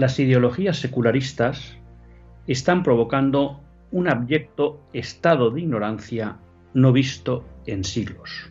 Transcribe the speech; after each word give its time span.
Las 0.00 0.18
ideologías 0.18 0.78
secularistas 0.78 1.76
están 2.46 2.82
provocando 2.82 3.60
un 3.92 4.08
abyecto 4.08 4.80
estado 4.94 5.50
de 5.50 5.60
ignorancia 5.60 6.38
no 6.72 6.90
visto 6.90 7.44
en 7.66 7.84
siglos. 7.84 8.50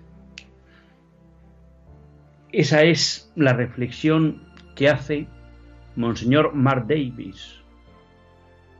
Esa 2.51 2.83
es 2.83 3.31
la 3.35 3.53
reflexión 3.53 4.43
que 4.75 4.89
hace 4.89 5.27
Monseñor 5.95 6.53
Mark 6.53 6.85
Davis, 6.87 7.55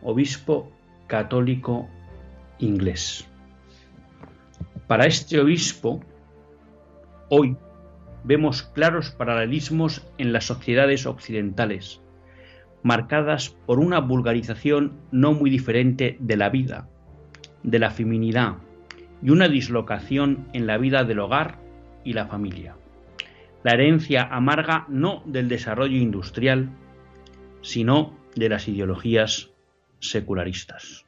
obispo 0.04 0.72
católico 1.08 1.90
inglés. 2.60 3.28
Para 4.86 5.08
este 5.08 5.40
obispo, 5.40 6.02
hoy 7.30 7.58
vemos 8.24 8.62
claros 8.62 9.10
paralelismos 9.10 10.06
en 10.20 10.34
las 10.34 10.46
sociedades 10.46 11.08
occidentales, 11.08 12.02
marcadas 12.84 13.50
por 13.66 13.80
una 13.80 14.00
vulgarización 14.00 14.94
no 15.12 15.34
muy 15.34 15.50
diferente 15.50 16.18
de 16.20 16.38
la 16.38 16.50
vida, 16.50 16.88
de 17.64 17.80
la 17.80 17.92
feminidad 17.92 18.58
y 19.22 19.32
una 19.32 19.48
dislocación 19.48 20.48
en 20.54 20.66
la 20.66 20.78
vida 20.78 21.04
del 21.04 21.20
hogar 21.20 21.60
y 22.04 22.14
la 22.14 22.28
familia. 22.28 22.76
La 23.64 23.74
herencia 23.74 24.24
amarga 24.24 24.86
no 24.88 25.22
del 25.26 25.50
desarrollo 25.50 25.98
industrial, 25.98 26.70
sino 27.62 28.18
de 28.36 28.48
las 28.48 28.68
ideologías 28.70 29.50
secularistas. 30.00 31.06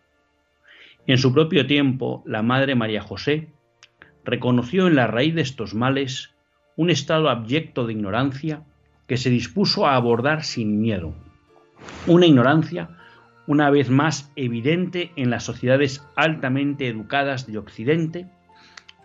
En 1.08 1.18
su 1.18 1.34
propio 1.34 1.66
tiempo, 1.66 2.22
la 2.26 2.44
Madre 2.44 2.76
María 2.76 3.02
José 3.02 3.48
reconoció 4.26 4.88
en 4.88 4.96
la 4.96 5.08
raíz 5.08 5.34
de 5.34 5.42
estos 5.42 5.74
males 5.74 6.36
un 6.76 6.90
estado 6.90 7.30
abyecto 7.30 7.88
de 7.88 7.94
ignorancia 7.94 8.64
que 9.08 9.18
se 9.18 9.30
dispuso 9.30 9.88
a 9.88 9.96
abordar 9.96 10.44
sin 10.44 10.82
miedo 10.82 11.16
una 12.08 12.26
ignorancia, 12.26 12.90
una 13.48 13.70
vez 13.70 13.90
más 13.90 14.32
evidente 14.36 15.12
en 15.16 15.30
las 15.30 15.44
sociedades 15.44 16.04
altamente 16.16 16.88
educadas 16.88 17.48
de 17.48 17.58
Occidente, 17.58 18.28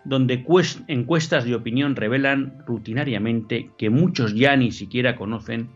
donde 0.03 0.45
encuestas 0.87 1.43
de 1.43 1.55
opinión 1.55 1.95
revelan 1.95 2.63
rutinariamente 2.65 3.71
que 3.77 3.89
muchos 3.89 4.33
ya 4.35 4.55
ni 4.55 4.71
siquiera 4.71 5.15
conocen 5.15 5.69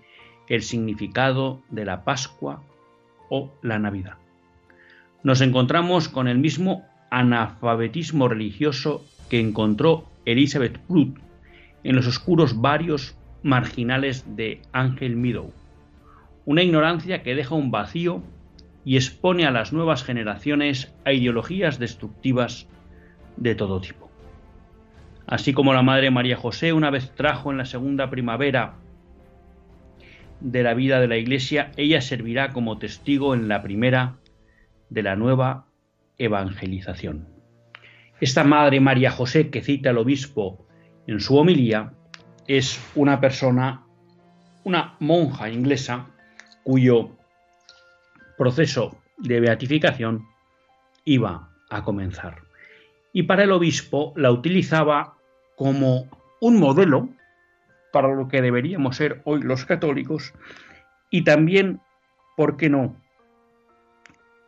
el 0.47 0.61
significado 0.61 1.61
de 1.69 1.85
la 1.85 2.03
Pascua 2.03 2.63
o 3.29 3.53
la 3.61 3.77
Navidad. 3.77 4.15
Nos 5.23 5.41
encontramos 5.41 6.07
con 6.07 6.27
el 6.27 6.37
mismo 6.37 6.85
analfabetismo 7.09 8.27
religioso 8.27 9.05
que 9.29 9.39
encontró 9.39 10.05
Elizabeth 10.25 10.79
Prout 10.87 11.19
en 11.83 11.95
los 11.95 12.07
oscuros 12.07 12.59
varios 12.61 13.15
marginales 13.43 14.23
de 14.35 14.61
Ángel 14.71 15.15
Meadow 15.15 15.53
una 16.45 16.63
ignorancia 16.63 17.23
que 17.23 17.35
deja 17.35 17.55
un 17.55 17.71
vacío 17.71 18.23
y 18.83 18.95
expone 18.95 19.45
a 19.45 19.51
las 19.51 19.73
nuevas 19.73 20.03
generaciones 20.03 20.93
a 21.05 21.13
ideologías 21.13 21.79
destructivas 21.79 22.67
de 23.37 23.55
todo 23.55 23.79
tipo. 23.81 24.09
Así 25.27 25.53
como 25.53 25.73
la 25.73 25.83
Madre 25.83 26.11
María 26.11 26.35
José 26.35 26.73
una 26.73 26.89
vez 26.89 27.11
trajo 27.15 27.51
en 27.51 27.57
la 27.57 27.65
segunda 27.65 28.09
primavera 28.09 28.75
de 30.39 30.63
la 30.63 30.73
vida 30.73 30.99
de 30.99 31.07
la 31.07 31.17
Iglesia, 31.17 31.71
ella 31.77 32.01
servirá 32.01 32.49
como 32.49 32.79
testigo 32.79 33.33
en 33.33 33.47
la 33.47 33.61
primera 33.61 34.15
de 34.89 35.03
la 35.03 35.15
nueva 35.15 35.67
evangelización. 36.17 37.27
Esta 38.19 38.43
Madre 38.43 38.79
María 38.79 39.11
José 39.11 39.49
que 39.49 39.61
cita 39.61 39.91
el 39.91 39.97
obispo 39.97 40.65
en 41.07 41.19
su 41.19 41.37
homilía 41.37 41.93
es 42.47 42.79
una 42.95 43.19
persona, 43.19 43.83
una 44.63 44.95
monja 44.99 45.49
inglesa, 45.49 46.07
cuyo 46.63 47.09
proceso 48.37 48.97
de 49.17 49.39
beatificación 49.39 50.25
iba 51.05 51.49
a 51.69 51.83
comenzar. 51.83 52.41
Y 53.13 53.23
para 53.23 53.43
el 53.43 53.51
obispo 53.51 54.13
la 54.15 54.31
utilizaba 54.31 55.15
como 55.55 56.09
un 56.39 56.59
modelo 56.59 57.09
para 57.91 58.13
lo 58.13 58.27
que 58.27 58.41
deberíamos 58.41 58.95
ser 58.95 59.21
hoy 59.25 59.41
los 59.41 59.65
católicos 59.65 60.33
y 61.09 61.23
también, 61.23 61.81
¿por 62.37 62.57
qué 62.57 62.69
no?, 62.69 62.95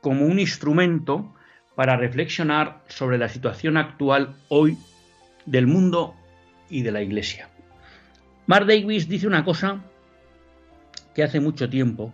como 0.01 0.25
un 0.25 0.39
instrumento 0.39 1.33
para 1.75 1.97
reflexionar 1.97 2.81
sobre 2.87 3.17
la 3.17 3.29
situación 3.29 3.77
actual 3.77 4.35
hoy 4.49 4.77
del 5.45 5.67
mundo 5.67 6.15
y 6.69 6.81
de 6.81 6.91
la 6.91 7.01
Iglesia. 7.01 7.49
Mark 8.47 8.65
Davis 8.65 9.07
dice 9.07 9.27
una 9.27 9.45
cosa 9.45 9.81
que 11.13 11.23
hace 11.23 11.39
mucho 11.39 11.69
tiempo 11.69 12.13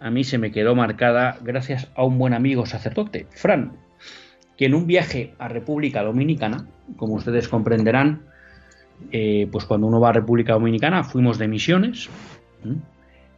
a 0.00 0.10
mí 0.10 0.24
se 0.24 0.38
me 0.38 0.52
quedó 0.52 0.74
marcada 0.74 1.38
gracias 1.42 1.90
a 1.94 2.04
un 2.04 2.18
buen 2.18 2.34
amigo 2.34 2.66
sacerdote, 2.66 3.26
Fran, 3.30 3.72
que 4.56 4.66
en 4.66 4.74
un 4.74 4.86
viaje 4.86 5.34
a 5.38 5.48
República 5.48 6.02
Dominicana, 6.02 6.66
como 6.96 7.14
ustedes 7.14 7.48
comprenderán, 7.48 8.22
eh, 9.12 9.48
pues 9.50 9.64
cuando 9.64 9.86
uno 9.86 10.00
va 10.00 10.10
a 10.10 10.12
República 10.12 10.54
Dominicana 10.54 11.04
fuimos 11.04 11.38
de 11.38 11.48
misiones, 11.48 12.08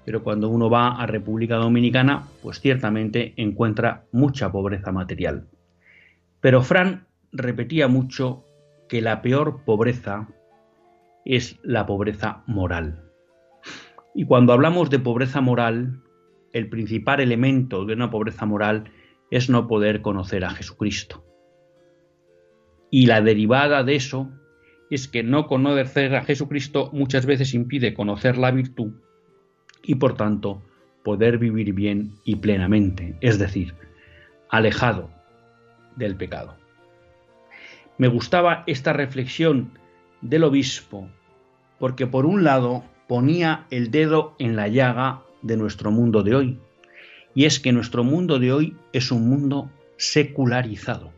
pero 0.05 0.23
cuando 0.23 0.49
uno 0.49 0.71
va 0.71 1.01
a 1.01 1.07
República 1.07 1.57
Dominicana, 1.57 2.25
pues 2.43 2.61
ciertamente 2.61 3.35
encuentra 3.37 4.05
mucha 4.13 4.51
pobreza 4.51 4.93
material. 4.93 5.47
Pero 6.41 6.63
Fran 6.63 7.07
repetía 7.33 7.87
mucho 7.89 8.45
que 8.89 9.03
la 9.03 9.23
peor 9.23 9.63
pobreza 9.65 10.29
es 11.25 11.59
la 11.63 11.87
pobreza 11.87 12.43
moral. 12.47 13.10
Y 14.15 14.25
cuando 14.25 14.53
hablamos 14.53 14.91
de 14.91 14.99
pobreza 14.99 15.41
moral, 15.41 16.03
el 16.53 16.69
principal 16.69 17.21
elemento 17.21 17.85
de 17.85 17.95
una 17.95 18.11
pobreza 18.11 18.47
moral 18.47 18.91
es 19.31 19.49
no 19.49 19.69
poder 19.69 20.03
conocer 20.03 20.45
a 20.45 20.51
Jesucristo. 20.51 21.25
Y 22.91 23.07
la 23.07 23.21
derivada 23.21 23.85
de 23.85 23.95
eso 23.95 24.31
es 24.91 25.07
que 25.07 25.23
no 25.23 25.47
conocer 25.47 26.17
a 26.17 26.25
Jesucristo 26.25 26.91
muchas 26.93 27.25
veces 27.25 27.55
impide 27.55 27.95
conocer 27.95 28.37
la 28.37 28.51
virtud 28.51 28.93
y 29.85 29.95
por 29.95 30.17
tanto 30.17 30.63
poder 31.05 31.39
vivir 31.39 31.73
bien 31.73 32.17
y 32.25 32.37
plenamente, 32.37 33.17
es 33.21 33.39
decir, 33.39 33.75
alejado 34.51 35.11
del 35.97 36.17
pecado. 36.17 36.57
Me 37.97 38.09
gustaba 38.09 38.65
esta 38.67 38.93
reflexión 38.93 39.79
del 40.21 40.45
obispo 40.45 41.09
porque 41.79 42.07
por 42.07 42.27
un 42.27 42.43
lado 42.43 42.85
ponía 43.11 43.67
el 43.73 43.91
dedo 43.91 44.37
en 44.39 44.55
la 44.55 44.69
llaga 44.69 45.25
de 45.43 45.57
nuestro 45.57 45.91
mundo 45.91 46.23
de 46.23 46.37
hoy. 46.37 46.61
Y 47.35 47.47
es 47.47 47.59
que 47.59 47.73
nuestro 47.73 48.05
mundo 48.05 48.39
de 48.39 48.53
hoy 48.53 48.77
es 48.93 49.11
un 49.11 49.29
mundo 49.29 49.69
secularizado. 49.97 51.11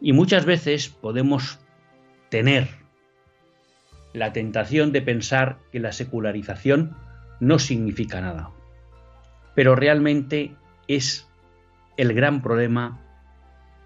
Y 0.00 0.12
muchas 0.12 0.44
veces 0.44 0.88
podemos 0.88 1.60
tener 2.28 2.66
la 4.14 4.32
tentación 4.32 4.90
de 4.90 5.00
pensar 5.00 5.58
que 5.70 5.78
la 5.78 5.92
secularización 5.92 6.96
no 7.38 7.60
significa 7.60 8.20
nada. 8.20 8.50
Pero 9.54 9.76
realmente 9.76 10.56
es 10.88 11.28
el 11.96 12.14
gran 12.14 12.42
problema 12.42 13.00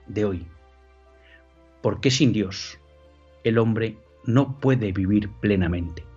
de 0.06 0.24
hoy. 0.24 0.46
Porque 1.82 2.10
sin 2.10 2.32
Dios 2.32 2.80
el 3.44 3.58
hombre 3.58 3.98
no 4.24 4.58
puede 4.58 4.90
vivir 4.92 5.28
plenamente. 5.42 6.07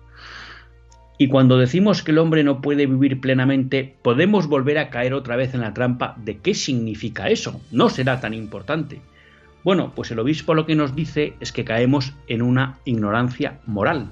Y 1.22 1.28
cuando 1.28 1.56
decimos 1.56 2.02
que 2.02 2.10
el 2.10 2.18
hombre 2.18 2.42
no 2.42 2.60
puede 2.60 2.84
vivir 2.86 3.20
plenamente, 3.20 3.94
podemos 4.02 4.48
volver 4.48 4.76
a 4.78 4.90
caer 4.90 5.14
otra 5.14 5.36
vez 5.36 5.54
en 5.54 5.60
la 5.60 5.72
trampa 5.72 6.16
de 6.18 6.38
qué 6.38 6.52
significa 6.52 7.28
eso. 7.28 7.60
No 7.70 7.90
será 7.90 8.18
tan 8.18 8.34
importante. 8.34 9.00
Bueno, 9.62 9.92
pues 9.94 10.10
el 10.10 10.18
obispo 10.18 10.52
lo 10.52 10.66
que 10.66 10.74
nos 10.74 10.96
dice 10.96 11.34
es 11.38 11.52
que 11.52 11.64
caemos 11.64 12.12
en 12.26 12.42
una 12.42 12.80
ignorancia 12.84 13.60
moral. 13.66 14.10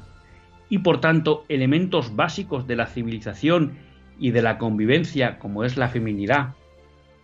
Y 0.68 0.78
por 0.78 1.00
tanto, 1.00 1.44
elementos 1.48 2.14
básicos 2.14 2.68
de 2.68 2.76
la 2.76 2.86
civilización 2.86 3.72
y 4.20 4.30
de 4.30 4.42
la 4.42 4.56
convivencia, 4.56 5.40
como 5.40 5.64
es 5.64 5.76
la 5.76 5.88
feminidad, 5.88 6.54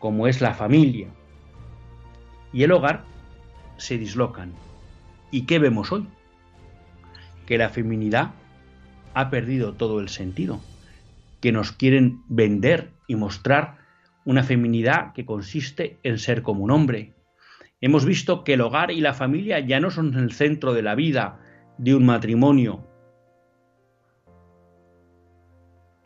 como 0.01 0.27
es 0.27 0.41
la 0.41 0.55
familia 0.55 1.07
y 2.53 2.65
el 2.65 2.73
hogar, 2.73 3.05
se 3.77 3.99
dislocan. 3.99 4.53
¿Y 5.31 5.43
qué 5.43 5.61
vemos 5.61 5.93
hoy? 5.93 6.09
Que 7.47 7.57
la 7.57 7.69
feminidad 7.69 8.33
ha 9.17 9.31
perdido 9.31 9.73
todo 9.73 9.99
el 10.01 10.11
sentido, 10.11 10.61
que 11.41 11.51
nos 11.51 11.73
quieren 11.73 12.21
vender 12.29 12.91
y 13.09 13.17
mostrar 13.17 13.79
una 14.27 14.43
feminidad 14.43 15.15
que 15.15 15.25
consiste 15.25 15.99
en 16.03 16.19
ser 16.19 16.43
como 16.43 16.63
un 16.63 16.71
hombre. 16.71 17.15
Hemos 17.81 18.05
visto 18.05 18.45
que 18.45 18.53
el 18.53 18.61
hogar 18.61 18.91
y 18.91 19.01
la 19.01 19.15
familia 19.15 19.59
ya 19.61 19.81
no 19.81 19.91
son 19.91 20.13
el 20.19 20.33
centro 20.33 20.75
de 20.75 20.83
la 20.83 20.95
vida 20.95 21.41
de 21.79 21.95
un 21.95 22.05
matrimonio 22.05 22.87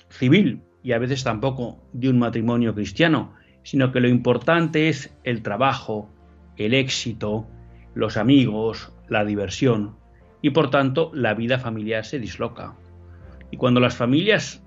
civil 0.09 0.63
y 0.85 0.93
a 0.93 0.99
veces 0.99 1.25
tampoco 1.25 1.83
de 1.93 2.11
un 2.11 2.19
matrimonio 2.21 2.77
cristiano, 2.77 3.35
sino 3.65 3.91
que 3.91 3.99
lo 3.99 4.07
importante 4.07 4.89
es 4.89 5.13
el 5.25 5.43
trabajo, 5.43 6.09
el 6.57 6.75
éxito, 6.75 7.49
los 7.93 8.17
amigos, 8.17 8.93
la 9.09 9.25
diversión 9.25 9.97
y 10.43 10.51
por 10.51 10.71
tanto 10.71 11.11
la 11.13 11.35
vida 11.35 11.59
familiar 11.59 12.05
se 12.05 12.21
disloca. 12.21 12.77
Y 13.51 13.57
cuando 13.57 13.81
las 13.81 13.97
familias 13.97 14.63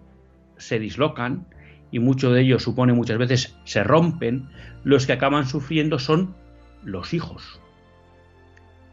se 0.58 0.80
dislocan, 0.80 1.46
y 1.92 2.00
mucho 2.00 2.32
de 2.32 2.42
ello 2.42 2.60
supone 2.60 2.94
muchas 2.94 3.18
veces 3.18 3.56
se 3.66 3.84
rompen, 3.84 4.50
los 4.84 5.06
que 5.06 5.14
acaban 5.14 5.46
sufriendo 5.46 6.00
son 6.00 6.36
los 6.84 7.14
hijos. 7.14 7.62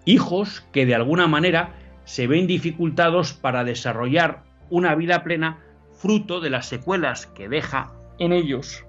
Hijos 0.05 0.67
que 0.73 0.87
de 0.87 0.95
alguna 0.95 1.27
manera 1.27 1.75
se 2.05 2.27
ven 2.27 2.47
dificultados 2.47 3.33
para 3.33 3.65
desarrollar 3.65 4.43
una 4.69 4.95
vida 4.95 5.25
plena 5.25 5.61
fruto 5.93 6.41
de 6.41 6.51
las 6.51 6.67
secuelas 6.67 7.27
que 7.27 7.49
deja 7.49 7.93
en 8.19 8.33
ellos, 8.33 8.85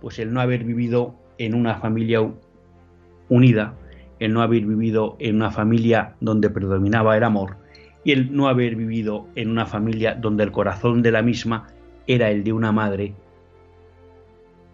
pues 0.00 0.18
el 0.18 0.32
no 0.32 0.40
haber 0.40 0.64
vivido 0.64 1.14
en 1.38 1.54
una 1.54 1.76
familia 1.76 2.20
unida, 3.28 3.74
el 4.18 4.32
no 4.32 4.42
haber 4.42 4.64
vivido 4.64 5.16
en 5.20 5.36
una 5.36 5.50
familia 5.50 6.16
donde 6.20 6.50
predominaba 6.50 7.16
el 7.16 7.24
amor 7.24 7.61
y 8.04 8.12
el 8.12 8.34
no 8.34 8.48
haber 8.48 8.76
vivido 8.76 9.28
en 9.34 9.50
una 9.50 9.66
familia 9.66 10.14
donde 10.14 10.44
el 10.44 10.52
corazón 10.52 11.02
de 11.02 11.12
la 11.12 11.22
misma 11.22 11.68
era 12.06 12.30
el 12.30 12.44
de 12.44 12.52
una 12.52 12.72
madre 12.72 13.14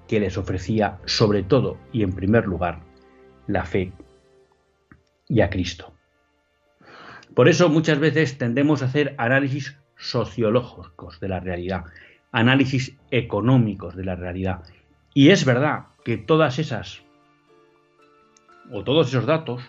que 0.07 0.21
les 0.21 0.39
ofrecía 0.39 0.99
sobre 1.05 1.43
todo 1.43 1.77
y 1.93 2.03
en 2.03 2.15
primer 2.15 2.47
lugar 2.47 2.81
la 3.47 3.65
fe 3.65 3.93
y 5.29 5.43
a 5.43 5.51
Cristo. 5.51 5.93
Por 7.35 7.49
eso 7.49 7.69
muchas 7.69 7.99
veces 7.99 8.39
tendemos 8.39 8.83
a 8.83 8.87
hacer 8.87 9.15
análisis 9.19 9.79
sociológicos 9.97 11.21
de 11.21 11.29
la 11.29 11.41
realidad, 11.41 11.85
análisis 12.33 12.97
económicos 13.11 13.95
de 13.95 14.05
la 14.05 14.17
realidad. 14.17 14.63
Y 15.13 15.31
es 15.31 15.45
verdad 15.45 15.87
que 16.05 16.17
todas 16.17 16.59
esas 16.59 17.03
o 18.73 18.85
todos 18.85 19.09
esos 19.09 19.27
datos 19.27 19.63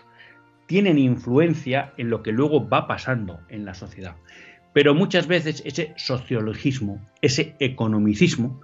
tienen 0.70 0.98
influencia 0.98 1.92
en 1.96 2.10
lo 2.10 2.22
que 2.22 2.30
luego 2.30 2.68
va 2.68 2.86
pasando 2.86 3.40
en 3.48 3.64
la 3.64 3.74
sociedad. 3.74 4.14
Pero 4.72 4.94
muchas 4.94 5.26
veces 5.26 5.64
ese 5.66 5.92
sociologismo, 5.96 7.04
ese 7.22 7.56
economicismo, 7.58 8.60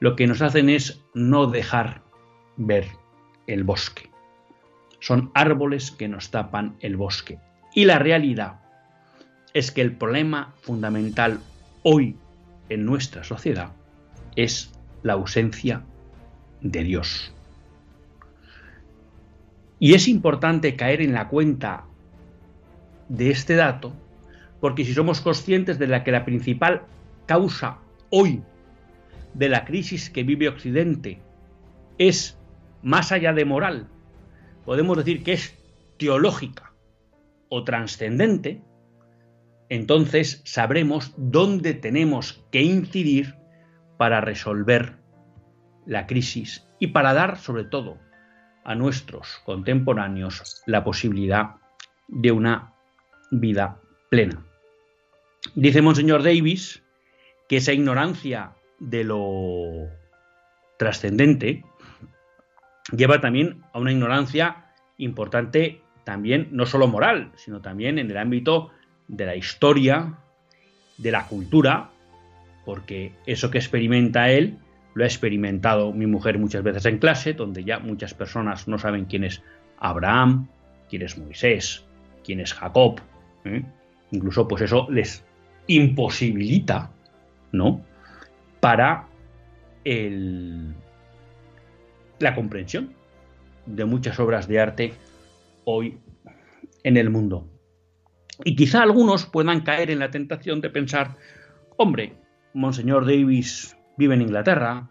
lo 0.00 0.16
que 0.16 0.26
nos 0.26 0.40
hacen 0.40 0.70
es 0.70 1.04
no 1.12 1.48
dejar 1.48 2.00
ver 2.56 2.86
el 3.46 3.64
bosque. 3.64 4.08
Son 4.98 5.30
árboles 5.34 5.90
que 5.90 6.08
nos 6.08 6.30
tapan 6.30 6.76
el 6.80 6.96
bosque. 6.96 7.38
Y 7.74 7.84
la 7.84 7.98
realidad 7.98 8.62
es 9.52 9.72
que 9.72 9.82
el 9.82 9.94
problema 9.94 10.54
fundamental 10.62 11.38
hoy 11.82 12.16
en 12.70 12.86
nuestra 12.86 13.24
sociedad 13.24 13.72
es 14.36 14.72
la 15.02 15.12
ausencia 15.12 15.84
de 16.62 16.82
Dios. 16.82 17.34
Y 19.82 19.94
es 19.94 20.06
importante 20.06 20.76
caer 20.76 21.02
en 21.02 21.12
la 21.12 21.26
cuenta 21.26 21.86
de 23.08 23.32
este 23.32 23.56
dato, 23.56 23.92
porque 24.60 24.84
si 24.84 24.94
somos 24.94 25.20
conscientes 25.20 25.76
de 25.80 25.88
la 25.88 26.04
que 26.04 26.12
la 26.12 26.24
principal 26.24 26.82
causa 27.26 27.78
hoy 28.08 28.44
de 29.34 29.48
la 29.48 29.64
crisis 29.64 30.08
que 30.08 30.22
vive 30.22 30.48
Occidente 30.48 31.20
es 31.98 32.38
más 32.80 33.10
allá 33.10 33.32
de 33.32 33.44
moral, 33.44 33.88
podemos 34.64 34.98
decir 34.98 35.24
que 35.24 35.32
es 35.32 35.58
teológica 35.98 36.74
o 37.48 37.64
trascendente, 37.64 38.62
entonces 39.68 40.42
sabremos 40.44 41.12
dónde 41.16 41.74
tenemos 41.74 42.46
que 42.52 42.62
incidir 42.62 43.34
para 43.98 44.20
resolver 44.20 44.98
la 45.86 46.06
crisis 46.06 46.68
y 46.78 46.86
para 46.86 47.14
dar 47.14 47.36
sobre 47.36 47.64
todo 47.64 47.98
a 48.64 48.74
nuestros 48.74 49.40
contemporáneos 49.44 50.62
la 50.66 50.84
posibilidad 50.84 51.56
de 52.08 52.32
una 52.32 52.72
vida 53.30 53.80
plena. 54.10 54.44
Dice 55.54 55.82
Monseñor 55.82 56.22
Davis 56.22 56.82
que 57.48 57.56
esa 57.56 57.72
ignorancia 57.72 58.52
de 58.78 59.04
lo 59.04 59.88
trascendente 60.78 61.64
lleva 62.96 63.20
también 63.20 63.62
a 63.72 63.78
una 63.78 63.92
ignorancia 63.92 64.66
importante 64.98 65.82
también 66.04 66.48
no 66.50 66.66
solo 66.66 66.88
moral, 66.88 67.32
sino 67.36 67.60
también 67.60 67.98
en 67.98 68.10
el 68.10 68.16
ámbito 68.16 68.70
de 69.08 69.26
la 69.26 69.36
historia, 69.36 70.18
de 70.98 71.10
la 71.10 71.26
cultura, 71.26 71.90
porque 72.64 73.12
eso 73.26 73.50
que 73.50 73.58
experimenta 73.58 74.30
él 74.30 74.58
lo 74.94 75.04
ha 75.04 75.06
experimentado 75.06 75.92
mi 75.92 76.06
mujer 76.06 76.38
muchas 76.38 76.62
veces 76.62 76.86
en 76.86 76.98
clase, 76.98 77.32
donde 77.32 77.64
ya 77.64 77.78
muchas 77.78 78.14
personas 78.14 78.68
no 78.68 78.78
saben 78.78 79.06
quién 79.06 79.24
es 79.24 79.42
Abraham, 79.78 80.48
quién 80.88 81.02
es 81.02 81.16
Moisés, 81.18 81.84
quién 82.24 82.40
es 82.40 82.52
Jacob. 82.52 83.00
¿eh? 83.44 83.62
Incluso 84.10 84.46
pues 84.46 84.62
eso 84.62 84.86
les 84.90 85.24
imposibilita, 85.66 86.90
¿no? 87.52 87.82
Para 88.60 89.08
el, 89.84 90.74
la 92.18 92.34
comprensión 92.34 92.94
de 93.66 93.84
muchas 93.84 94.18
obras 94.20 94.48
de 94.48 94.60
arte 94.60 94.92
hoy 95.64 95.98
en 96.84 96.96
el 96.96 97.10
mundo. 97.10 97.48
Y 98.44 98.56
quizá 98.56 98.82
algunos 98.82 99.26
puedan 99.26 99.60
caer 99.60 99.90
en 99.90 100.00
la 100.00 100.10
tentación 100.10 100.60
de 100.60 100.70
pensar, 100.70 101.16
hombre, 101.76 102.14
Monseñor 102.54 103.06
Davis 103.06 103.76
vive 103.96 104.14
en 104.14 104.22
Inglaterra, 104.22 104.88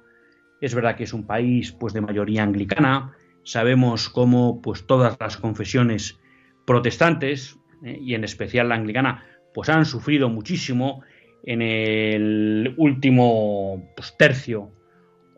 es 0.62 0.75
verdad 0.75 0.96
que 0.96 1.03
es 1.03 1.13
un 1.13 1.25
país 1.25 1.72
pues 1.72 1.93
de 1.93 2.01
mayoría 2.01 2.43
anglicana, 2.43 3.15
sabemos 3.43 4.10
cómo 4.10 4.62
pues 4.62 4.86
todas 4.86 5.17
las 5.20 5.38
confesiones 5.38 6.20
protestantes 6.65 7.58
eh, 7.84 7.98
y 8.00 8.13
en 8.13 8.24
especial 8.24 8.70
la 8.70 8.75
anglicana 8.75 9.25
pues 9.53 9.70
han 9.70 9.86
sufrido 9.86 10.29
muchísimo 10.29 11.01
en 11.43 11.62
el 11.62 12.75
último 12.77 13.91
pues, 13.96 14.15
tercio 14.17 14.72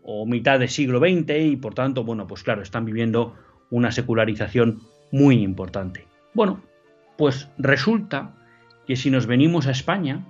o 0.03 0.25
mitad 0.25 0.60
del 0.60 0.70
siglo 0.70 1.00
XX 1.00 1.32
y 1.39 1.55
por 1.55 1.74
tanto 1.74 2.03
bueno 2.03 2.27
pues 2.27 2.43
claro 2.43 2.62
están 2.62 2.84
viviendo 2.84 3.36
una 3.70 3.91
secularización 3.91 4.82
muy 5.12 5.41
importante. 5.41 6.05
Bueno, 6.34 6.62
pues 7.17 7.50
resulta 7.58 8.36
que 8.86 8.96
si 8.96 9.10
nos 9.10 9.27
venimos 9.27 9.67
a 9.67 9.72
España 9.72 10.25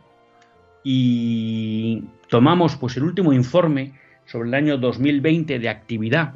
y 0.84 2.04
tomamos 2.34 2.78
pues 2.78 2.98
el 2.98 3.04
último 3.04 3.32
informe 3.32 3.94
sobre 4.26 4.48
el 4.48 4.56
año 4.56 4.80
2020 4.80 5.60
de 5.60 5.70
actividad 5.70 6.34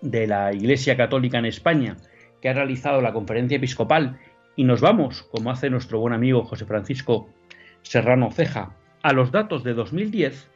de 0.00 0.26
la 0.26 0.52
Iglesia 0.52 0.96
Católica 0.96 1.38
en 1.38 1.46
España 1.46 1.96
que 2.42 2.48
ha 2.48 2.54
realizado 2.54 3.00
la 3.00 3.12
conferencia 3.12 3.58
episcopal 3.58 4.18
y 4.56 4.64
nos 4.64 4.80
vamos, 4.80 5.22
como 5.30 5.52
hace 5.52 5.70
nuestro 5.70 6.00
buen 6.00 6.12
amigo 6.12 6.42
José 6.42 6.64
Francisco 6.64 7.28
Serrano 7.82 8.32
Ceja, 8.32 8.74
a 9.00 9.12
los 9.12 9.30
datos 9.30 9.62
de 9.62 9.74
2010, 9.74 10.48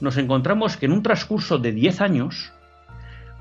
nos 0.00 0.16
encontramos 0.16 0.78
que 0.78 0.86
en 0.86 0.92
un 0.92 1.02
transcurso 1.02 1.58
de 1.58 1.72
10 1.72 2.00
años 2.00 2.54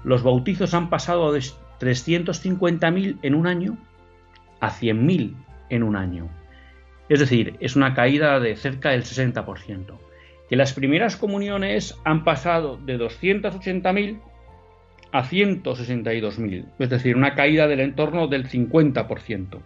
los 0.03 0.23
bautizos 0.23 0.73
han 0.73 0.89
pasado 0.89 1.31
de 1.31 1.39
350.000 1.39 3.19
en 3.21 3.33
un 3.33 3.47
año 3.47 3.77
a 4.59 4.71
100.000 4.71 5.35
en 5.69 5.83
un 5.83 5.95
año. 5.95 6.27
Es 7.07 7.21
decir, 7.21 7.55
es 7.61 7.77
una 7.77 7.93
caída 7.93 8.41
de 8.41 8.57
cerca 8.57 8.89
del 8.89 9.05
60%. 9.05 10.06
Que 10.49 10.55
las 10.55 10.73
primeras 10.73 11.17
comuniones 11.17 11.97
han 12.03 12.23
pasado 12.23 12.77
de 12.77 12.97
280.000 12.97 14.19
a 15.11 15.23
162.000, 15.23 16.65
es 16.79 16.89
decir, 16.89 17.15
una 17.15 17.35
caída 17.35 17.67
del 17.67 17.79
entorno 17.79 18.27
del 18.27 18.49
50%. 18.49 19.59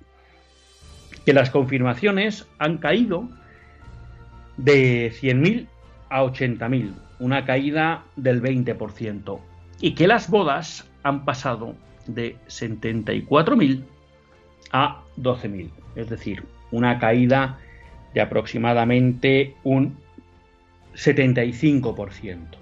Que 1.26 1.34
las 1.34 1.50
confirmaciones 1.50 2.48
han 2.58 2.78
caído 2.78 3.30
de 4.58 5.12
100.000 5.12 5.68
a 6.10 6.24
80.000, 6.24 6.94
una 7.20 7.46
caída 7.46 8.04
del 8.16 8.42
20%. 8.42 9.40
Y 9.82 9.96
que 9.96 10.08
las 10.08 10.30
bodas 10.30 10.88
han 11.04 11.26
pasado 11.26 11.76
de 12.08 12.36
74.000 12.48 13.84
a 14.72 15.02
12.000, 15.18 15.70
es 15.96 16.10
decir, 16.10 16.44
una 16.72 17.00
caída 17.00 17.60
de 18.14 18.22
aproximadamente 18.22 19.56
un 19.64 19.98
75%. 20.94 22.58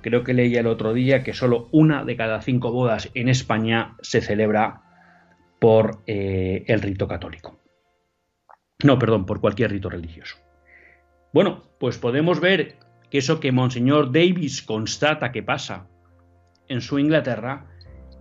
Creo 0.00 0.24
que 0.24 0.34
leía 0.34 0.60
el 0.60 0.66
otro 0.66 0.92
día 0.92 1.22
que 1.22 1.32
solo 1.32 1.68
una 1.70 2.04
de 2.04 2.16
cada 2.16 2.42
cinco 2.42 2.72
bodas 2.72 3.10
en 3.14 3.28
España 3.28 3.96
se 4.02 4.20
celebra 4.20 4.82
por 5.60 6.02
eh, 6.06 6.64
el 6.66 6.80
rito 6.80 7.06
católico. 7.06 7.60
No, 8.82 8.98
perdón, 8.98 9.26
por 9.26 9.40
cualquier 9.40 9.70
rito 9.70 9.88
religioso. 9.88 10.36
Bueno, 11.32 11.62
pues 11.78 11.98
podemos 11.98 12.40
ver 12.40 12.76
que 13.10 13.18
eso 13.18 13.38
que 13.38 13.52
Monseñor 13.52 14.10
Davis 14.10 14.62
constata 14.62 15.30
que 15.30 15.42
pasa 15.42 15.86
en 16.68 16.80
su 16.80 16.98
Inglaterra, 16.98 17.66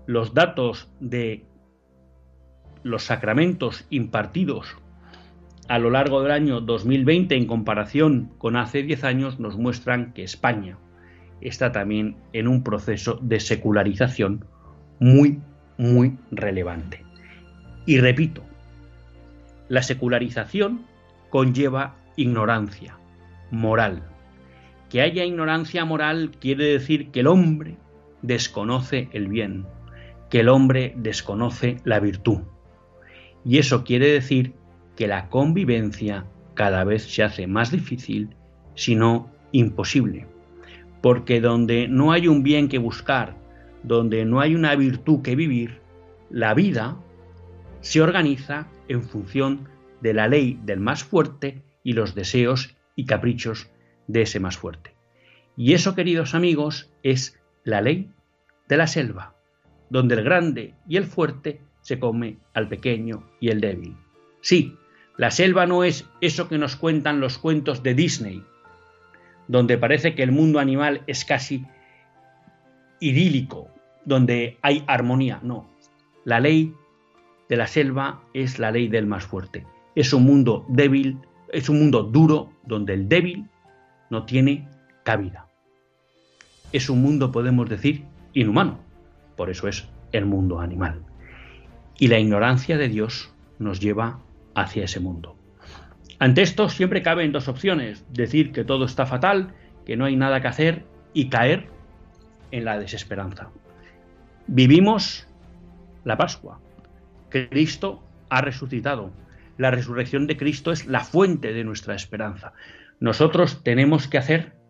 los 0.06 0.34
datos 0.34 0.92
de 1.00 1.46
los 2.84 3.04
sacramentos 3.04 3.86
impartidos 3.90 4.78
a 5.72 5.80
lo 5.80 5.90
largo 5.90 6.22
del 6.22 6.34
año 6.34 6.60
2020 6.60 7.34
en 7.34 7.46
comparación 7.46 8.34
con 8.40 8.58
hace 8.58 8.84
10 8.84 9.06
años 9.06 9.40
nos 9.40 9.56
muestran 9.56 10.12
que 10.12 10.22
España 10.22 10.78
está 11.40 11.72
también 11.72 12.18
en 12.34 12.50
un 12.50 12.62
proceso 12.62 13.18
de 13.22 13.40
secularización 13.40 14.44
muy, 15.00 15.40
muy 15.78 16.18
relevante. 16.30 17.06
Y 17.86 18.02
repito, 18.02 18.44
la 19.70 19.82
secularización 19.82 20.82
conlleva 21.30 21.96
ignorancia 22.18 22.98
moral. 23.50 24.04
Que 24.90 25.02
haya 25.02 25.24
ignorancia 25.24 25.86
moral 25.86 26.32
quiere 26.42 26.66
decir 26.66 27.12
que 27.12 27.22
el 27.22 27.28
hombre 27.28 27.78
desconoce 28.22 29.08
el 29.14 29.30
bien, 29.30 29.66
que 30.30 30.42
el 30.42 30.50
hombre 30.50 30.94
desconoce 30.98 31.78
la 31.86 32.02
virtud. 32.02 32.40
Y 33.46 33.58
eso 33.58 33.86
quiere 33.86 34.08
decir 34.08 34.54
que 34.96 35.08
la 35.08 35.30
convivencia 35.30 36.26
cada 36.54 36.84
vez 36.84 37.04
se 37.04 37.24
hace 37.24 37.48
más 37.48 37.72
difícil, 37.72 38.30
si 38.76 38.96
no 38.96 39.32
imposible. 39.52 40.28
Porque 41.02 41.42
donde 41.42 41.88
no 41.88 42.12
hay 42.12 42.28
un 42.28 42.44
bien 42.44 42.70
que 42.70 42.78
buscar, 42.78 43.36
donde 43.84 44.26
no 44.26 44.40
hay 44.40 44.56
una 44.56 44.76
virtud 44.76 45.22
que 45.22 45.36
vivir, 45.36 45.80
la 46.30 46.54
vida 46.54 46.98
se 47.82 48.02
organiza 48.02 48.68
en 48.88 49.02
función 49.02 49.68
de 50.02 50.14
la 50.14 50.28
ley 50.28 50.60
del 50.64 50.80
más 50.80 51.04
fuerte 51.04 51.64
y 51.84 51.94
los 51.94 52.16
deseos 52.16 52.76
y 52.96 53.06
caprichos 53.06 53.70
de 54.08 54.24
ese 54.24 54.40
más 54.40 54.58
fuerte. 54.58 54.94
Y 55.58 55.74
eso, 55.74 55.96
queridos 55.96 56.36
amigos, 56.36 56.92
es 57.04 57.40
la 57.64 57.82
ley 57.82 58.12
de 58.68 58.78
la 58.78 58.88
selva, 58.88 59.36
donde 59.90 60.16
el 60.16 60.24
grande 60.24 60.76
y 60.88 60.98
el 60.98 61.06
fuerte 61.06 61.62
se 61.82 62.00
come 62.00 62.38
al 62.54 62.68
pequeño 62.68 63.30
y 63.40 63.50
el 63.50 63.62
débil. 63.62 63.96
Sí, 64.42 64.76
la 65.22 65.30
selva 65.30 65.68
no 65.68 65.84
es 65.84 66.10
eso 66.20 66.50
que 66.50 66.58
nos 66.58 66.76
cuentan 66.76 67.20
los 67.20 67.38
cuentos 67.38 67.84
de 67.84 67.94
Disney, 67.94 68.44
donde 69.48 69.78
parece 69.78 70.16
que 70.16 70.24
el 70.24 70.32
mundo 70.32 70.58
animal 70.58 71.04
es 71.06 71.26
casi 71.26 71.64
idílico, 73.00 73.68
donde 74.04 74.58
hay 74.64 74.84
armonía. 74.88 75.40
No, 75.44 75.70
la 76.26 76.40
ley 76.40 76.74
de 77.50 77.56
la 77.56 77.68
selva 77.68 78.24
es 78.34 78.58
la 78.58 78.72
ley 78.72 78.88
del 78.88 79.06
más 79.06 79.24
fuerte. 79.24 79.64
Es 79.94 80.12
un 80.12 80.24
mundo 80.24 80.66
débil, 80.70 81.20
es 81.54 81.70
un 81.70 81.78
mundo 81.78 82.02
duro 82.02 82.54
donde 82.66 82.96
el 82.96 83.08
débil 83.08 83.46
no 84.10 84.26
tiene 84.26 84.68
cabida. 85.04 85.46
Es 86.72 86.90
un 86.90 87.00
mundo, 87.00 87.32
podemos 87.32 87.70
decir, 87.70 88.06
inhumano. 88.34 88.80
Por 89.38 89.52
eso 89.52 89.68
es 89.68 89.88
el 90.14 90.26
mundo 90.26 90.62
animal. 90.62 91.04
Y 92.00 92.08
la 92.08 92.18
ignorancia 92.18 92.80
de 92.80 92.90
Dios 92.90 93.32
nos 93.60 93.80
lleva 93.80 94.20
hacia 94.56 94.86
ese 94.86 95.00
mundo. 95.00 95.38
Ante 96.20 96.42
esto 96.42 96.70
siempre 96.70 97.02
caben 97.02 97.32
dos 97.32 97.48
opciones. 97.48 98.06
Decir 98.12 98.52
que 98.52 98.64
todo 98.64 98.86
está 98.86 99.06
fatal, 99.06 99.54
que 99.86 99.98
no 99.98 100.06
hay 100.06 100.16
nada 100.16 100.42
que 100.42 100.48
hacer 100.48 100.86
y 101.14 101.30
caer 101.30 101.68
en 102.52 102.66
la 102.66 102.80
desesperanza. 102.80 103.50
Vivimos 104.48 105.28
la 106.04 106.18
Pascua. 106.18 106.60
Cristo 107.30 108.04
ha 108.30 108.42
resucitado. 108.42 109.12
La 109.58 109.72
resurrección 109.72 110.28
de 110.28 110.38
Cristo 110.38 110.72
es 110.72 110.86
la 110.86 111.02
fuente 111.02 111.54
de 111.54 111.64
nuestra 111.64 111.96
esperanza. 111.96 112.54
Nosotros 113.00 113.64
tenemos 113.64 114.08
que 114.08 114.18
hacer 114.18 114.62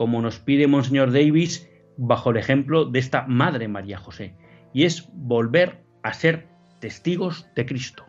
como 0.00 0.22
nos 0.22 0.38
pide 0.38 0.66
Monseñor 0.66 1.12
Davis 1.12 1.68
bajo 1.98 2.30
el 2.30 2.38
ejemplo 2.38 2.86
de 2.86 2.98
esta 2.98 3.26
Madre 3.26 3.68
María 3.68 3.98
José, 3.98 4.34
y 4.72 4.84
es 4.84 5.10
volver 5.12 5.84
a 6.02 6.14
ser 6.14 6.48
testigos 6.80 7.46
de 7.54 7.66
Cristo, 7.66 8.06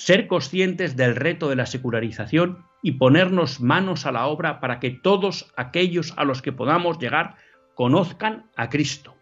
ser 0.00 0.28
conscientes 0.28 0.96
del 0.96 1.14
reto 1.14 1.50
de 1.50 1.56
la 1.56 1.66
secularización 1.66 2.64
y 2.82 2.92
ponernos 2.92 3.60
manos 3.60 4.06
a 4.06 4.12
la 4.12 4.28
obra 4.28 4.58
para 4.58 4.80
que 4.80 4.88
todos 4.88 5.52
aquellos 5.58 6.14
a 6.16 6.24
los 6.24 6.40
que 6.40 6.52
podamos 6.52 6.98
llegar 6.98 7.36
conozcan 7.74 8.46
a 8.56 8.70
Cristo, 8.70 9.14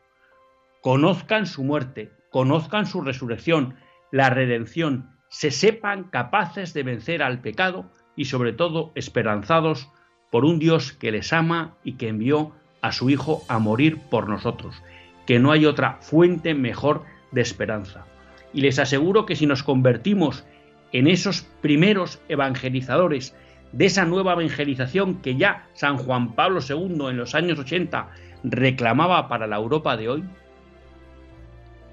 conozcan 0.81 1.47
su 1.47 1.65
muerte, 1.65 2.13
conozcan 2.31 2.87
su 2.87 3.01
resurrección, 3.01 3.75
la 4.13 4.31
redención, 4.31 5.11
se 5.29 5.51
sepan 5.51 6.05
capaces 6.05 6.75
de 6.75 6.85
vencer 6.85 7.25
al 7.25 7.41
pecado 7.41 7.91
y 8.15 8.27
sobre 8.27 8.53
todo 8.53 8.93
esperanzados 8.95 9.91
por 10.31 10.45
un 10.45 10.61
Dios 10.61 10.93
que 10.93 11.11
les 11.11 11.33
ama 11.33 11.75
y 11.83 11.95
que 11.95 12.07
envió 12.07 12.53
a 12.83 12.93
su 12.93 13.11
Hijo 13.11 13.43
a 13.49 13.59
morir 13.59 13.99
por 14.11 14.29
nosotros, 14.29 14.81
que 15.27 15.41
no 15.41 15.51
hay 15.51 15.67
otra 15.67 15.99
fuente 16.03 16.55
mejor 16.55 17.03
de 17.33 17.41
esperanza. 17.41 18.07
Y 18.53 18.61
les 18.61 18.79
aseguro 18.79 19.27
que 19.27 19.35
si 19.35 19.47
nos 19.47 19.65
convertimos 19.65 20.45
en 20.93 21.07
esos 21.07 21.43
primeros 21.61 22.21
evangelizadores 22.29 23.35
de 23.73 23.87
esa 23.87 24.05
nueva 24.05 24.33
evangelización 24.33 25.21
que 25.21 25.37
ya 25.37 25.67
San 25.75 25.99
Juan 25.99 26.35
Pablo 26.35 26.61
II 26.67 27.09
en 27.09 27.17
los 27.17 27.35
años 27.35 27.59
80 27.59 28.09
reclamaba 28.45 29.29
para 29.29 29.47
la 29.47 29.57
Europa 29.57 29.97
de 29.97 30.09
hoy, 30.09 30.25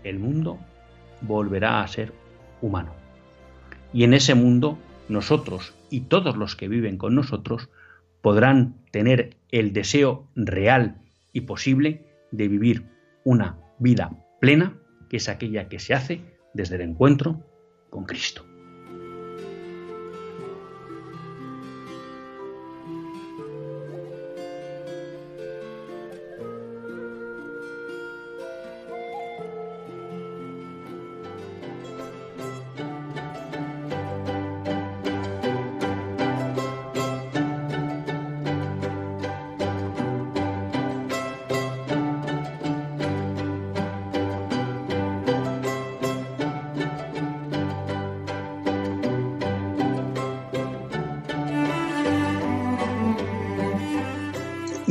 el 0.03 0.19
mundo 0.19 0.59
volverá 1.21 1.81
a 1.81 1.87
ser 1.87 2.13
humano. 2.61 2.93
Y 3.93 4.03
en 4.03 4.13
ese 4.13 4.35
mundo 4.35 4.77
nosotros 5.09 5.75
y 5.89 6.01
todos 6.01 6.37
los 6.37 6.55
que 6.55 6.67
viven 6.67 6.97
con 6.97 7.15
nosotros 7.15 7.69
podrán 8.21 8.75
tener 8.91 9.37
el 9.51 9.73
deseo 9.73 10.27
real 10.35 10.97
y 11.31 11.41
posible 11.41 12.05
de 12.31 12.47
vivir 12.47 12.85
una 13.23 13.57
vida 13.79 14.11
plena, 14.39 14.77
que 15.09 15.17
es 15.17 15.29
aquella 15.29 15.67
que 15.67 15.79
se 15.79 15.93
hace 15.93 16.21
desde 16.53 16.75
el 16.75 16.81
encuentro 16.81 17.43
con 17.89 18.05
Cristo. 18.05 18.45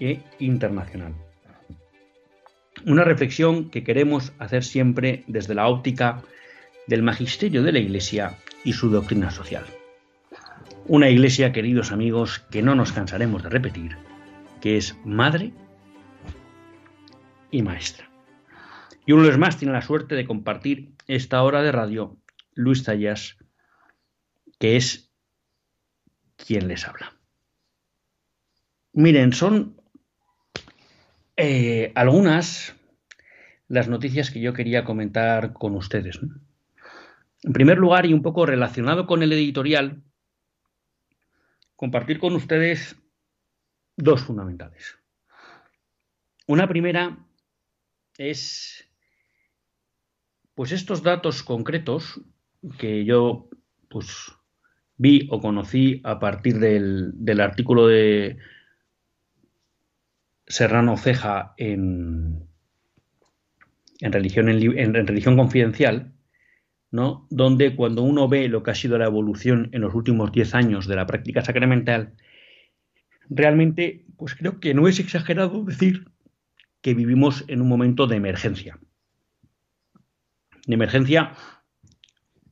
e 0.00 0.20
internacional. 0.38 1.14
Una 2.86 3.04
reflexión 3.04 3.70
que 3.70 3.84
queremos 3.84 4.32
hacer 4.38 4.64
siempre 4.64 5.24
desde 5.26 5.54
la 5.54 5.68
óptica 5.68 6.22
del 6.86 7.02
magisterio 7.02 7.62
de 7.62 7.72
la 7.72 7.78
Iglesia 7.78 8.36
y 8.64 8.72
su 8.72 8.90
doctrina 8.90 9.30
social. 9.30 9.64
Una 10.86 11.08
Iglesia, 11.08 11.52
queridos 11.52 11.92
amigos, 11.92 12.40
que 12.50 12.62
no 12.62 12.74
nos 12.74 12.92
cansaremos 12.92 13.42
de 13.42 13.48
repetir, 13.48 13.96
que 14.60 14.76
es 14.76 14.96
madre 15.04 15.52
y 17.50 17.62
maestra. 17.62 18.10
Y 19.06 19.12
uno 19.12 19.22
de 19.22 19.28
los 19.28 19.38
más 19.38 19.56
tiene 19.56 19.72
la 19.72 19.82
suerte 19.82 20.14
de 20.14 20.26
compartir 20.26 20.92
esta 21.06 21.42
hora 21.42 21.62
de 21.62 21.72
radio 21.72 22.18
Luis 22.54 22.84
Tallas, 22.84 23.36
que 24.58 24.76
es 24.76 25.10
quien 26.36 26.68
les 26.68 26.86
habla. 26.86 27.14
Miren, 28.92 29.32
son 29.32 29.73
eh, 31.36 31.92
algunas 31.94 32.74
las 33.68 33.88
noticias 33.88 34.30
que 34.30 34.40
yo 34.40 34.52
quería 34.52 34.84
comentar 34.84 35.52
con 35.52 35.74
ustedes. 35.74 36.20
En 37.42 37.52
primer 37.52 37.78
lugar, 37.78 38.06
y 38.06 38.12
un 38.12 38.22
poco 38.22 38.46
relacionado 38.46 39.06
con 39.06 39.22
el 39.22 39.32
editorial, 39.32 40.02
compartir 41.76 42.18
con 42.18 42.34
ustedes 42.34 42.96
dos 43.96 44.22
fundamentales. 44.22 44.98
Una 46.46 46.68
primera 46.68 47.18
es 48.18 48.88
pues 50.54 50.72
estos 50.72 51.02
datos 51.02 51.42
concretos 51.42 52.20
que 52.78 53.04
yo 53.04 53.48
pues 53.88 54.32
vi 54.96 55.28
o 55.30 55.40
conocí 55.40 56.00
a 56.04 56.20
partir 56.20 56.58
del, 56.58 57.10
del 57.14 57.40
artículo 57.40 57.88
de 57.88 58.38
Serrano 60.46 60.96
Ceja 60.96 61.54
en, 61.56 62.48
religión, 64.00 64.46
religión 64.46 65.36
confidencial, 65.36 66.12
¿no? 66.90 67.26
donde 67.30 67.74
cuando 67.74 68.02
uno 68.02 68.28
ve 68.28 68.48
lo 68.48 68.62
que 68.62 68.70
ha 68.70 68.74
sido 68.74 68.98
la 68.98 69.06
evolución 69.06 69.70
en 69.72 69.80
los 69.80 69.94
últimos 69.94 70.32
10 70.32 70.54
años 70.54 70.86
de 70.86 70.96
la 70.96 71.06
práctica 71.06 71.42
sacramental, 71.42 72.14
realmente 73.28 74.04
pues 74.16 74.34
creo 74.34 74.60
que 74.60 74.74
no 74.74 74.86
es 74.86 75.00
exagerado 75.00 75.64
decir 75.64 76.10
que 76.80 76.94
vivimos 76.94 77.44
en 77.48 77.62
un 77.62 77.68
momento 77.68 78.06
de 78.06 78.16
emergencia. 78.16 78.78
De 80.66 80.74
emergencia 80.74 81.32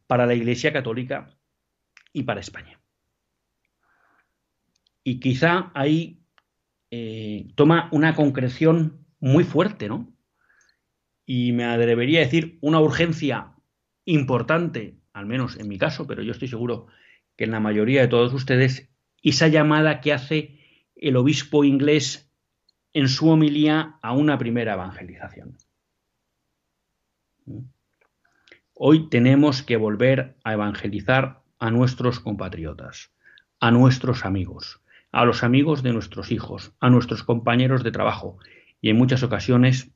para 0.06 0.26
la 0.26 0.34
Iglesia 0.34 0.72
Católica 0.72 1.30
y 2.12 2.22
para 2.22 2.40
España. 2.40 2.80
Y 5.04 5.20
quizá 5.20 5.70
ahí 5.74 6.21
eh, 6.92 7.48
toma 7.56 7.88
una 7.90 8.14
concreción 8.14 9.04
muy 9.18 9.42
fuerte, 9.44 9.88
¿no? 9.88 10.12
y 11.26 11.52
me 11.52 11.64
atrevería 11.64 12.20
a 12.20 12.24
decir 12.24 12.58
una 12.60 12.78
urgencia 12.78 13.54
importante, 14.04 14.98
al 15.14 15.24
menos 15.24 15.58
en 15.58 15.66
mi 15.66 15.78
caso, 15.78 16.06
pero 16.06 16.22
yo 16.22 16.32
estoy 16.32 16.48
seguro 16.48 16.88
que 17.36 17.44
en 17.44 17.52
la 17.52 17.60
mayoría 17.60 18.02
de 18.02 18.08
todos 18.08 18.34
ustedes, 18.34 18.90
esa 19.22 19.48
llamada 19.48 20.02
que 20.02 20.12
hace 20.12 20.60
el 20.94 21.16
obispo 21.16 21.64
inglés 21.64 22.30
en 22.92 23.08
su 23.08 23.30
homilía 23.30 23.98
a 24.02 24.12
una 24.12 24.36
primera 24.36 24.74
evangelización. 24.74 25.56
Hoy 28.74 29.08
tenemos 29.08 29.62
que 29.62 29.76
volver 29.76 30.36
a 30.44 30.52
evangelizar 30.52 31.42
a 31.58 31.70
nuestros 31.70 32.20
compatriotas, 32.20 33.10
a 33.58 33.70
nuestros 33.70 34.26
amigos, 34.26 34.81
a 35.12 35.26
los 35.26 35.44
amigos 35.44 35.82
de 35.82 35.92
nuestros 35.92 36.32
hijos, 36.32 36.72
a 36.80 36.88
nuestros 36.88 37.22
compañeros 37.22 37.84
de 37.84 37.92
trabajo 37.92 38.38
y 38.80 38.88
en 38.88 38.96
muchas 38.96 39.22
ocasiones 39.22 39.92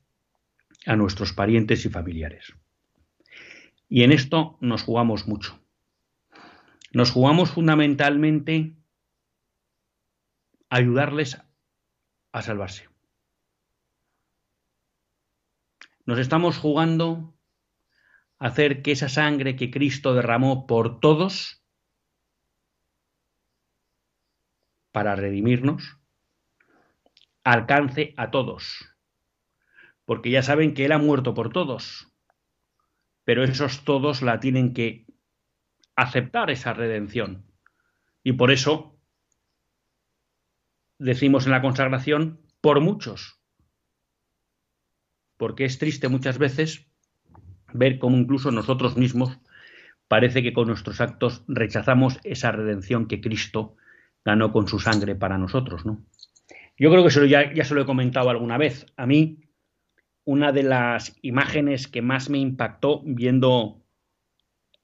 a 0.84 0.94
nuestros 0.94 1.32
parientes 1.32 1.84
y 1.86 1.88
familiares. 1.88 2.54
Y 3.88 4.02
en 4.02 4.12
esto 4.12 4.58
nos 4.60 4.82
jugamos 4.82 5.26
mucho. 5.26 5.58
Nos 6.92 7.10
jugamos 7.10 7.50
fundamentalmente 7.50 8.76
ayudarles 10.68 11.40
a 12.32 12.42
salvarse. 12.42 12.88
Nos 16.04 16.18
estamos 16.18 16.58
jugando 16.58 17.34
a 18.38 18.48
hacer 18.48 18.82
que 18.82 18.92
esa 18.92 19.08
sangre 19.08 19.56
que 19.56 19.70
Cristo 19.70 20.14
derramó 20.14 20.66
por 20.66 21.00
todos 21.00 21.55
para 24.96 25.14
redimirnos 25.14 25.98
alcance 27.44 28.14
a 28.16 28.30
todos. 28.30 28.96
Porque 30.06 30.30
ya 30.30 30.42
saben 30.42 30.72
que 30.72 30.86
Él 30.86 30.92
ha 30.92 30.98
muerto 30.98 31.34
por 31.34 31.52
todos, 31.52 32.10
pero 33.22 33.44
esos 33.44 33.84
todos 33.84 34.22
la 34.22 34.40
tienen 34.40 34.72
que 34.72 35.04
aceptar 35.96 36.48
esa 36.50 36.72
redención. 36.72 37.44
Y 38.22 38.32
por 38.32 38.50
eso 38.50 38.98
decimos 40.96 41.44
en 41.44 41.52
la 41.52 41.60
consagración, 41.60 42.40
por 42.62 42.80
muchos, 42.80 43.38
porque 45.36 45.66
es 45.66 45.76
triste 45.76 46.08
muchas 46.08 46.38
veces 46.38 46.90
ver 47.74 47.98
cómo 47.98 48.16
incluso 48.16 48.50
nosotros 48.50 48.96
mismos 48.96 49.38
parece 50.08 50.42
que 50.42 50.54
con 50.54 50.68
nuestros 50.68 51.02
actos 51.02 51.44
rechazamos 51.48 52.18
esa 52.24 52.50
redención 52.50 53.08
que 53.08 53.20
Cristo 53.20 53.76
ganó 54.26 54.50
con 54.52 54.66
su 54.66 54.80
sangre 54.80 55.14
para 55.14 55.38
nosotros, 55.38 55.86
¿no? 55.86 56.04
Yo 56.76 56.90
creo 56.90 57.02
que 57.02 57.08
eso 57.08 57.24
ya, 57.24 57.54
ya 57.54 57.64
se 57.64 57.74
lo 57.74 57.80
he 57.80 57.86
comentado 57.86 58.28
alguna 58.28 58.58
vez. 58.58 58.84
A 58.96 59.06
mí, 59.06 59.38
una 60.24 60.50
de 60.50 60.64
las 60.64 61.16
imágenes 61.22 61.86
que 61.86 62.02
más 62.02 62.28
me 62.28 62.38
impactó 62.38 63.02
viendo 63.04 63.84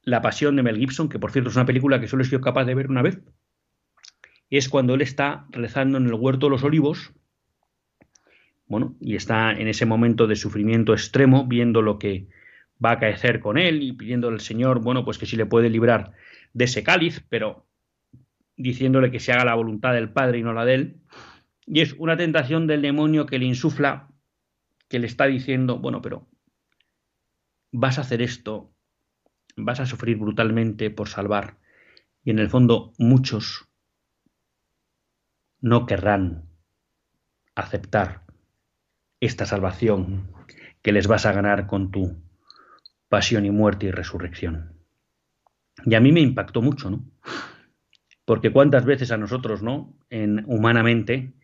La 0.02 0.22
Pasión 0.22 0.55
de 0.55 0.62
Mel 0.62 0.78
Gibson, 0.78 1.09
que 1.09 1.18
por 1.18 1.33
cierto 1.33 1.50
es 1.50 1.57
una 1.57 1.66
película 1.66 2.00
que 2.00 2.07
solo 2.07 2.22
he 2.22 2.26
sido 2.26 2.40
capaz 2.40 2.64
de 2.64 2.76
ver 2.76 2.88
una 2.88 3.02
vez, 3.02 3.20
es 4.48 4.68
cuando 4.68 4.94
él 4.94 5.02
está 5.02 5.46
rezando 5.50 5.98
en 5.98 6.07
el 6.07 6.14
huerto 6.14 6.46
de 6.46 6.50
los 6.50 6.62
olivos, 6.62 7.12
bueno, 8.66 8.94
y 9.00 9.16
está 9.16 9.50
en 9.50 9.66
ese 9.66 9.87
momento 9.87 10.28
de 10.28 10.37
sufrimiento 10.37 10.92
extremo, 10.92 11.46
viendo 11.46 11.83
lo 11.83 11.98
que 11.98 12.28
va 12.83 12.90
a 12.90 12.94
acaecer 12.94 13.40
con 13.40 13.59
él 13.59 13.83
y 13.83 13.92
pidiéndole 13.92 14.35
al 14.35 14.40
Señor, 14.40 14.81
bueno, 14.81 15.05
pues 15.05 15.18
que 15.18 15.26
si 15.26 15.37
le 15.37 15.46
puede 15.46 15.68
librar 15.68 16.12
de 16.52 16.64
ese 16.64 16.85
cáliz, 16.85 17.24
pero 17.28 17.66
diciéndole 18.56 19.10
que 19.10 19.20
se 19.20 19.32
haga 19.32 19.44
la 19.44 19.54
voluntad 19.54 19.92
del 19.92 20.12
Padre 20.12 20.38
y 20.38 20.42
no 20.42 20.52
la 20.52 20.64
de 20.64 20.74
él. 20.74 21.00
Y 21.66 21.80
es 21.80 21.94
una 21.94 22.16
tentación 22.16 22.66
del 22.66 22.82
demonio 22.82 23.26
que 23.26 23.38
le 23.38 23.46
insufla 23.46 24.08
que 24.88 24.98
le 24.98 25.06
está 25.06 25.26
diciendo, 25.26 25.78
bueno, 25.78 26.02
pero 26.02 26.28
vas 27.70 27.98
a 27.98 28.02
hacer 28.02 28.20
esto, 28.20 28.74
vas 29.56 29.80
a 29.80 29.86
sufrir 29.86 30.18
brutalmente 30.18 30.90
por 30.90 31.08
salvar. 31.08 31.58
Y 32.24 32.30
en 32.30 32.38
el 32.38 32.50
fondo 32.50 32.92
muchos 32.98 33.68
no 35.60 35.86
querrán 35.86 36.44
aceptar 37.54 38.24
esta 39.20 39.46
salvación 39.46 40.30
que 40.82 40.92
les 40.92 41.06
vas 41.06 41.26
a 41.26 41.32
ganar 41.32 41.66
con 41.66 41.90
tu 41.90 42.22
pasión 43.08 43.46
y 43.46 43.50
muerte 43.50 43.86
y 43.86 43.90
resurrección. 43.92 44.76
Y 45.86 45.94
a 45.94 46.00
mí 46.00 46.12
me 46.12 46.20
impactó 46.20 46.60
mucho, 46.60 46.90
¿no? 46.90 47.04
Porque 48.24 48.52
cuántas 48.52 48.85
veces 48.85 49.11
a 49.11 49.16
nosotros, 49.16 49.62
¿no? 49.62 49.96
En 50.11 50.44
humanamente 50.46 51.35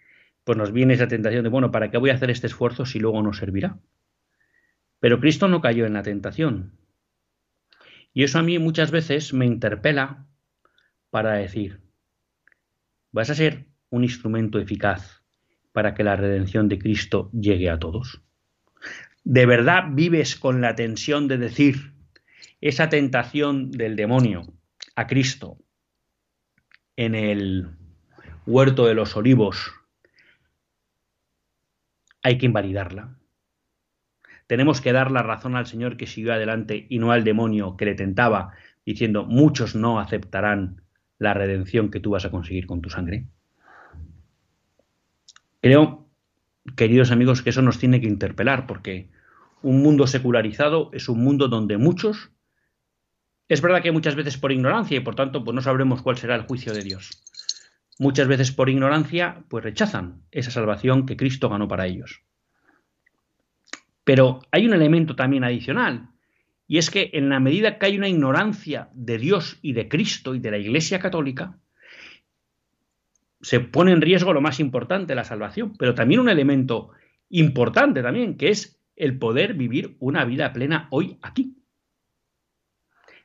pues 0.49 0.57
nos 0.57 0.73
viene 0.73 0.95
esa 0.95 1.09
tentación 1.09 1.43
de, 1.43 1.51
bueno, 1.51 1.71
¿para 1.71 1.91
qué 1.91 1.99
voy 1.99 2.09
a 2.09 2.15
hacer 2.15 2.31
este 2.31 2.47
esfuerzo 2.47 2.87
si 2.87 2.99
luego 2.99 3.23
no 3.23 3.35
servirá? 3.35 3.79
Pero 4.99 5.21
Cristo 5.21 5.47
no 5.47 5.61
cayó 5.61 5.85
en 5.85 5.93
la 5.93 6.03
tentación. 6.03 6.73
Y 8.15 8.25
eso 8.25 8.39
a 8.39 8.43
mí 8.43 8.59
muchas 8.59 8.91
veces 8.91 9.35
me 9.35 9.45
interpela 9.45 10.27
para 11.11 11.35
decir, 11.35 11.83
¿vas 13.13 13.29
a 13.29 13.35
ser 13.35 13.67
un 13.91 14.05
instrumento 14.05 14.59
eficaz 14.59 15.23
para 15.73 15.93
que 15.93 16.03
la 16.03 16.17
redención 16.17 16.67
de 16.71 16.79
Cristo 16.79 17.31
llegue 17.33 17.69
a 17.69 17.79
todos? 17.79 18.23
¿De 19.25 19.45
verdad 19.45 19.85
vives 19.91 20.35
con 20.35 20.63
la 20.63 20.75
tensión 20.75 21.29
de 21.29 21.37
decir 21.37 21.93
esa 22.63 22.89
tentación 22.89 23.71
del 23.71 23.97
demonio 23.97 24.55
a 24.97 25.07
Cristo 25.07 25.59
en 26.99 27.15
el 27.15 27.69
huerto 28.45 28.85
de 28.87 28.95
los 28.95 29.17
olivos 29.17 29.73
hay 32.25 32.39
que 32.39 32.47
invalidarla. 32.47 33.17
Tenemos 34.49 34.81
que 34.81 34.93
dar 34.93 35.13
la 35.13 35.23
razón 35.23 35.55
al 35.55 35.67
Señor 35.67 35.97
que 35.97 36.09
siguió 36.09 36.33
adelante 36.33 36.87
y 36.91 36.99
no 36.99 37.13
al 37.13 37.23
demonio 37.23 37.77
que 37.77 37.85
le 37.85 37.95
tentaba, 37.95 38.53
diciendo, 38.85 39.25
muchos 39.25 39.77
no 39.77 40.01
aceptarán 40.01 40.83
la 41.19 41.35
redención 41.35 41.93
que 41.93 42.01
tú 42.01 42.11
vas 42.11 42.25
a 42.25 42.33
conseguir 42.33 42.67
con 42.67 42.83
tu 42.83 42.91
sangre. 42.91 43.27
Creo, 45.61 46.09
queridos 46.75 47.13
amigos, 47.13 47.43
que 47.43 47.51
eso 47.51 47.63
nos 47.63 47.79
tiene 47.79 48.01
que 48.01 48.09
interpelar, 48.09 48.67
porque 48.67 49.09
un 49.63 49.85
mundo 49.85 50.09
secularizado 50.09 50.91
es 50.93 51.09
un 51.09 51.23
mundo 51.23 51.47
donde 51.47 51.79
muchos, 51.79 52.33
es 53.49 53.63
verdad 53.63 53.83
que 53.83 53.93
muchas 53.93 54.15
veces 54.15 54.37
por 54.37 54.53
ignorancia 54.53 54.97
y 54.97 55.01
por 55.01 55.15
tanto 55.15 55.43
pues 55.43 55.55
no 55.55 55.63
sabremos 55.63 56.03
cuál 56.03 56.17
será 56.17 56.35
el 56.35 56.43
juicio 56.43 56.73
de 56.73 56.83
Dios, 56.83 57.23
muchas 57.99 58.29
veces 58.29 58.53
por 58.53 58.69
ignorancia, 58.69 59.45
pues 59.49 59.65
rechazan 59.65 60.23
esa 60.31 60.51
salvación 60.51 61.07
que 61.07 61.17
Cristo 61.17 61.49
ganó 61.49 61.67
para 61.69 61.87
ellos. 61.87 62.23
Pero 64.05 64.41
hay 64.51 64.67
un 64.67 64.75
elemento 64.75 65.17
también 65.17 65.45
adicional, 65.45 66.11
y 66.67 66.79
es 66.79 66.91
que 66.91 67.11
en 67.15 67.31
la 67.31 67.41
medida 67.41 67.79
que 67.79 67.87
hay 67.87 67.97
una 67.97 68.09
ignorancia 68.09 68.91
de 68.93 69.19
Dios 69.19 69.59
y 69.63 69.73
de 69.73 69.89
Cristo 69.89 70.35
y 70.35 70.39
de 70.39 70.51
la 70.51 70.59
Iglesia 70.59 70.99
Católica, 70.99 71.59
se 73.41 73.61
pone 73.61 73.93
en 73.93 74.03
riesgo 74.03 74.33
lo 74.33 74.41
más 74.41 74.61
importante, 74.61 75.15
la 75.15 75.25
salvación, 75.25 75.75
pero 75.79 75.95
también 75.95 76.21
un 76.21 76.29
elemento 76.29 76.91
importante 77.31 78.03
también, 78.03 78.37
que 78.37 78.51
es 78.51 78.81
el 78.97 79.19
poder 79.19 79.55
vivir 79.55 79.97
una 80.01 80.25
vida 80.25 80.53
plena 80.53 80.89
hoy 80.91 81.19
aquí. 81.23 81.58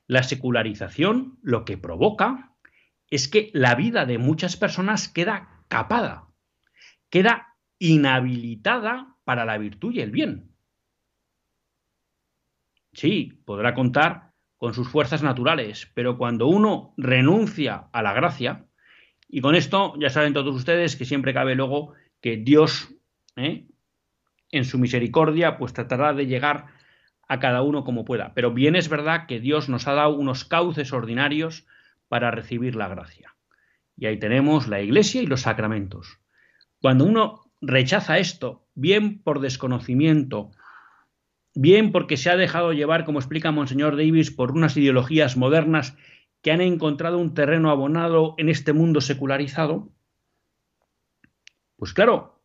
La 0.08 0.24
secularización 0.24 1.40
lo 1.42 1.66
que 1.66 1.78
provoca 1.78 2.54
es 3.10 3.28
que 3.28 3.52
la 3.54 3.76
vida 3.76 4.06
de 4.06 4.18
muchas 4.18 4.58
personas 4.58 5.08
queda 5.08 5.64
capada, 5.68 6.28
queda 7.10 7.56
inhabilitada 7.80 9.16
para 9.24 9.46
la 9.46 9.58
virtud 9.58 9.94
y 9.94 10.02
el 10.02 10.12
bien. 10.12 10.52
Sí, 12.94 13.42
podrá 13.46 13.74
contar 13.74 14.34
con 14.58 14.74
sus 14.74 14.88
fuerzas 14.88 15.24
naturales, 15.24 15.92
pero 15.94 16.18
cuando 16.18 16.48
uno 16.48 16.94
renuncia 16.98 17.90
a 17.92 18.02
la 18.02 18.14
gracia, 18.14 18.66
y 19.28 19.42
con 19.42 19.56
esto 19.56 19.96
ya 20.00 20.10
saben 20.10 20.34
todos 20.34 20.56
ustedes 20.56 20.96
que 20.96 21.06
siempre 21.06 21.34
cabe 21.34 21.56
luego 21.56 21.94
que 22.22 22.38
Dios, 22.38 22.94
¿eh? 23.36 23.68
en 24.52 24.66
su 24.66 24.78
misericordia, 24.78 25.58
pues 25.58 25.74
tratará 25.74 26.14
de 26.14 26.28
llegar 26.28 26.68
a 27.28 27.40
cada 27.40 27.62
uno 27.62 27.84
como 27.84 28.06
pueda. 28.06 28.34
Pero 28.34 28.52
bien 28.52 28.76
es 28.76 28.90
verdad 28.90 29.26
que 29.28 29.40
Dios 29.40 29.70
nos 29.70 29.88
ha 29.88 29.94
dado 29.94 30.16
unos 30.16 30.46
cauces 30.46 30.94
ordinarios 30.94 31.66
para 32.08 32.32
recibir 32.32 32.76
la 32.76 32.88
gracia. 32.88 33.36
Y 33.98 34.06
ahí 34.06 34.18
tenemos 34.18 34.68
la 34.68 34.82
iglesia 34.82 35.22
y 35.22 35.28
los 35.28 35.42
sacramentos. 35.42 36.20
Cuando 36.80 37.06
uno 37.06 37.52
rechaza 37.62 38.18
esto, 38.18 38.68
bien 38.76 39.22
por 39.22 39.40
desconocimiento, 39.40 40.52
bien 41.56 41.92
porque 41.92 42.18
se 42.18 42.30
ha 42.30 42.36
dejado 42.36 42.74
llevar, 42.74 43.06
como 43.06 43.20
explica 43.20 43.52
Monseñor 43.52 43.96
Davis, 43.96 44.32
por 44.32 44.52
unas 44.52 44.76
ideologías 44.76 45.38
modernas 45.38 45.96
que 46.42 46.52
han 46.52 46.62
encontrado 46.62 47.20
un 47.20 47.34
terreno 47.34 47.72
abonado 47.72 48.36
en 48.38 48.50
este 48.50 48.74
mundo 48.74 49.00
secularizado, 49.00 49.90
pues 51.78 51.94
claro, 51.94 52.42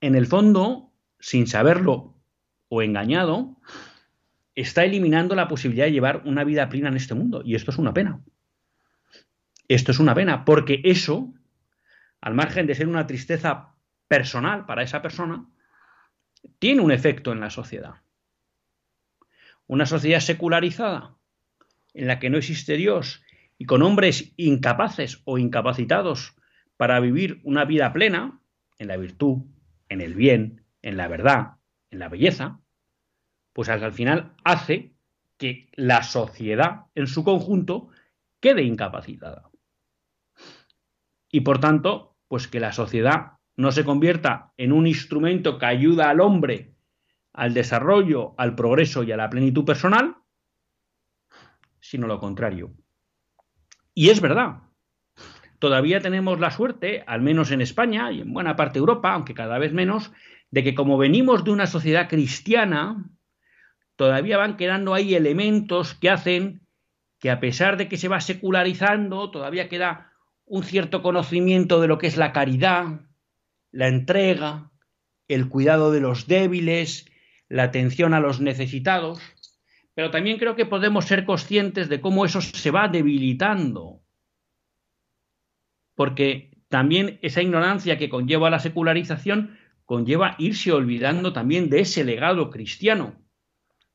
en 0.00 0.14
el 0.14 0.26
fondo, 0.26 0.92
sin 1.18 1.46
saberlo 1.46 2.13
o 2.74 2.82
engañado, 2.82 3.56
está 4.56 4.84
eliminando 4.84 5.36
la 5.36 5.46
posibilidad 5.46 5.86
de 5.86 5.92
llevar 5.92 6.22
una 6.24 6.42
vida 6.42 6.68
plena 6.68 6.88
en 6.88 6.96
este 6.96 7.14
mundo. 7.14 7.42
Y 7.44 7.54
esto 7.54 7.70
es 7.70 7.78
una 7.78 7.94
pena. 7.94 8.20
Esto 9.68 9.92
es 9.92 10.00
una 10.00 10.14
pena, 10.14 10.44
porque 10.44 10.80
eso, 10.84 11.32
al 12.20 12.34
margen 12.34 12.66
de 12.66 12.74
ser 12.74 12.88
una 12.88 13.06
tristeza 13.06 13.74
personal 14.08 14.66
para 14.66 14.82
esa 14.82 15.02
persona, 15.02 15.46
tiene 16.58 16.82
un 16.82 16.90
efecto 16.90 17.30
en 17.30 17.40
la 17.40 17.50
sociedad. 17.50 17.94
Una 19.68 19.86
sociedad 19.86 20.20
secularizada, 20.20 21.14
en 21.94 22.08
la 22.08 22.18
que 22.18 22.28
no 22.28 22.38
existe 22.38 22.76
Dios 22.76 23.22
y 23.56 23.66
con 23.66 23.82
hombres 23.82 24.32
incapaces 24.36 25.22
o 25.24 25.38
incapacitados 25.38 26.34
para 26.76 26.98
vivir 26.98 27.40
una 27.44 27.64
vida 27.64 27.92
plena, 27.92 28.40
en 28.78 28.88
la 28.88 28.96
virtud, 28.96 29.44
en 29.88 30.00
el 30.00 30.14
bien, 30.14 30.64
en 30.82 30.96
la 30.96 31.06
verdad, 31.06 31.52
en 31.90 32.00
la 32.00 32.08
belleza, 32.08 32.58
pues 33.54 33.70
al 33.70 33.92
final 33.92 34.34
hace 34.44 34.92
que 35.38 35.70
la 35.72 36.02
sociedad 36.02 36.82
en 36.94 37.06
su 37.06 37.24
conjunto 37.24 37.88
quede 38.40 38.62
incapacitada. 38.62 39.50
Y 41.30 41.40
por 41.40 41.58
tanto, 41.58 42.16
pues 42.28 42.46
que 42.46 42.60
la 42.60 42.72
sociedad 42.72 43.38
no 43.56 43.72
se 43.72 43.84
convierta 43.84 44.52
en 44.58 44.72
un 44.72 44.86
instrumento 44.86 45.58
que 45.58 45.66
ayuda 45.66 46.10
al 46.10 46.20
hombre 46.20 46.74
al 47.34 47.52
desarrollo, 47.52 48.34
al 48.38 48.54
progreso 48.54 49.02
y 49.02 49.12
a 49.12 49.16
la 49.16 49.28
plenitud 49.28 49.64
personal, 49.64 50.16
sino 51.80 52.06
lo 52.06 52.20
contrario. 52.20 52.72
Y 53.92 54.08
es 54.08 54.20
verdad, 54.20 54.62
todavía 55.58 56.00
tenemos 56.00 56.40
la 56.40 56.50
suerte, 56.50 57.02
al 57.06 57.20
menos 57.20 57.50
en 57.50 57.60
España 57.60 58.10
y 58.12 58.20
en 58.20 58.32
buena 58.32 58.56
parte 58.56 58.74
de 58.74 58.80
Europa, 58.80 59.12
aunque 59.12 59.34
cada 59.34 59.58
vez 59.58 59.72
menos, 59.72 60.12
de 60.50 60.62
que 60.62 60.74
como 60.74 60.96
venimos 60.96 61.44
de 61.44 61.50
una 61.50 61.66
sociedad 61.66 62.08
cristiana, 62.08 63.04
todavía 63.96 64.38
van 64.38 64.56
quedando 64.56 64.94
ahí 64.94 65.14
elementos 65.14 65.94
que 65.94 66.10
hacen 66.10 66.66
que 67.18 67.30
a 67.30 67.40
pesar 67.40 67.76
de 67.76 67.88
que 67.88 67.96
se 67.96 68.08
va 68.08 68.20
secularizando, 68.20 69.30
todavía 69.30 69.68
queda 69.68 70.12
un 70.44 70.62
cierto 70.62 71.02
conocimiento 71.02 71.80
de 71.80 71.88
lo 71.88 71.98
que 71.98 72.06
es 72.06 72.16
la 72.16 72.32
caridad, 72.32 73.00
la 73.70 73.88
entrega, 73.88 74.70
el 75.28 75.48
cuidado 75.48 75.90
de 75.90 76.00
los 76.00 76.26
débiles, 76.26 77.06
la 77.48 77.64
atención 77.64 78.14
a 78.14 78.20
los 78.20 78.40
necesitados, 78.40 79.20
pero 79.94 80.10
también 80.10 80.38
creo 80.38 80.56
que 80.56 80.66
podemos 80.66 81.06
ser 81.06 81.24
conscientes 81.24 81.88
de 81.88 82.00
cómo 82.00 82.24
eso 82.24 82.40
se 82.40 82.70
va 82.70 82.88
debilitando, 82.88 84.02
porque 85.94 86.50
también 86.68 87.18
esa 87.22 87.40
ignorancia 87.40 87.96
que 87.96 88.08
conlleva 88.08 88.50
la 88.50 88.58
secularización 88.58 89.56
conlleva 89.84 90.34
irse 90.38 90.72
olvidando 90.72 91.32
también 91.32 91.70
de 91.70 91.80
ese 91.80 92.04
legado 92.04 92.50
cristiano, 92.50 93.23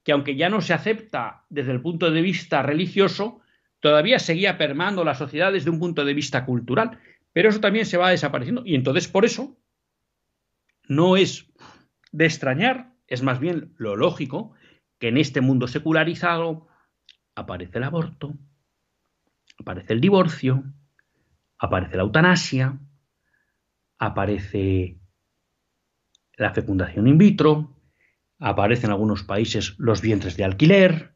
que 0.03 0.11
aunque 0.11 0.35
ya 0.35 0.49
no 0.49 0.61
se 0.61 0.73
acepta 0.73 1.45
desde 1.49 1.71
el 1.71 1.81
punto 1.81 2.11
de 2.11 2.21
vista 2.21 2.61
religioso, 2.61 3.41
todavía 3.79 4.19
seguía 4.19 4.57
permando 4.57 5.03
la 5.03 5.15
sociedad 5.15 5.51
desde 5.51 5.69
un 5.69 5.79
punto 5.79 6.05
de 6.05 6.13
vista 6.13 6.45
cultural, 6.45 6.99
pero 7.33 7.49
eso 7.49 7.59
también 7.59 7.85
se 7.85 7.97
va 7.97 8.09
desapareciendo. 8.09 8.63
Y 8.65 8.75
entonces 8.75 9.07
por 9.07 9.25
eso 9.25 9.57
no 10.87 11.17
es 11.17 11.51
de 12.11 12.25
extrañar, 12.25 12.93
es 13.07 13.21
más 13.21 13.39
bien 13.39 13.73
lo 13.77 13.95
lógico, 13.95 14.53
que 14.99 15.09
en 15.09 15.17
este 15.17 15.41
mundo 15.41 15.67
secularizado 15.67 16.67
aparece 17.35 17.77
el 17.77 17.83
aborto, 17.83 18.33
aparece 19.57 19.93
el 19.93 20.01
divorcio, 20.01 20.63
aparece 21.57 21.95
la 21.95 22.03
eutanasia, 22.03 22.79
aparece 23.97 24.97
la 26.35 26.53
fecundación 26.53 27.07
in 27.07 27.17
vitro, 27.17 27.78
aparece 28.39 28.85
en 28.85 28.91
algunos 28.91 29.23
países 29.23 29.75
los 29.77 30.01
vientres 30.01 30.37
de 30.37 30.45
alquiler, 30.45 31.13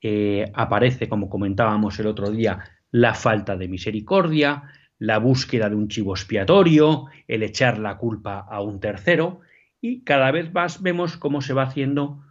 eh, 0.00 0.50
aparece, 0.54 1.08
como 1.08 1.28
comentábamos 1.28 1.98
el 1.98 2.06
otro 2.06 2.30
día, 2.30 2.64
la 2.90 3.14
falta 3.14 3.56
de 3.56 3.68
misericordia, 3.68 4.62
la 4.98 5.18
búsqueda 5.18 5.68
de 5.68 5.74
un 5.74 5.88
chivo 5.88 6.14
expiatorio, 6.14 7.06
el 7.26 7.42
echar 7.42 7.78
la 7.78 7.96
culpa 7.96 8.38
a 8.38 8.60
un 8.62 8.80
tercero, 8.80 9.40
y 9.80 10.02
cada 10.04 10.30
vez 10.30 10.52
más 10.52 10.82
vemos 10.82 11.16
cómo 11.16 11.40
se 11.40 11.54
va 11.54 11.64
haciendo 11.64 12.22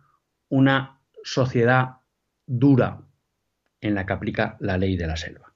una 0.49 0.99
sociedad 1.23 1.97
dura 2.45 3.01
en 3.81 3.95
la 3.95 4.05
que 4.05 4.13
aplica 4.13 4.57
la 4.59 4.77
ley 4.77 4.97
de 4.97 5.07
la 5.07 5.15
selva. 5.15 5.53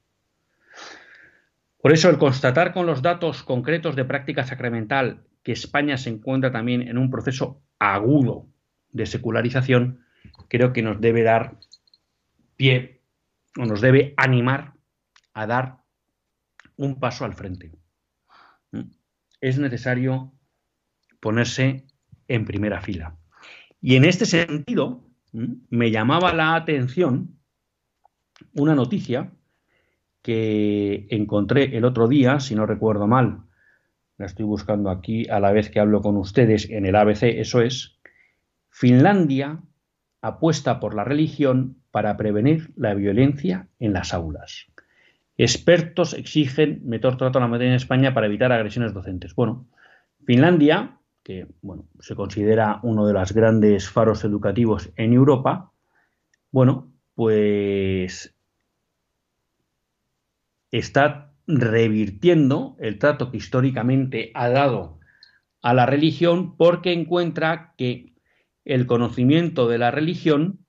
Por 1.82 1.92
eso 1.92 2.10
el 2.10 2.18
constatar 2.18 2.74
con 2.74 2.86
los 2.86 3.02
datos 3.02 3.44
concretos 3.44 3.96
de 3.96 4.06
práctica 4.06 4.46
sacramental 4.46 5.26
que 5.44 5.52
España 5.52 5.98
se 5.98 6.10
encuentra 6.10 6.52
también 6.52 6.88
en 6.88 6.98
un 6.98 7.10
proceso 7.10 7.62
agudo 7.80 8.48
de 8.92 9.06
secularización, 9.06 10.06
creo 10.48 10.72
que 10.74 10.82
nos 10.82 11.02
debe 11.02 11.24
dar 11.24 11.60
pie 12.56 13.02
o 13.58 13.66
nos 13.66 13.82
debe 13.82 14.14
animar 14.18 14.74
a 15.34 15.46
dar 15.46 15.78
un 16.78 17.00
paso 17.00 17.26
al 17.26 17.34
frente. 17.34 17.72
Es 19.42 19.60
necesario 19.60 20.34
ponerse 21.20 21.86
en 22.28 22.46
primera 22.46 22.82
fila. 22.82 23.18
Y 23.82 23.96
en 23.96 24.06
este 24.06 24.26
sentido, 24.26 25.04
me 25.34 25.92
llamaba 25.92 26.34
la 26.34 26.56
atención 26.56 27.38
una 28.54 28.76
noticia 28.76 29.32
que 30.22 31.06
encontré 31.10 31.76
el 31.76 31.84
otro 31.84 32.08
día, 32.08 32.40
si 32.40 32.56
no 32.56 32.66
recuerdo 32.66 33.08
mal, 33.08 33.43
la 34.17 34.26
estoy 34.26 34.45
buscando 34.45 34.89
aquí 34.89 35.28
a 35.30 35.39
la 35.39 35.52
vez 35.52 35.69
que 35.69 35.80
hablo 35.80 36.02
con 36.02 36.17
ustedes 36.17 36.69
en 36.69 36.86
el 36.86 36.95
ABC, 36.95 37.23
eso 37.23 37.62
es, 37.62 37.97
Finlandia 38.69 39.60
apuesta 40.21 40.80
por 40.80 40.95
la 40.95 41.04
religión 41.04 41.78
para 41.91 42.15
prevenir 42.17 42.71
la 42.76 42.93
violencia 42.93 43.67
en 43.80 43.93
las 43.93 44.13
aulas. 44.13 44.67
Expertos 45.38 46.13
exigen 46.13 46.82
mejor 46.86 47.17
trato 47.17 47.38
a 47.38 47.41
la 47.41 47.47
materia 47.47 47.71
en 47.71 47.76
España 47.76 48.13
para 48.13 48.28
evitar 48.28 48.52
agresiones 48.52 48.93
docentes. 48.93 49.36
Bueno, 49.36 49.67
Finlandia, 50.26 50.97
que 51.23 51.47
bueno, 51.62 51.86
se 51.99 52.15
considera 52.15 52.80
uno 52.84 53.06
de 53.06 53.13
los 53.13 53.34
grandes 53.34 53.89
faros 53.89 54.23
educativos 54.23 54.91
en 54.95 55.13
Europa, 55.13 55.71
bueno, 56.52 56.91
pues 57.15 58.34
está 60.71 61.33
revirtiendo 61.48 62.76
el 62.80 63.00
trato 63.00 63.32
que 63.32 63.38
históricamente 63.38 64.32
ha 64.34 64.50
dado 64.50 65.00
a 65.62 65.74
la 65.74 65.86
religión 65.86 66.56
porque 66.58 66.94
encuentra 66.94 67.74
que 67.78 68.14
el 68.66 68.86
conocimiento 68.86 69.68
de 69.68 69.78
la 69.78 69.92
religión 69.92 70.66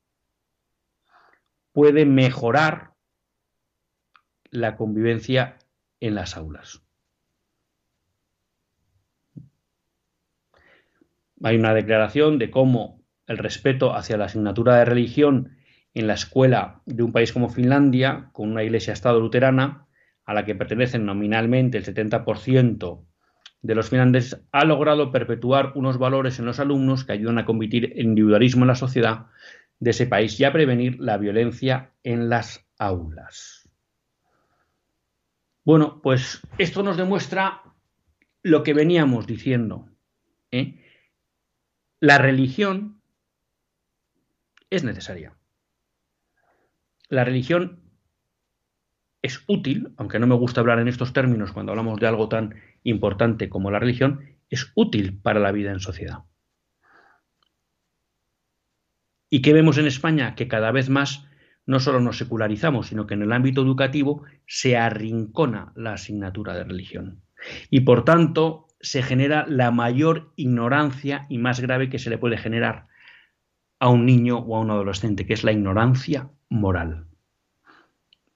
puede 1.72 2.06
mejorar 2.06 2.92
la 4.50 4.76
convivencia 4.76 5.58
en 6.00 6.14
las 6.14 6.36
aulas. 6.36 6.82
Hay 11.42 11.56
una 11.56 11.74
declaración 11.74 12.38
de 12.38 12.50
cómo 12.50 13.02
el 13.26 13.38
respeto 13.38 13.94
hacia 13.94 14.16
la 14.16 14.26
asignatura 14.26 14.76
de 14.76 14.84
religión 14.84 15.56
en 15.92 16.06
la 16.06 16.14
escuela 16.14 16.82
de 16.86 17.02
un 17.02 17.12
país 17.12 17.32
como 17.32 17.48
Finlandia, 17.48 18.30
con 18.32 18.50
una 18.50 18.62
iglesia-estado 18.62 19.20
luterana, 19.20 19.86
a 20.24 20.34
la 20.34 20.44
que 20.44 20.54
pertenecen 20.54 21.04
nominalmente 21.04 21.78
el 21.78 21.84
70% 21.84 23.04
de 23.62 23.74
los 23.74 23.88
finlandeses, 23.88 24.42
ha 24.52 24.64
logrado 24.64 25.10
perpetuar 25.10 25.72
unos 25.74 25.98
valores 25.98 26.38
en 26.38 26.44
los 26.44 26.60
alumnos 26.60 27.04
que 27.04 27.12
ayudan 27.12 27.38
a 27.38 27.46
combatir 27.46 27.92
el 27.96 28.06
individualismo 28.06 28.64
en 28.64 28.68
la 28.68 28.74
sociedad 28.74 29.26
de 29.78 29.90
ese 29.90 30.06
país 30.06 30.38
y 30.38 30.44
a 30.44 30.52
prevenir 30.52 31.00
la 31.00 31.16
violencia 31.16 31.92
en 32.02 32.28
las 32.28 32.66
aulas. 32.78 33.68
Bueno, 35.64 36.00
pues 36.02 36.42
esto 36.58 36.82
nos 36.82 36.96
demuestra 36.96 37.62
lo 38.42 38.62
que 38.62 38.74
veníamos 38.74 39.26
diciendo. 39.26 39.88
¿eh? 40.50 40.84
La 42.00 42.18
religión 42.18 43.00
es 44.68 44.84
necesaria. 44.84 45.34
La 47.08 47.24
religión 47.24 47.83
es 49.24 49.42
útil, 49.46 49.94
aunque 49.96 50.18
no 50.18 50.26
me 50.26 50.34
gusta 50.34 50.60
hablar 50.60 50.78
en 50.80 50.86
estos 50.86 51.14
términos 51.14 51.50
cuando 51.50 51.72
hablamos 51.72 51.98
de 51.98 52.06
algo 52.06 52.28
tan 52.28 52.56
importante 52.82 53.48
como 53.48 53.70
la 53.70 53.78
religión, 53.78 54.20
es 54.50 54.70
útil 54.74 55.18
para 55.18 55.40
la 55.40 55.50
vida 55.50 55.72
en 55.72 55.80
sociedad. 55.80 56.24
¿Y 59.30 59.40
qué 59.40 59.54
vemos 59.54 59.78
en 59.78 59.86
España? 59.86 60.34
Que 60.34 60.46
cada 60.46 60.72
vez 60.72 60.90
más 60.90 61.26
no 61.64 61.80
solo 61.80 62.00
nos 62.00 62.18
secularizamos, 62.18 62.88
sino 62.88 63.06
que 63.06 63.14
en 63.14 63.22
el 63.22 63.32
ámbito 63.32 63.62
educativo 63.62 64.24
se 64.46 64.76
arrincona 64.76 65.72
la 65.74 65.94
asignatura 65.94 66.52
de 66.52 66.64
religión. 66.64 67.22
Y 67.70 67.80
por 67.80 68.04
tanto 68.04 68.66
se 68.82 69.02
genera 69.02 69.46
la 69.48 69.70
mayor 69.70 70.34
ignorancia 70.36 71.24
y 71.30 71.38
más 71.38 71.60
grave 71.60 71.88
que 71.88 71.98
se 71.98 72.10
le 72.10 72.18
puede 72.18 72.36
generar 72.36 72.88
a 73.80 73.88
un 73.88 74.04
niño 74.04 74.36
o 74.36 74.54
a 74.54 74.60
un 74.60 74.70
adolescente, 74.70 75.24
que 75.24 75.32
es 75.32 75.44
la 75.44 75.52
ignorancia 75.52 76.28
moral. 76.50 77.06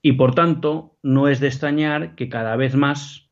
Y 0.08 0.12
por 0.12 0.34
tanto, 0.34 0.96
no 1.02 1.28
es 1.28 1.38
de 1.38 1.48
extrañar 1.48 2.14
que 2.14 2.30
cada 2.30 2.56
vez 2.56 2.74
más 2.74 3.28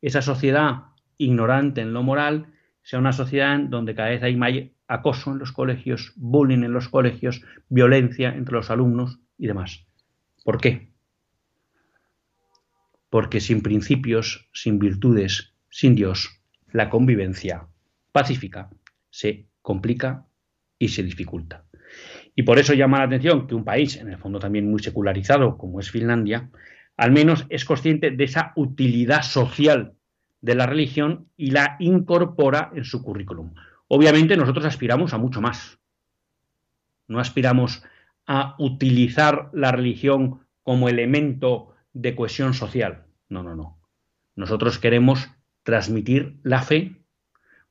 esa 0.00 0.22
sociedad 0.22 0.84
ignorante 1.18 1.82
en 1.82 1.92
lo 1.92 2.02
moral 2.02 2.46
sea 2.82 2.98
una 2.98 3.12
sociedad 3.12 3.60
donde 3.60 3.94
cada 3.94 4.08
vez 4.08 4.22
hay 4.22 4.34
más 4.34 4.52
acoso 4.88 5.32
en 5.32 5.38
los 5.38 5.52
colegios, 5.52 6.14
bullying 6.16 6.62
en 6.62 6.72
los 6.72 6.88
colegios, 6.88 7.42
violencia 7.68 8.34
entre 8.34 8.54
los 8.54 8.70
alumnos 8.70 9.20
y 9.36 9.48
demás. 9.48 9.86
¿Por 10.44 10.62
qué? 10.62 10.94
Porque 13.10 13.40
sin 13.40 13.60
principios, 13.60 14.48
sin 14.54 14.78
virtudes, 14.78 15.52
sin 15.68 15.94
Dios, 15.94 16.40
la 16.72 16.88
convivencia 16.88 17.68
pacífica 18.12 18.70
se 19.10 19.50
complica 19.60 20.26
y 20.78 20.88
se 20.88 21.02
dificulta. 21.02 21.66
Y 22.34 22.42
por 22.42 22.58
eso 22.58 22.74
llama 22.74 22.98
la 22.98 23.04
atención 23.04 23.46
que 23.46 23.54
un 23.54 23.64
país, 23.64 23.96
en 23.96 24.08
el 24.08 24.18
fondo 24.18 24.38
también 24.38 24.68
muy 24.70 24.80
secularizado 24.82 25.56
como 25.56 25.80
es 25.80 25.90
Finlandia, 25.90 26.50
al 26.96 27.12
menos 27.12 27.46
es 27.48 27.64
consciente 27.64 28.10
de 28.10 28.24
esa 28.24 28.52
utilidad 28.56 29.22
social 29.22 29.94
de 30.40 30.54
la 30.54 30.66
religión 30.66 31.28
y 31.36 31.50
la 31.50 31.76
incorpora 31.78 32.70
en 32.74 32.84
su 32.84 33.02
currículum. 33.02 33.54
Obviamente 33.88 34.36
nosotros 34.36 34.64
aspiramos 34.64 35.14
a 35.14 35.18
mucho 35.18 35.40
más. 35.40 35.78
No 37.08 37.18
aspiramos 37.18 37.82
a 38.26 38.54
utilizar 38.58 39.50
la 39.52 39.72
religión 39.72 40.40
como 40.62 40.88
elemento 40.88 41.74
de 41.92 42.16
cohesión 42.16 42.54
social. 42.54 43.04
No, 43.28 43.42
no, 43.42 43.54
no. 43.54 43.78
Nosotros 44.36 44.78
queremos 44.78 45.30
transmitir 45.62 46.38
la 46.42 46.62
fe 46.62 46.96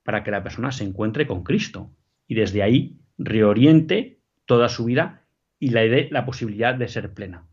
para 0.04 0.24
que 0.24 0.32
la 0.32 0.44
persona 0.44 0.72
se 0.72 0.84
encuentre 0.84 1.28
con 1.28 1.44
Cristo 1.44 1.92
y 2.28 2.36
desde 2.36 2.64
ahí 2.64 3.00
reoriente 3.18 4.20
toda 4.46 4.70
su 4.70 4.86
vida 4.86 5.24
y 5.60 5.70
le 5.70 5.90
dé 5.90 6.10
la 6.12 6.26
posibilidad 6.26 6.76
de 6.76 6.88
ser 6.88 7.14
plena. 7.14 7.48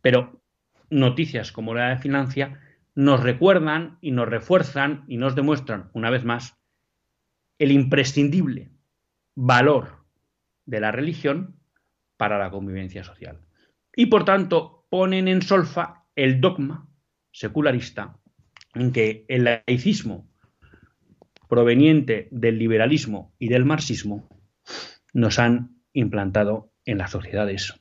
Pero 0.00 0.40
noticias 0.90 1.52
como 1.52 1.74
la 1.74 1.90
de 1.90 1.98
Financia 1.98 2.60
nos 2.94 3.22
recuerdan 3.22 3.98
y 4.00 4.12
nos 4.12 4.28
refuerzan 4.28 5.04
y 5.08 5.16
nos 5.16 5.34
demuestran 5.34 5.90
una 5.92 6.10
vez 6.10 6.24
más 6.24 6.56
el 7.58 7.72
imprescindible 7.72 8.70
valor 9.34 10.04
de 10.64 10.80
la 10.80 10.92
religión 10.92 11.56
para 12.16 12.38
la 12.38 12.50
convivencia 12.50 13.04
social. 13.04 13.40
Y 13.94 14.06
por 14.06 14.24
tanto 14.24 14.86
ponen 14.88 15.28
en 15.28 15.42
solfa 15.42 16.04
el 16.14 16.40
dogma 16.40 16.88
secularista 17.32 18.18
en 18.74 18.92
que 18.92 19.24
el 19.28 19.44
laicismo 19.44 20.28
proveniente 21.48 22.28
del 22.30 22.58
liberalismo 22.58 23.34
y 23.38 23.48
del 23.48 23.64
marxismo 23.64 24.28
nos 25.12 25.38
han 25.38 25.75
implantado 25.96 26.70
en 26.84 26.98
las 26.98 27.10
sociedades 27.10 27.74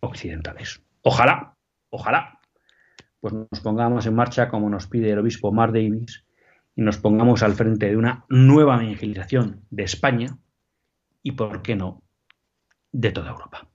occidentales. 0.00 0.82
Ojalá, 1.02 1.56
ojalá 1.90 2.40
pues 3.20 3.32
nos 3.34 3.60
pongamos 3.60 4.04
en 4.06 4.16
marcha 4.16 4.48
como 4.48 4.68
nos 4.68 4.88
pide 4.88 5.12
el 5.12 5.20
obispo 5.20 5.52
Mar 5.52 5.72
Davis 5.72 6.24
y 6.74 6.82
nos 6.82 6.98
pongamos 6.98 7.44
al 7.44 7.52
frente 7.52 7.88
de 7.88 7.96
una 7.96 8.24
nueva 8.28 8.82
evangelización 8.82 9.64
de 9.70 9.84
España 9.84 10.38
y, 11.22 11.32
por 11.32 11.62
qué 11.62 11.76
no, 11.76 12.02
de 12.90 13.12
toda 13.12 13.30
Europa. 13.30 13.71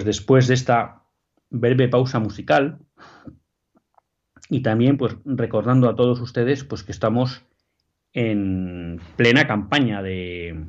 Pues 0.00 0.06
después 0.06 0.48
de 0.48 0.54
esta 0.54 1.02
breve 1.50 1.86
pausa 1.86 2.18
musical 2.20 2.78
y 4.48 4.62
también 4.62 4.96
pues 4.96 5.14
recordando 5.26 5.90
a 5.90 5.94
todos 5.94 6.22
ustedes 6.22 6.64
pues 6.64 6.82
que 6.82 6.92
estamos 6.92 7.44
en 8.14 8.98
plena 9.16 9.46
campaña 9.46 10.02
de 10.02 10.64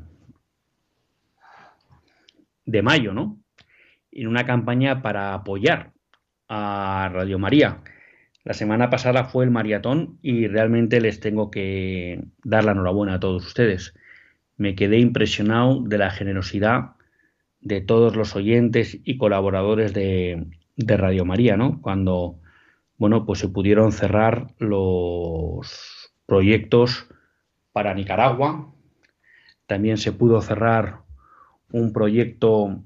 de 2.65 2.82
mayo, 2.82 3.13
¿no? 3.13 3.39
En 4.12 4.28
una 4.28 4.46
campaña 4.46 5.02
para 5.02 5.34
apoyar 5.34 5.94
a 6.50 7.10
Radio 7.13 7.39
María. 7.39 7.84
La 8.44 8.54
semana 8.54 8.89
pasada 8.89 9.24
fue 9.24 9.46
el 9.46 9.52
maratón 9.52 10.20
y 10.22 10.48
realmente 10.48 11.00
les 11.00 11.22
tengo 11.22 11.50
que 11.52 12.22
dar 12.44 12.65
la 12.65 12.74
enhorabuena 12.74 13.13
a 13.13 13.20
todos 13.22 13.46
ustedes. 13.46 13.94
Me 14.58 14.76
quedé 14.76 15.00
impresionado 15.00 15.82
de 15.84 15.98
la 15.98 16.12
generosidad 16.12 16.96
de 17.62 17.82
todos 17.82 18.15
los 18.15 18.36
oyentes 18.36 19.00
y 19.04 19.17
colaboradores 19.17 19.93
de, 19.93 20.47
Radio 20.78 21.26
María, 21.26 21.58
¿no? 21.58 21.80
Cuando, 21.82 22.39
bueno, 22.97 23.26
pues 23.26 23.39
se 23.39 23.50
pudieron 23.50 23.91
cerrar 23.91 24.47
los 24.58 26.12
proyectos 26.26 27.08
para 27.71 27.93
Nicaragua, 27.93 28.74
también 29.67 29.97
se 29.97 30.12
pudo 30.12 30.41
cerrar 30.41 31.02
un 31.71 31.93
proyecto 31.93 32.84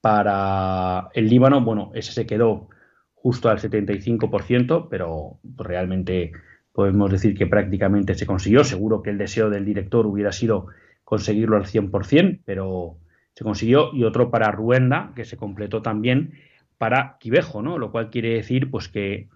para 0.00 1.08
el 1.14 1.28
Líbano, 1.28 1.60
bueno, 1.60 1.92
ese 1.94 2.12
se 2.12 2.26
quedó 2.26 2.68
justo 3.14 3.48
al 3.48 3.58
75%, 3.58 4.88
pero 4.90 5.38
realmente 5.42 6.32
podemos 6.72 7.10
decir 7.10 7.36
que 7.36 7.46
prácticamente 7.46 8.14
se 8.14 8.26
consiguió. 8.26 8.64
Seguro 8.64 9.02
que 9.02 9.10
el 9.10 9.18
deseo 9.18 9.50
del 9.50 9.64
director 9.64 10.06
hubiera 10.06 10.32
sido 10.32 10.66
conseguirlo 11.04 11.56
al 11.56 11.64
100%, 11.64 12.42
pero 12.44 12.98
se 13.36 13.44
consiguió. 13.44 13.94
Y 13.94 14.02
otro 14.04 14.30
para 14.30 14.50
Ruenda, 14.50 15.12
que 15.14 15.26
se 15.26 15.36
completó 15.36 15.82
también 15.82 16.32
para 16.78 17.18
Quivejo, 17.20 17.60
¿no? 17.62 17.78
Lo 17.78 17.92
cual 17.92 18.10
quiere 18.10 18.30
decir 18.30 18.68
pues 18.70 18.88
que 18.88 19.28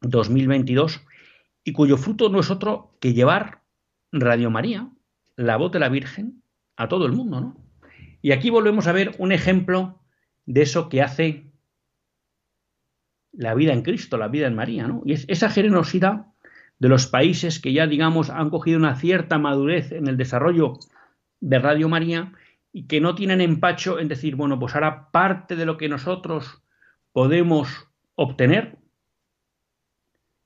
2022 0.00 1.00
y 1.62 1.72
cuyo 1.72 1.96
fruto 1.96 2.28
no 2.28 2.40
es 2.40 2.50
otro 2.50 2.96
que 3.00 3.14
llevar 3.14 3.60
Radio 4.12 4.50
María, 4.50 4.90
la 5.36 5.56
voz 5.56 5.72
de 5.72 5.78
la 5.78 5.88
Virgen, 5.88 6.42
a 6.76 6.88
todo 6.88 7.06
el 7.06 7.12
mundo, 7.12 7.40
¿no? 7.40 7.56
Y 8.22 8.32
aquí 8.32 8.50
volvemos 8.50 8.88
a 8.88 8.92
ver 8.92 9.14
un 9.18 9.32
ejemplo 9.32 10.00
de 10.46 10.62
eso 10.62 10.88
que 10.88 11.02
hace 11.02 11.49
la 13.32 13.54
vida 13.54 13.72
en 13.72 13.82
Cristo, 13.82 14.16
la 14.16 14.28
vida 14.28 14.46
en 14.46 14.54
María, 14.54 14.86
¿no? 14.86 15.02
Y 15.04 15.12
es 15.12 15.24
esa 15.28 15.50
generosidad 15.50 16.26
de 16.78 16.88
los 16.88 17.06
países 17.06 17.60
que 17.60 17.72
ya, 17.72 17.86
digamos, 17.86 18.30
han 18.30 18.50
cogido 18.50 18.78
una 18.78 18.96
cierta 18.96 19.38
madurez 19.38 19.92
en 19.92 20.06
el 20.08 20.16
desarrollo 20.16 20.78
de 21.40 21.58
Radio 21.58 21.88
María 21.88 22.32
y 22.72 22.86
que 22.86 23.00
no 23.00 23.14
tienen 23.14 23.40
empacho 23.40 23.98
en 23.98 24.08
decir, 24.08 24.36
bueno, 24.36 24.58
pues 24.58 24.74
ahora 24.74 25.10
parte 25.10 25.56
de 25.56 25.66
lo 25.66 25.76
que 25.76 25.88
nosotros 25.88 26.62
podemos 27.12 27.88
obtener 28.14 28.78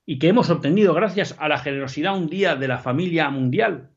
y 0.07 0.19
que 0.19 0.29
hemos 0.29 0.51
obtenido 0.51 0.95
gracias 0.95 1.37
a 1.39 1.49
la 1.49 1.59
generosidad 1.59 2.17
un 2.17 2.29
día 2.29 2.57
de 2.57 2.69
la 2.69 2.79
familia 2.79 3.31
mundial, 3.31 3.91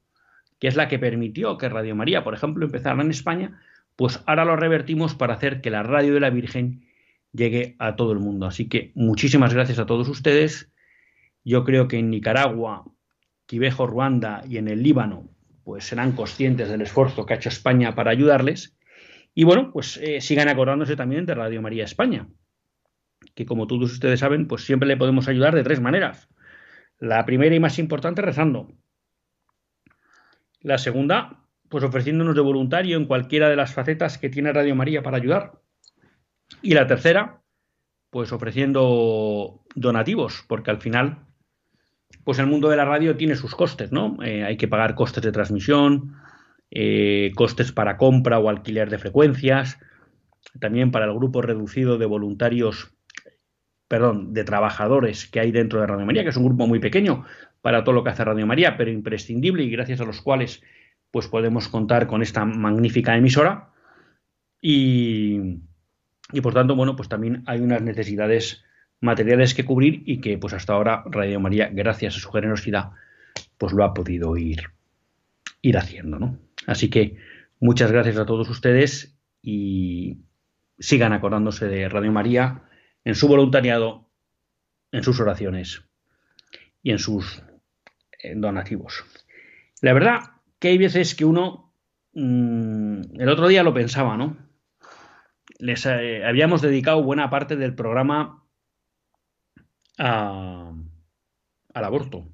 que 0.59 0.67
es 0.67 0.75
la 0.75 0.87
que 0.87 0.99
permitió 0.99 1.57
que 1.57 1.69
Radio 1.69 1.95
María, 1.95 2.23
por 2.23 2.33
ejemplo, 2.33 2.65
empezara 2.65 3.01
en 3.01 3.11
España, 3.11 3.59
pues 3.95 4.23
ahora 4.25 4.45
lo 4.45 4.55
revertimos 4.55 5.15
para 5.15 5.33
hacer 5.33 5.61
que 5.61 5.69
la 5.69 5.83
radio 5.83 6.13
de 6.13 6.19
la 6.19 6.29
Virgen 6.29 6.86
llegue 7.37 7.75
a 7.79 7.95
todo 7.95 8.11
el 8.11 8.19
mundo. 8.19 8.45
Así 8.45 8.67
que 8.67 8.91
muchísimas 8.95 9.53
gracias 9.53 9.79
a 9.79 9.85
todos 9.85 10.09
ustedes. 10.09 10.69
Yo 11.45 11.63
creo 11.63 11.87
que 11.87 11.97
en 11.97 12.09
Nicaragua, 12.09 12.83
Quivejo, 13.45 13.87
Ruanda 13.87 14.43
y 14.49 14.57
en 14.57 14.67
el 14.67 14.83
Líbano, 14.83 15.29
pues 15.63 15.85
serán 15.85 16.11
conscientes 16.11 16.67
del 16.69 16.81
esfuerzo 16.81 17.25
que 17.25 17.33
ha 17.33 17.37
hecho 17.37 17.49
España 17.49 17.95
para 17.95 18.11
ayudarles. 18.11 18.77
Y 19.33 19.43
bueno, 19.43 19.71
pues 19.71 19.97
eh, 19.97 20.19
sigan 20.19 20.49
acordándose 20.49 20.95
también 20.95 21.25
de 21.25 21.35
Radio 21.35 21.61
María 21.61 21.85
España, 21.85 22.27
que 23.35 23.45
como 23.45 23.67
todos 23.67 23.93
ustedes 23.93 24.19
saben, 24.19 24.47
pues 24.47 24.65
siempre 24.65 24.87
le 24.87 24.97
podemos 24.97 25.27
ayudar 25.27 25.55
de 25.55 25.63
tres 25.63 25.79
maneras. 25.79 26.27
La 26.99 27.25
primera 27.25 27.55
y 27.55 27.59
más 27.59 27.77
importante, 27.79 28.21
rezando. 28.21 28.73
La 30.61 30.77
segunda, 30.77 31.45
pues 31.69 31.83
ofreciéndonos 31.83 32.35
de 32.35 32.41
voluntario 32.41 32.97
en 32.97 33.05
cualquiera 33.05 33.49
de 33.49 33.55
las 33.55 33.73
facetas 33.73 34.17
que 34.17 34.29
tiene 34.29 34.51
Radio 34.51 34.75
María 34.75 35.03
para 35.03 35.17
ayudar. 35.17 35.61
Y 36.61 36.73
la 36.73 36.87
tercera, 36.87 37.41
pues 38.09 38.31
ofreciendo 38.31 39.63
donativos, 39.75 40.43
porque 40.47 40.71
al 40.71 40.81
final, 40.81 41.25
pues 42.23 42.39
el 42.39 42.47
mundo 42.47 42.69
de 42.69 42.77
la 42.77 42.85
radio 42.85 43.15
tiene 43.15 43.35
sus 43.35 43.55
costes, 43.55 43.91
¿no? 43.91 44.17
Eh, 44.23 44.43
hay 44.43 44.57
que 44.57 44.67
pagar 44.67 44.95
costes 44.95 45.23
de 45.23 45.31
transmisión, 45.31 46.15
eh, 46.71 47.31
costes 47.35 47.71
para 47.71 47.97
compra 47.97 48.39
o 48.39 48.49
alquiler 48.49 48.89
de 48.89 48.97
frecuencias, 48.97 49.79
también 50.59 50.91
para 50.91 51.05
el 51.05 51.13
grupo 51.13 51.41
reducido 51.41 51.97
de 51.97 52.05
voluntarios, 52.05 52.93
perdón, 53.87 54.33
de 54.33 54.43
trabajadores 54.43 55.27
que 55.27 55.39
hay 55.39 55.51
dentro 55.51 55.79
de 55.79 55.87
Radio 55.87 56.05
María, 56.05 56.23
que 56.23 56.29
es 56.29 56.37
un 56.37 56.45
grupo 56.45 56.67
muy 56.67 56.79
pequeño 56.79 57.25
para 57.61 57.83
todo 57.83 57.95
lo 57.95 58.03
que 58.03 58.09
hace 58.09 58.23
Radio 58.23 58.45
María, 58.45 58.77
pero 58.77 58.91
imprescindible 58.91 59.63
y 59.63 59.69
gracias 59.69 60.01
a 60.01 60.05
los 60.05 60.21
cuales 60.21 60.63
pues 61.11 61.27
podemos 61.27 61.67
contar 61.67 62.07
con 62.07 62.21
esta 62.21 62.45
magnífica 62.45 63.15
emisora. 63.15 63.71
Y, 64.61 65.61
y 66.31 66.41
por 66.41 66.53
tanto, 66.53 66.75
bueno, 66.75 66.95
pues 66.95 67.09
también 67.09 67.43
hay 67.45 67.59
unas 67.59 67.81
necesidades 67.81 68.63
materiales 68.99 69.53
que 69.53 69.65
cubrir 69.65 70.03
y 70.05 70.19
que 70.21 70.37
pues 70.37 70.53
hasta 70.53 70.73
ahora 70.73 71.03
Radio 71.05 71.39
María, 71.39 71.69
gracias 71.71 72.15
a 72.15 72.19
su 72.19 72.31
generosidad, 72.31 72.91
pues 73.57 73.73
lo 73.73 73.83
ha 73.83 73.93
podido 73.93 74.35
ir, 74.37 74.63
ir 75.61 75.77
haciendo, 75.77 76.19
¿no? 76.19 76.39
Así 76.65 76.89
que 76.89 77.17
muchas 77.59 77.91
gracias 77.91 78.17
a 78.17 78.25
todos 78.25 78.49
ustedes 78.49 79.17
y 79.41 80.17
sigan 80.79 81.13
acordándose 81.13 81.67
de 81.67 81.87
Radio 81.89 82.11
María 82.11 82.63
en 83.05 83.15
su 83.15 83.27
voluntariado, 83.27 84.09
en 84.91 85.03
sus 85.03 85.19
oraciones 85.19 85.83
y 86.83 86.91
en 86.91 86.99
sus 86.99 87.41
donativos. 88.35 89.05
La 89.81 89.93
verdad 89.93 90.19
que 90.59 90.69
hay 90.69 90.77
veces 90.77 91.15
que 91.15 91.25
uno, 91.25 91.73
mmm, 92.13 93.01
el 93.19 93.29
otro 93.29 93.47
día 93.47 93.63
lo 93.63 93.73
pensaba, 93.73 94.17
¿no? 94.17 94.46
Les 95.59 95.85
eh, 95.85 96.25
habíamos 96.25 96.61
dedicado 96.61 97.03
buena 97.03 97.29
parte 97.29 97.55
del 97.55 97.75
programa 97.75 98.43
a, 99.97 100.73
al 101.73 101.83
aborto. 101.83 102.27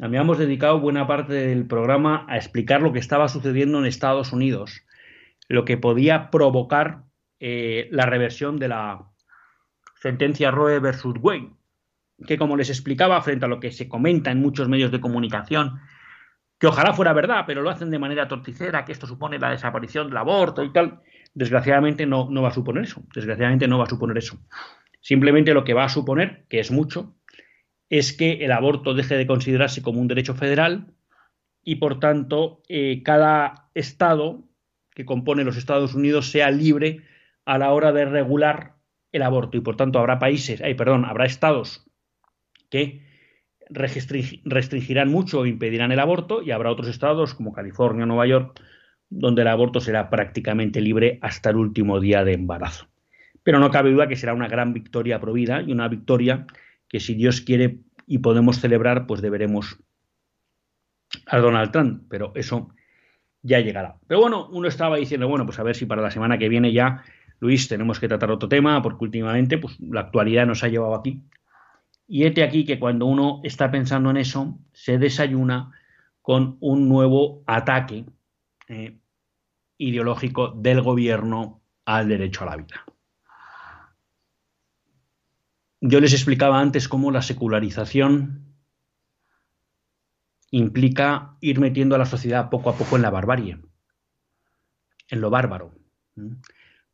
Habíamos 0.00 0.38
dedicado 0.38 0.80
buena 0.80 1.06
parte 1.06 1.34
del 1.34 1.66
programa 1.66 2.26
a 2.28 2.36
explicar 2.36 2.82
lo 2.82 2.92
que 2.92 2.98
estaba 2.98 3.28
sucediendo 3.28 3.78
en 3.78 3.86
Estados 3.86 4.32
Unidos, 4.32 4.82
lo 5.48 5.64
que 5.64 5.76
podía 5.76 6.30
provocar 6.30 7.04
eh, 7.38 7.88
la 7.92 8.06
reversión 8.06 8.58
de 8.58 8.68
la 8.68 9.06
sentencia 9.94 10.50
Roe 10.50 10.80
versus 10.80 11.14
Wade, 11.20 11.52
que 12.26 12.38
como 12.38 12.56
les 12.56 12.70
explicaba 12.70 13.22
frente 13.22 13.44
a 13.44 13.48
lo 13.48 13.60
que 13.60 13.70
se 13.70 13.88
comenta 13.88 14.32
en 14.32 14.40
muchos 14.40 14.68
medios 14.68 14.90
de 14.90 15.00
comunicación, 15.00 15.80
que 16.58 16.66
ojalá 16.66 16.92
fuera 16.92 17.12
verdad, 17.12 17.44
pero 17.46 17.62
lo 17.62 17.70
hacen 17.70 17.90
de 17.90 17.98
manera 17.98 18.26
torticera, 18.26 18.84
que 18.84 18.92
esto 18.92 19.06
supone 19.06 19.38
la 19.38 19.50
desaparición 19.50 20.08
del 20.08 20.16
aborto 20.16 20.64
y 20.64 20.72
tal, 20.72 21.00
Desgraciadamente 21.34 22.06
no, 22.06 22.30
va 22.40 22.48
a 22.48 22.54
suponer 22.54 22.84
eso. 22.84 23.02
Desgraciadamente 23.14 23.68
no 23.68 23.78
va 23.78 23.84
a 23.84 23.90
suponer 23.90 24.16
eso. 24.18 24.38
Simplemente 25.00 25.52
lo 25.52 25.64
que 25.64 25.74
va 25.74 25.84
a 25.84 25.88
suponer, 25.88 26.46
que 26.48 26.60
es 26.60 26.70
mucho, 26.70 27.16
es 27.90 28.12
que 28.12 28.44
el 28.44 28.52
aborto 28.52 28.94
deje 28.94 29.16
de 29.16 29.26
considerarse 29.26 29.82
como 29.82 30.00
un 30.00 30.08
derecho 30.08 30.34
federal 30.34 30.94
y 31.62 31.76
por 31.76 31.98
tanto 31.98 32.62
eh, 32.68 33.02
cada 33.02 33.68
estado 33.74 34.48
que 34.94 35.04
compone 35.04 35.44
los 35.44 35.56
Estados 35.56 35.94
Unidos 35.94 36.30
sea 36.30 36.50
libre 36.50 37.02
a 37.44 37.58
la 37.58 37.72
hora 37.72 37.92
de 37.92 38.04
regular 38.04 38.76
el 39.12 39.22
aborto 39.22 39.56
y 39.56 39.60
por 39.60 39.76
tanto 39.76 39.98
habrá 39.98 40.18
países, 40.18 40.60
ay, 40.60 40.74
perdón, 40.74 41.04
habrá 41.04 41.26
estados 41.26 41.86
que 42.70 43.02
restringirán 43.70 45.10
mucho 45.10 45.40
o 45.40 45.46
impedirán 45.46 45.92
el 45.92 46.00
aborto 46.00 46.42
y 46.42 46.50
habrá 46.50 46.70
otros 46.70 46.88
estados 46.88 47.34
como 47.34 47.52
California 47.52 48.06
Nueva 48.06 48.26
York 48.26 48.60
donde 49.10 49.42
el 49.42 49.48
aborto 49.48 49.80
será 49.80 50.10
prácticamente 50.10 50.80
libre 50.80 51.18
hasta 51.22 51.50
el 51.50 51.56
último 51.56 52.00
día 52.00 52.24
de 52.24 52.34
embarazo. 52.34 52.86
Pero 53.42 53.58
no 53.58 53.70
cabe 53.70 53.92
duda 53.92 54.08
que 54.08 54.16
será 54.16 54.34
una 54.34 54.48
gran 54.48 54.72
victoria 54.72 55.20
provida 55.20 55.62
y 55.62 55.72
una 55.72 55.88
victoria 55.88 56.46
que 56.88 57.00
si 57.00 57.14
Dios 57.14 57.40
quiere 57.40 57.78
y 58.06 58.18
podemos 58.18 58.60
celebrar, 58.60 59.06
pues 59.06 59.22
deberemos 59.22 59.78
a 61.26 61.38
Donald 61.38 61.70
Trump, 61.70 62.04
pero 62.08 62.32
eso 62.34 62.70
ya 63.42 63.60
llegará. 63.60 63.96
Pero 64.06 64.20
bueno, 64.20 64.48
uno 64.50 64.68
estaba 64.68 64.96
diciendo, 64.96 65.28
bueno, 65.28 65.44
pues 65.46 65.58
a 65.58 65.62
ver 65.62 65.76
si 65.76 65.86
para 65.86 66.02
la 66.02 66.10
semana 66.10 66.38
que 66.38 66.48
viene 66.48 66.72
ya, 66.72 67.04
Luis, 67.40 67.68
tenemos 67.68 68.00
que 68.00 68.08
tratar 68.08 68.30
otro 68.30 68.48
tema, 68.48 68.80
porque 68.82 69.04
últimamente 69.04 69.58
pues, 69.58 69.78
la 69.80 70.00
actualidad 70.00 70.46
nos 70.46 70.64
ha 70.64 70.68
llevado 70.68 70.94
aquí. 70.94 71.22
Y 72.06 72.24
este 72.24 72.42
aquí 72.42 72.64
que 72.64 72.78
cuando 72.78 73.06
uno 73.06 73.40
está 73.44 73.70
pensando 73.70 74.10
en 74.10 74.16
eso, 74.16 74.58
se 74.72 74.98
desayuna 74.98 75.72
con 76.22 76.56
un 76.60 76.88
nuevo 76.88 77.42
ataque 77.46 78.06
eh, 78.68 78.98
ideológico 79.78 80.48
del 80.48 80.82
gobierno 80.82 81.62
al 81.84 82.08
derecho 82.08 82.44
a 82.44 82.46
la 82.46 82.56
vida. 82.56 82.84
Yo 85.80 86.00
les 86.00 86.14
explicaba 86.14 86.60
antes 86.60 86.88
cómo 86.88 87.10
la 87.10 87.20
secularización 87.20 88.54
implica 90.50 91.36
ir 91.40 91.60
metiendo 91.60 91.94
a 91.94 91.98
la 91.98 92.06
sociedad 92.06 92.48
poco 92.48 92.70
a 92.70 92.76
poco 92.76 92.96
en 92.96 93.02
la 93.02 93.10
barbarie, 93.10 93.58
en 95.08 95.20
lo 95.20 95.28
bárbaro. 95.28 95.74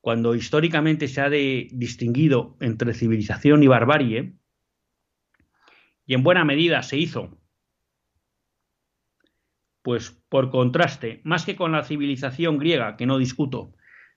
Cuando 0.01 0.35
históricamente 0.35 1.09
se 1.09 1.21
ha 1.21 1.29
distinguido 1.29 2.57
entre 2.61 2.95
civilización 2.95 3.63
y 3.63 3.69
barbarie, 3.69 4.35
y 6.07 6.15
en 6.15 6.23
buena 6.25 6.45
medida 6.45 6.83
se 6.83 6.97
hizo 6.97 7.40
pues 9.83 10.11
por 10.29 10.51
contraste, 10.51 11.21
más 11.25 11.45
que 11.45 11.57
con 11.57 11.73
la 11.73 11.85
civilización 11.85 12.59
griega, 12.59 12.97
que 12.97 13.07
no 13.07 13.19
discuto, 13.19 13.73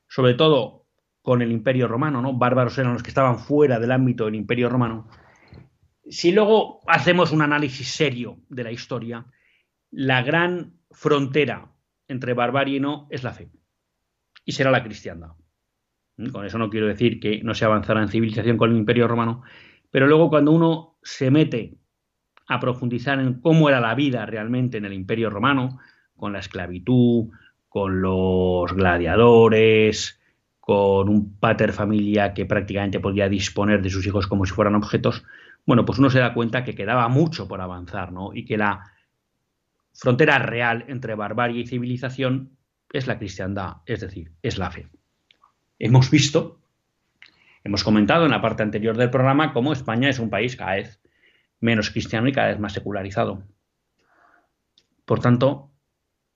sobre 0.07 0.33
todo 0.33 0.85
con 1.21 1.41
el 1.41 1.51
Imperio 1.51 1.87
Romano, 1.87 2.21
¿no? 2.21 2.33
Bárbaros 2.33 2.77
eran 2.77 2.93
los 2.93 3.03
que 3.03 3.09
estaban 3.09 3.39
fuera 3.39 3.79
del 3.79 3.91
ámbito 3.91 4.25
del 4.25 4.35
Imperio 4.35 4.69
Romano. 4.69 5.09
Si 6.09 6.33
luego 6.33 6.81
hacemos 6.87 7.31
un 7.31 7.41
análisis 7.41 7.87
serio 7.87 8.39
de 8.49 8.63
la 8.65 8.71
historia, 8.71 9.25
la 9.89 10.21
gran 10.21 10.79
frontera 10.91 11.71
entre 12.07 12.33
barbarie 12.33 12.77
y 12.77 12.79
no 12.81 13.07
es 13.09 13.23
la 13.23 13.31
fe. 13.31 13.49
Y 14.43 14.51
será 14.51 14.69
la 14.69 14.83
cristiandad. 14.83 15.31
Con 16.31 16.45
eso 16.45 16.57
no 16.57 16.69
quiero 16.69 16.87
decir 16.87 17.19
que 17.19 17.41
no 17.41 17.55
se 17.55 17.65
avanzara 17.65 18.01
en 18.01 18.09
civilización 18.09 18.57
con 18.57 18.71
el 18.71 18.77
Imperio 18.77 19.07
Romano, 19.07 19.43
pero 19.89 20.07
luego 20.07 20.29
cuando 20.29 20.51
uno 20.51 20.99
se 21.03 21.31
mete 21.31 21.77
a 22.47 22.59
profundizar 22.59 23.19
en 23.19 23.39
cómo 23.39 23.69
era 23.69 23.79
la 23.79 23.95
vida 23.95 24.25
realmente 24.25 24.77
en 24.77 24.85
el 24.85 24.93
Imperio 24.93 25.29
Romano, 25.29 25.79
con 26.15 26.33
la 26.33 26.39
esclavitud, 26.39 27.29
con 27.69 28.01
los 28.01 28.73
gladiadores, 28.73 30.19
con 30.59 31.09
un 31.09 31.37
pater 31.39 31.73
familia 31.73 32.33
que 32.33 32.45
prácticamente 32.45 32.99
podía 32.99 33.27
disponer 33.27 33.81
de 33.81 33.89
sus 33.89 34.05
hijos 34.07 34.27
como 34.27 34.45
si 34.45 34.53
fueran 34.53 34.75
objetos, 34.75 35.25
bueno, 35.65 35.85
pues 35.85 35.99
uno 35.99 36.09
se 36.09 36.19
da 36.19 36.33
cuenta 36.33 36.63
que 36.63 36.75
quedaba 36.75 37.07
mucho 37.09 37.47
por 37.47 37.61
avanzar, 37.61 38.11
¿no? 38.11 38.33
Y 38.33 38.45
que 38.45 38.57
la 38.57 38.91
frontera 39.93 40.39
real 40.39 40.85
entre 40.87 41.15
barbarie 41.15 41.61
y 41.61 41.67
civilización 41.67 42.57
es 42.91 43.07
la 43.07 43.17
cristiandad, 43.17 43.77
es 43.85 44.01
decir, 44.01 44.31
es 44.41 44.57
la 44.57 44.71
fe. 44.71 44.87
Hemos 45.79 46.09
visto, 46.09 46.61
hemos 47.63 47.83
comentado 47.83 48.25
en 48.25 48.31
la 48.31 48.41
parte 48.41 48.63
anterior 48.63 48.95
del 48.95 49.09
programa 49.09 49.51
cómo 49.51 49.73
España 49.73 50.09
es 50.09 50.19
un 50.19 50.29
país 50.29 50.55
cada 50.55 50.75
vez 50.75 51.02
menos 51.63 51.91
cristiano 51.91 52.27
y 52.27 52.33
cada 52.33 52.49
vez 52.49 52.59
más 52.59 52.73
secularizado. 52.73 53.41
Por 55.05 55.21
tanto, 55.21 55.71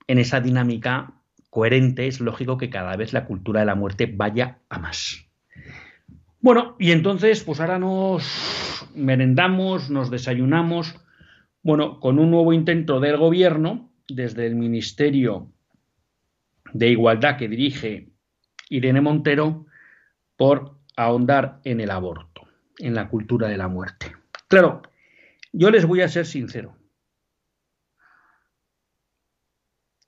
en 0.07 0.19
esa 0.19 0.39
dinámica 0.39 1.15
coherente 1.49 2.07
es 2.07 2.21
lógico 2.21 2.57
que 2.57 2.69
cada 2.69 2.95
vez 2.95 3.11
la 3.11 3.25
cultura 3.25 3.59
de 3.59 3.65
la 3.65 3.75
muerte 3.75 4.05
vaya 4.05 4.59
a 4.69 4.79
más. 4.79 5.25
Bueno, 6.39 6.77
y 6.79 6.91
entonces, 6.93 7.43
pues 7.43 7.59
ahora 7.59 7.77
nos 7.77 8.87
merendamos, 8.95 9.89
nos 9.89 10.09
desayunamos, 10.09 10.95
bueno, 11.61 11.99
con 11.99 12.19
un 12.19 12.31
nuevo 12.31 12.53
intento 12.53 13.01
del 13.01 13.17
gobierno, 13.17 13.91
desde 14.07 14.47
el 14.47 14.55
Ministerio 14.55 15.51
de 16.71 16.87
Igualdad 16.87 17.35
que 17.35 17.49
dirige 17.49 18.13
Irene 18.69 19.01
Montero, 19.01 19.65
por 20.37 20.77
ahondar 20.95 21.59
en 21.65 21.81
el 21.81 21.91
aborto, 21.91 22.47
en 22.79 22.95
la 22.95 23.09
cultura 23.09 23.49
de 23.49 23.57
la 23.57 23.67
muerte. 23.67 24.15
Claro, 24.47 24.83
yo 25.53 25.71
les 25.71 25.85
voy 25.85 26.01
a 26.01 26.09
ser 26.09 26.25
sincero. 26.25 26.77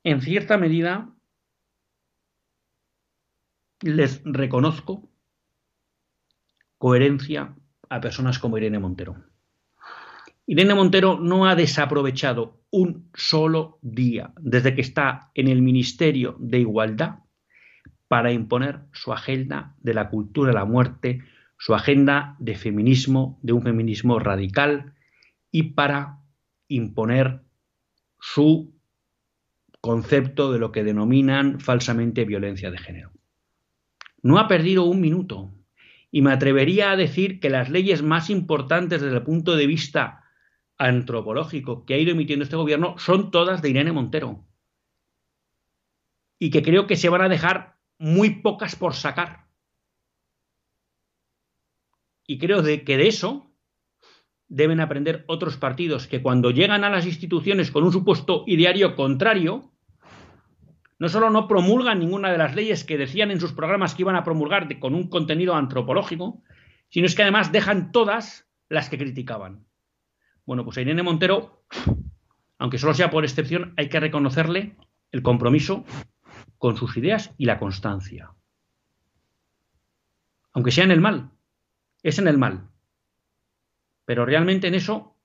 En 0.03 0.21
cierta 0.21 0.57
medida, 0.57 1.13
les 3.81 4.21
reconozco 4.23 5.09
coherencia 6.77 7.55
a 7.89 8.01
personas 8.01 8.39
como 8.39 8.57
Irene 8.57 8.79
Montero. 8.79 9.23
Irene 10.45 10.73
Montero 10.73 11.19
no 11.19 11.47
ha 11.47 11.55
desaprovechado 11.55 12.61
un 12.71 13.09
solo 13.13 13.77
día 13.81 14.33
desde 14.39 14.73
que 14.73 14.81
está 14.81 15.31
en 15.35 15.47
el 15.47 15.61
Ministerio 15.61 16.35
de 16.39 16.59
Igualdad 16.59 17.19
para 18.07 18.31
imponer 18.31 18.81
su 18.91 19.13
agenda 19.13 19.75
de 19.79 19.93
la 19.93 20.09
cultura 20.09 20.49
de 20.49 20.55
la 20.55 20.65
muerte, 20.65 21.23
su 21.57 21.75
agenda 21.75 22.35
de 22.39 22.55
feminismo, 22.55 23.39
de 23.43 23.53
un 23.53 23.61
feminismo 23.61 24.17
radical 24.17 24.95
y 25.51 25.73
para 25.73 26.19
imponer 26.67 27.41
su 28.19 28.73
concepto 29.81 30.51
de 30.51 30.59
lo 30.59 30.71
que 30.71 30.83
denominan 30.83 31.59
falsamente 31.59 32.25
violencia 32.25 32.71
de 32.71 32.77
género. 32.77 33.11
No 34.21 34.37
ha 34.37 34.47
perdido 34.47 34.83
un 34.83 34.99
minuto. 35.01 35.53
Y 36.11 36.21
me 36.21 36.31
atrevería 36.31 36.91
a 36.91 36.95
decir 36.95 37.39
que 37.39 37.49
las 37.49 37.69
leyes 37.69 38.01
más 38.01 38.29
importantes 38.29 39.01
desde 39.01 39.17
el 39.17 39.23
punto 39.23 39.55
de 39.55 39.67
vista 39.67 40.23
antropológico 40.77 41.85
que 41.85 41.93
ha 41.93 41.97
ido 41.97 42.11
emitiendo 42.11 42.43
este 42.43 42.55
gobierno 42.55 42.97
son 42.97 43.31
todas 43.31 43.61
de 43.61 43.69
Irene 43.69 43.91
Montero. 43.91 44.45
Y 46.39 46.49
que 46.49 46.63
creo 46.63 46.87
que 46.87 46.95
se 46.95 47.09
van 47.09 47.21
a 47.21 47.29
dejar 47.29 47.77
muy 47.99 48.41
pocas 48.41 48.75
por 48.75 48.95
sacar. 48.95 49.45
Y 52.25 52.39
creo 52.39 52.61
de 52.61 52.83
que 52.83 52.97
de 52.97 53.07
eso 53.07 53.48
deben 54.49 54.81
aprender 54.81 55.23
otros 55.27 55.57
partidos 55.57 56.07
que 56.07 56.21
cuando 56.21 56.51
llegan 56.51 56.83
a 56.83 56.89
las 56.89 57.05
instituciones 57.05 57.71
con 57.71 57.83
un 57.83 57.93
supuesto 57.93 58.43
ideario 58.47 58.95
contrario, 58.95 59.71
no 60.97 61.07
solo 61.07 61.29
no 61.29 61.47
promulgan 61.47 61.99
ninguna 61.99 62.31
de 62.31 62.37
las 62.37 62.55
leyes 62.55 62.83
que 62.83 62.97
decían 62.97 63.31
en 63.31 63.39
sus 63.39 63.53
programas 63.53 63.95
que 63.95 64.01
iban 64.01 64.15
a 64.15 64.23
promulgar 64.23 64.79
con 64.79 64.95
un 64.95 65.07
contenido 65.07 65.55
antropológico, 65.55 66.41
sino 66.89 67.05
es 67.05 67.15
que 67.15 67.21
además 67.21 67.51
dejan 67.51 67.91
todas 67.91 68.47
las 68.67 68.89
que 68.89 68.97
criticaban. 68.97 69.65
Bueno, 70.45 70.65
pues 70.65 70.77
a 70.77 70.81
Irene 70.81 71.03
Montero, 71.03 71.63
aunque 72.57 72.79
solo 72.79 72.95
sea 72.95 73.11
por 73.11 73.23
excepción, 73.23 73.73
hay 73.77 73.87
que 73.87 73.99
reconocerle 73.99 74.75
el 75.11 75.21
compromiso 75.21 75.85
con 76.57 76.75
sus 76.75 76.97
ideas 76.97 77.33
y 77.37 77.45
la 77.45 77.59
constancia. 77.59 78.31
Aunque 80.53 80.71
sea 80.71 80.83
en 80.83 80.91
el 80.91 81.01
mal, 81.01 81.29
es 82.01 82.17
en 82.17 82.27
el 82.27 82.37
mal. 82.37 82.68
Pero 84.09 84.25
realmente 84.25 84.67
en 84.67 84.73
eso 84.73 85.15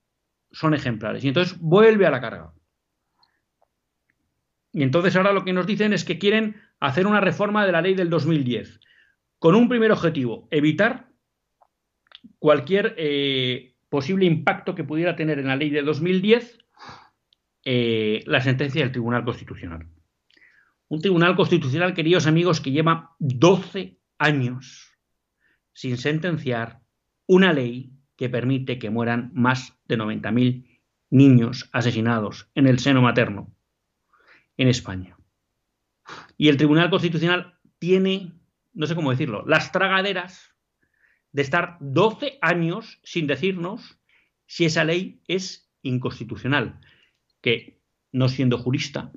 son 0.51 0.75
ejemplares. 0.75 1.23
Y 1.23 1.29
entonces 1.29 1.57
vuelve 1.59 2.05
a 2.05 2.11
la 2.11 2.21
carga. 2.21 2.53
Y 4.71 4.83
entonces 4.83 5.15
ahora 5.15 5.33
lo 5.33 5.43
que 5.43 5.53
nos 5.53 5.65
dicen 5.65 5.91
es 5.91 6.05
que 6.05 6.19
quieren 6.19 6.61
hacer 6.79 7.07
una 7.07 7.19
reforma 7.19 7.65
de 7.65 7.71
la 7.71 7.81
ley 7.81 7.95
del 7.95 8.11
2010 8.11 8.79
con 9.39 9.55
un 9.55 9.69
primer 9.69 9.91
objetivo, 9.91 10.47
evitar 10.51 11.09
cualquier 12.37 12.93
eh, 12.99 13.75
posible 13.89 14.27
impacto 14.27 14.75
que 14.75 14.83
pudiera 14.83 15.15
tener 15.15 15.39
en 15.39 15.47
la 15.47 15.55
ley 15.55 15.71
de 15.71 15.81
2010 15.81 16.59
eh, 17.63 18.23
la 18.27 18.39
sentencia 18.39 18.83
del 18.83 18.91
Tribunal 18.91 19.25
Constitucional. 19.25 19.87
Un 20.89 21.01
Tribunal 21.01 21.35
Constitucional, 21.35 21.95
queridos 21.95 22.27
amigos, 22.27 22.61
que 22.61 22.69
lleva 22.69 23.15
12 23.17 23.97
años 24.19 24.91
sin 25.73 25.97
sentenciar 25.97 26.83
una 27.25 27.51
ley 27.51 27.94
que 28.15 28.29
permite 28.29 28.79
que 28.79 28.89
mueran 28.89 29.31
más 29.33 29.77
de 29.87 29.97
90.000 29.97 30.65
niños 31.09 31.69
asesinados 31.71 32.49
en 32.55 32.67
el 32.67 32.79
seno 32.79 33.01
materno 33.01 33.53
en 34.57 34.67
España. 34.67 35.17
Y 36.37 36.49
el 36.49 36.57
Tribunal 36.57 36.89
Constitucional 36.89 37.59
tiene, 37.79 38.33
no 38.73 38.87
sé 38.87 38.95
cómo 38.95 39.11
decirlo, 39.11 39.43
las 39.45 39.71
tragaderas 39.71 40.55
de 41.31 41.41
estar 41.41 41.77
12 41.81 42.37
años 42.41 42.99
sin 43.03 43.27
decirnos 43.27 43.99
si 44.45 44.65
esa 44.65 44.83
ley 44.83 45.21
es 45.27 45.69
inconstitucional, 45.81 46.79
que 47.41 47.81
no 48.11 48.29
siendo 48.29 48.57
jurista, 48.57 49.11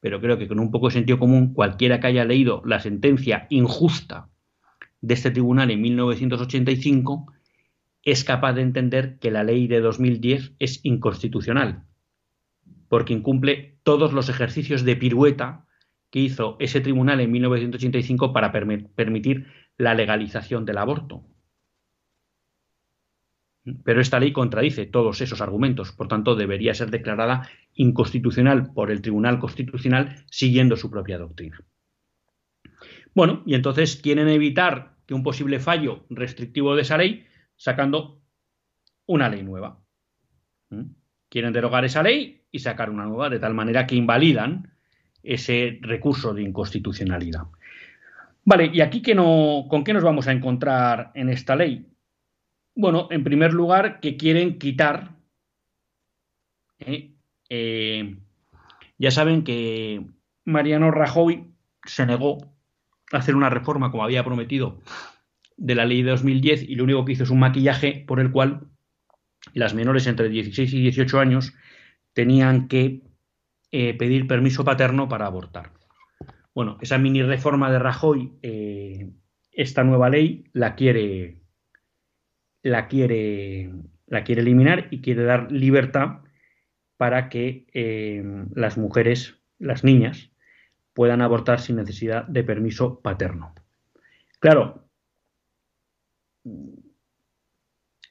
pero 0.00 0.20
creo 0.20 0.38
que 0.38 0.48
con 0.48 0.58
un 0.58 0.70
poco 0.70 0.88
de 0.88 0.94
sentido 0.94 1.18
común, 1.18 1.52
cualquiera 1.52 2.00
que 2.00 2.06
haya 2.06 2.24
leído 2.24 2.62
la 2.64 2.80
sentencia 2.80 3.46
injusta 3.50 4.30
de 5.00 5.14
este 5.14 5.30
tribunal 5.30 5.70
en 5.70 5.80
1985 5.80 7.32
es 8.02 8.24
capaz 8.24 8.54
de 8.54 8.62
entender 8.62 9.18
que 9.18 9.30
la 9.30 9.44
ley 9.44 9.66
de 9.66 9.80
2010 9.80 10.52
es 10.58 10.80
inconstitucional 10.84 11.84
porque 12.90 13.14
incumple 13.14 13.78
todos 13.84 14.12
los 14.12 14.28
ejercicios 14.28 14.84
de 14.84 14.96
pirueta 14.96 15.64
que 16.10 16.18
hizo 16.18 16.56
ese 16.58 16.80
tribunal 16.80 17.20
en 17.20 17.30
1985 17.30 18.32
para 18.32 18.50
permitir 18.50 19.46
la 19.78 19.94
legalización 19.94 20.64
del 20.64 20.76
aborto. 20.78 21.24
Pero 23.84 24.00
esta 24.00 24.18
ley 24.18 24.32
contradice 24.32 24.86
todos 24.86 25.20
esos 25.20 25.40
argumentos, 25.40 25.92
por 25.92 26.08
tanto 26.08 26.34
debería 26.34 26.74
ser 26.74 26.90
declarada 26.90 27.48
inconstitucional 27.74 28.72
por 28.72 28.90
el 28.90 29.02
Tribunal 29.02 29.38
Constitucional 29.38 30.24
siguiendo 30.28 30.76
su 30.76 30.90
propia 30.90 31.18
doctrina. 31.18 31.62
Bueno, 33.14 33.42
y 33.46 33.54
entonces 33.54 33.96
quieren 33.96 34.28
evitar 34.28 34.96
que 35.06 35.14
un 35.14 35.22
posible 35.22 35.58
fallo 35.58 36.04
restrictivo 36.10 36.76
de 36.76 36.82
esa 36.82 36.96
ley 36.96 37.26
sacando 37.56 38.22
una 39.06 39.28
ley 39.28 39.42
nueva. 39.42 39.82
¿Mm? 40.70 40.92
Quieren 41.28 41.52
derogar 41.52 41.84
esa 41.84 42.02
ley 42.02 42.44
y 42.50 42.58
sacar 42.60 42.90
una 42.90 43.04
nueva, 43.04 43.28
de 43.28 43.38
tal 43.38 43.54
manera 43.54 43.86
que 43.86 43.96
invalidan 43.96 44.72
ese 45.22 45.78
recurso 45.82 46.32
de 46.32 46.42
inconstitucionalidad. 46.42 47.44
Vale, 48.44 48.70
¿y 48.72 48.80
aquí 48.80 49.02
no, 49.14 49.66
con 49.68 49.84
qué 49.84 49.92
nos 49.92 50.02
vamos 50.02 50.26
a 50.26 50.32
encontrar 50.32 51.12
en 51.14 51.28
esta 51.28 51.56
ley? 51.56 51.86
Bueno, 52.74 53.08
en 53.10 53.22
primer 53.22 53.52
lugar, 53.52 54.00
que 54.00 54.16
quieren 54.16 54.58
quitar. 54.58 55.16
Eh, 56.78 57.14
eh, 57.48 58.16
ya 58.98 59.10
saben 59.10 59.44
que 59.44 60.06
Mariano 60.44 60.90
Rajoy 60.90 61.52
se 61.84 62.06
negó 62.06 62.38
hacer 63.10 63.36
una 63.36 63.50
reforma 63.50 63.90
como 63.90 64.04
había 64.04 64.24
prometido 64.24 64.80
de 65.56 65.74
la 65.74 65.84
ley 65.84 66.02
de 66.02 66.10
2010 66.10 66.62
y 66.62 66.74
lo 66.74 66.84
único 66.84 67.04
que 67.04 67.12
hizo 67.12 67.24
es 67.24 67.30
un 67.30 67.40
maquillaje 67.40 68.04
por 68.06 68.20
el 68.20 68.30
cual 68.30 68.68
las 69.52 69.74
menores 69.74 70.06
entre 70.06 70.28
16 70.28 70.72
y 70.72 70.80
18 70.82 71.20
años 71.20 71.54
tenían 72.12 72.68
que 72.68 73.02
eh, 73.72 73.94
pedir 73.94 74.26
permiso 74.26 74.64
paterno 74.64 75.08
para 75.08 75.26
abortar. 75.26 75.72
Bueno, 76.54 76.78
esa 76.80 76.98
mini 76.98 77.22
reforma 77.22 77.70
de 77.70 77.78
Rajoy, 77.78 78.32
eh, 78.42 79.10
esta 79.52 79.84
nueva 79.84 80.10
ley 80.10 80.44
la 80.52 80.74
quiere, 80.74 81.42
la 82.62 82.88
quiere, 82.88 83.70
la 84.06 84.24
quiere 84.24 84.42
eliminar 84.42 84.88
y 84.90 85.00
quiere 85.00 85.22
dar 85.24 85.52
libertad 85.52 86.22
para 86.96 87.28
que 87.28 87.66
eh, 87.72 88.22
las 88.54 88.76
mujeres, 88.76 89.38
las 89.58 89.84
niñas, 89.84 90.29
puedan 91.00 91.22
abortar 91.22 91.60
sin 91.60 91.76
necesidad 91.76 92.26
de 92.26 92.44
permiso 92.44 93.00
paterno. 93.00 93.54
Claro, 94.38 94.86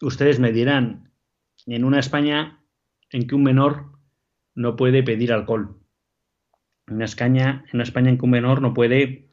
ustedes 0.01 0.39
me 0.39 0.51
dirán, 0.51 1.11
en 1.67 1.83
una 1.83 1.99
España 1.99 2.63
en 3.11 3.27
que 3.27 3.35
un 3.35 3.43
menor 3.43 3.91
no 4.55 4.75
puede 4.75 5.03
pedir 5.03 5.31
alcohol, 5.31 5.77
En 6.87 6.95
una 6.95 7.05
España 7.05 7.63
en, 7.67 7.75
una 7.75 7.83
España 7.83 8.09
en 8.09 8.17
que 8.17 8.25
un 8.25 8.31
menor 8.31 8.59
no 8.59 8.73
puede 8.73 9.29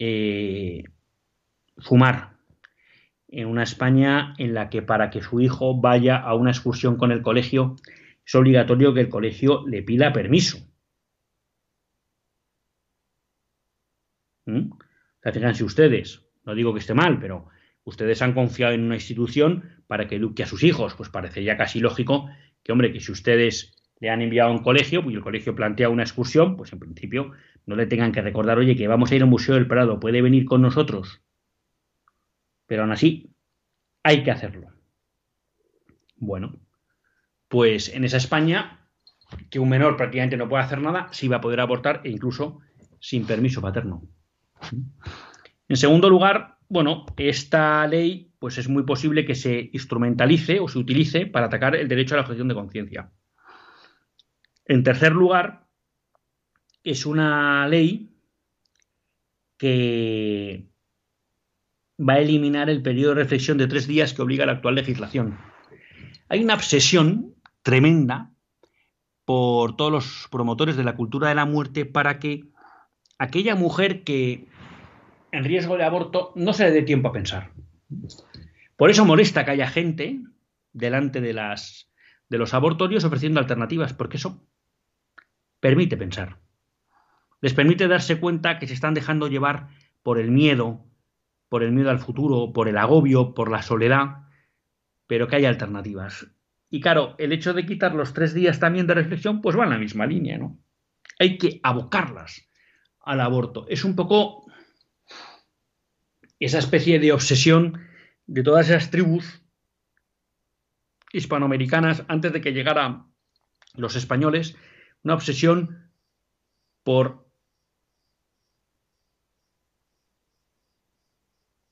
eh, 0.00 0.82
fumar. 1.76 2.38
En 3.28 3.46
una 3.46 3.62
España 3.62 4.34
en 4.36 4.54
la 4.54 4.68
que 4.68 4.82
para 4.82 5.10
que 5.10 5.22
su 5.22 5.38
hijo 5.38 5.80
vaya 5.80 6.16
a 6.16 6.34
una 6.34 6.50
excursión 6.50 6.96
con 6.96 7.12
el 7.12 7.22
colegio 7.22 7.76
es 8.26 8.34
obligatorio 8.34 8.94
que 8.94 9.02
el 9.02 9.08
colegio 9.10 9.64
le 9.64 9.82
pida 9.82 10.12
permiso. 10.12 10.67
¿Mm? 14.48 14.70
fíjense 15.30 15.62
ustedes, 15.62 16.24
no 16.46 16.54
digo 16.54 16.72
que 16.72 16.80
esté 16.80 16.94
mal, 16.94 17.20
pero 17.20 17.48
ustedes 17.84 18.22
han 18.22 18.32
confiado 18.32 18.72
en 18.72 18.82
una 18.82 18.94
institución 18.94 19.82
para 19.86 20.08
que 20.08 20.16
eduque 20.16 20.42
a 20.42 20.46
sus 20.46 20.62
hijos. 20.62 20.94
Pues 20.94 21.10
parecería 21.10 21.58
casi 21.58 21.80
lógico 21.80 22.30
que, 22.62 22.72
hombre, 22.72 22.90
que 22.90 23.00
si 23.00 23.12
ustedes 23.12 23.76
le 24.00 24.08
han 24.08 24.22
enviado 24.22 24.48
a 24.48 24.52
un 24.52 24.62
colegio 24.62 25.04
y 25.10 25.14
el 25.14 25.20
colegio 25.20 25.54
plantea 25.54 25.90
una 25.90 26.02
excursión, 26.02 26.56
pues 26.56 26.72
en 26.72 26.78
principio 26.78 27.32
no 27.66 27.76
le 27.76 27.86
tengan 27.86 28.10
que 28.10 28.22
recordar, 28.22 28.56
oye, 28.56 28.74
que 28.74 28.88
vamos 28.88 29.12
a 29.12 29.16
ir 29.16 29.22
al 29.22 29.28
Museo 29.28 29.54
del 29.54 29.68
Prado, 29.68 30.00
puede 30.00 30.22
venir 30.22 30.46
con 30.46 30.62
nosotros. 30.62 31.20
Pero 32.66 32.82
aún 32.82 32.92
así, 32.92 33.34
hay 34.02 34.22
que 34.22 34.30
hacerlo. 34.30 34.72
Bueno, 36.16 36.58
pues 37.48 37.94
en 37.94 38.04
esa 38.04 38.16
España, 38.16 38.88
que 39.50 39.58
un 39.58 39.68
menor 39.68 39.98
prácticamente 39.98 40.38
no 40.38 40.48
puede 40.48 40.64
hacer 40.64 40.80
nada, 40.80 41.08
sí 41.12 41.28
va 41.28 41.36
a 41.36 41.40
poder 41.42 41.60
abortar 41.60 42.00
e 42.04 42.08
incluso 42.08 42.60
sin 42.98 43.26
permiso 43.26 43.60
paterno. 43.60 44.08
En 45.68 45.76
segundo 45.76 46.08
lugar, 46.08 46.58
bueno, 46.68 47.06
esta 47.16 47.86
ley 47.86 48.32
pues 48.38 48.58
es 48.58 48.68
muy 48.68 48.84
posible 48.84 49.24
que 49.24 49.34
se 49.34 49.70
instrumentalice 49.72 50.60
o 50.60 50.68
se 50.68 50.78
utilice 50.78 51.26
para 51.26 51.46
atacar 51.46 51.74
el 51.74 51.88
derecho 51.88 52.14
a 52.14 52.18
la 52.18 52.22
objeción 52.22 52.48
de 52.48 52.54
conciencia. 52.54 53.10
En 54.64 54.84
tercer 54.84 55.12
lugar, 55.12 55.66
es 56.84 57.04
una 57.04 57.66
ley 57.68 58.14
que 59.56 60.68
va 61.98 62.14
a 62.14 62.20
eliminar 62.20 62.70
el 62.70 62.82
periodo 62.82 63.14
de 63.14 63.22
reflexión 63.22 63.58
de 63.58 63.66
tres 63.66 63.88
días 63.88 64.14
que 64.14 64.22
obliga 64.22 64.46
la 64.46 64.52
actual 64.52 64.76
legislación. 64.76 65.38
Hay 66.28 66.44
una 66.44 66.54
obsesión 66.54 67.34
tremenda 67.62 68.30
por 69.24 69.76
todos 69.76 69.90
los 69.90 70.28
promotores 70.30 70.76
de 70.76 70.84
la 70.84 70.94
cultura 70.94 71.28
de 71.28 71.34
la 71.34 71.44
muerte 71.44 71.84
para 71.84 72.18
que 72.18 72.44
aquella 73.18 73.54
mujer 73.56 74.04
que 74.04 74.46
en 75.32 75.44
riesgo 75.44 75.76
de 75.76 75.84
aborto 75.84 76.32
no 76.36 76.52
se 76.52 76.64
le 76.64 76.70
dé 76.70 76.82
tiempo 76.82 77.08
a 77.08 77.12
pensar. 77.12 77.50
Por 78.76 78.90
eso 78.90 79.04
molesta 79.04 79.44
que 79.44 79.50
haya 79.50 79.68
gente 79.68 80.20
delante 80.72 81.20
de, 81.20 81.32
las, 81.32 81.90
de 82.28 82.38
los 82.38 82.54
abortorios 82.54 83.04
ofreciendo 83.04 83.40
alternativas, 83.40 83.92
porque 83.92 84.16
eso 84.16 84.46
permite 85.60 85.96
pensar. 85.96 86.38
Les 87.40 87.54
permite 87.54 87.88
darse 87.88 88.18
cuenta 88.20 88.58
que 88.58 88.66
se 88.66 88.74
están 88.74 88.94
dejando 88.94 89.28
llevar 89.28 89.68
por 90.02 90.18
el 90.18 90.30
miedo, 90.30 90.84
por 91.48 91.62
el 91.62 91.72
miedo 91.72 91.90
al 91.90 91.98
futuro, 91.98 92.52
por 92.52 92.68
el 92.68 92.78
agobio, 92.78 93.34
por 93.34 93.50
la 93.50 93.62
soledad, 93.62 94.28
pero 95.06 95.28
que 95.28 95.36
hay 95.36 95.44
alternativas. 95.44 96.28
Y 96.70 96.80
claro, 96.80 97.14
el 97.18 97.32
hecho 97.32 97.54
de 97.54 97.66
quitar 97.66 97.94
los 97.94 98.12
tres 98.12 98.34
días 98.34 98.60
también 98.60 98.86
de 98.86 98.94
reflexión, 98.94 99.40
pues 99.40 99.58
va 99.58 99.64
en 99.64 99.70
la 99.70 99.78
misma 99.78 100.06
línea, 100.06 100.38
¿no? 100.38 100.58
Hay 101.18 101.38
que 101.38 101.60
abocarlas 101.62 102.47
al 103.08 103.22
aborto. 103.22 103.64
Es 103.68 103.84
un 103.84 103.96
poco 103.96 104.44
esa 106.38 106.58
especie 106.58 106.98
de 106.98 107.12
obsesión 107.12 107.80
de 108.26 108.42
todas 108.42 108.68
esas 108.68 108.90
tribus 108.90 109.42
hispanoamericanas 111.14 112.04
antes 112.08 112.34
de 112.34 112.42
que 112.42 112.52
llegaran 112.52 113.10
los 113.72 113.96
españoles 113.96 114.56
una 115.02 115.14
obsesión 115.14 115.90
por 116.82 117.26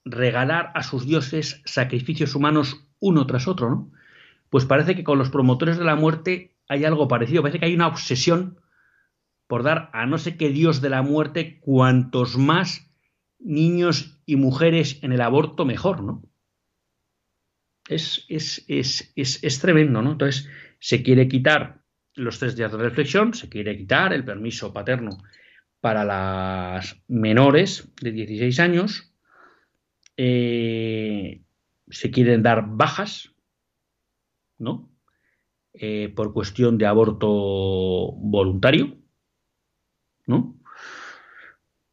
regalar 0.06 0.72
a 0.74 0.82
sus 0.82 1.04
dioses 1.04 1.60
sacrificios 1.66 2.34
humanos 2.34 2.88
uno 2.98 3.26
tras 3.26 3.46
otro, 3.46 3.68
¿no? 3.68 3.92
Pues 4.48 4.64
parece 4.64 4.96
que 4.96 5.04
con 5.04 5.18
los 5.18 5.28
promotores 5.28 5.76
de 5.76 5.84
la 5.84 5.96
muerte 5.96 6.56
hay 6.66 6.86
algo 6.86 7.08
parecido, 7.08 7.42
parece 7.42 7.58
que 7.58 7.66
hay 7.66 7.74
una 7.74 7.88
obsesión 7.88 8.58
por 9.46 9.62
dar 9.62 9.90
a 9.92 10.06
no 10.06 10.18
sé 10.18 10.36
qué 10.36 10.50
dios 10.50 10.80
de 10.80 10.90
la 10.90 11.02
muerte 11.02 11.60
cuantos 11.60 12.36
más 12.36 12.90
niños 13.38 14.20
y 14.26 14.36
mujeres 14.36 14.98
en 15.02 15.12
el 15.12 15.20
aborto 15.20 15.64
mejor, 15.64 16.02
¿no? 16.02 16.22
Es, 17.88 18.24
es, 18.28 18.64
es, 18.66 19.12
es, 19.14 19.60
tremendo, 19.60 20.02
¿no? 20.02 20.12
Entonces, 20.12 20.48
se 20.80 21.04
quiere 21.04 21.28
quitar 21.28 21.82
los 22.14 22.40
tres 22.40 22.56
días 22.56 22.72
de 22.72 22.78
reflexión, 22.78 23.34
se 23.34 23.48
quiere 23.48 23.76
quitar 23.76 24.12
el 24.12 24.24
permiso 24.24 24.72
paterno 24.72 25.18
para 25.80 26.04
las 26.04 27.00
menores 27.06 27.92
de 28.00 28.10
16 28.10 28.58
años, 28.58 29.14
eh, 30.16 31.42
se 31.88 32.10
quieren 32.10 32.42
dar 32.42 32.64
bajas, 32.66 33.32
¿no? 34.58 34.90
Eh, 35.74 36.12
por 36.16 36.32
cuestión 36.32 36.78
de 36.78 36.86
aborto 36.86 37.28
voluntario, 37.28 38.96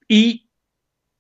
Y 0.08 0.50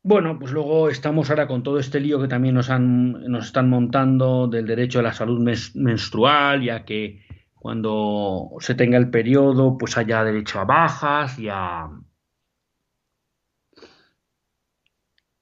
bueno, 0.01 0.37
pues 0.37 0.51
luego 0.51 0.89
estamos 0.89 1.29
ahora 1.29 1.47
con 1.47 1.63
todo 1.63 1.79
este 1.79 1.99
lío 1.99 2.21
que 2.21 2.27
también 2.27 2.55
nos, 2.55 2.69
han, 2.69 3.23
nos 3.31 3.45
están 3.45 3.69
montando 3.69 4.47
del 4.47 4.67
derecho 4.67 4.99
a 4.99 5.03
la 5.03 5.13
salud 5.13 5.39
menstrual, 5.75 6.61
ya 6.63 6.83
que 6.83 7.25
cuando 7.55 8.49
se 8.59 8.75
tenga 8.75 8.97
el 8.97 9.09
periodo, 9.09 9.77
pues 9.77 9.97
haya 9.97 10.23
derecho 10.23 10.59
a 10.59 10.65
bajas 10.65 11.39
y 11.39 11.47
a, 11.49 11.89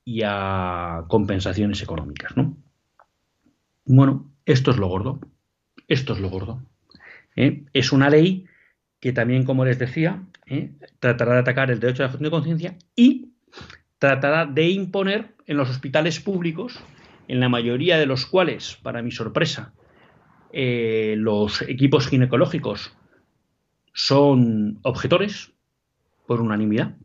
y 0.05 0.21
a 0.23 1.05
compensaciones 1.07 1.81
económicas, 1.81 2.37
¿no? 2.37 2.55
Bueno, 3.85 4.31
esto 4.45 4.71
es 4.71 4.77
lo 4.77 4.87
gordo. 4.87 5.19
Esto 5.87 6.13
es 6.13 6.19
lo 6.19 6.29
gordo. 6.29 6.61
¿eh? 7.35 7.65
Es 7.73 7.91
una 7.91 8.09
ley 8.09 8.45
que 8.99 9.11
también, 9.13 9.43
como 9.43 9.65
les 9.65 9.79
decía, 9.79 10.23
¿eh? 10.47 10.71
tratará 10.99 11.33
de 11.33 11.39
atacar 11.39 11.71
el 11.71 11.79
derecho 11.79 12.03
a 12.03 12.07
la 12.07 12.13
de 12.13 12.29
conciencia 12.29 12.77
y 12.95 13.29
tratará 13.99 14.45
de 14.45 14.69
imponer 14.69 15.35
en 15.45 15.57
los 15.57 15.69
hospitales 15.69 16.19
públicos, 16.19 16.79
en 17.27 17.39
la 17.39 17.49
mayoría 17.49 17.97
de 17.97 18.05
los 18.05 18.25
cuales, 18.25 18.77
para 18.81 19.01
mi 19.01 19.11
sorpresa, 19.11 19.73
eh, 20.51 21.15
los 21.17 21.61
equipos 21.61 22.07
ginecológicos 22.07 22.93
son 23.93 24.79
objetores 24.81 25.53
por 26.27 26.41
unanimidad. 26.41 26.95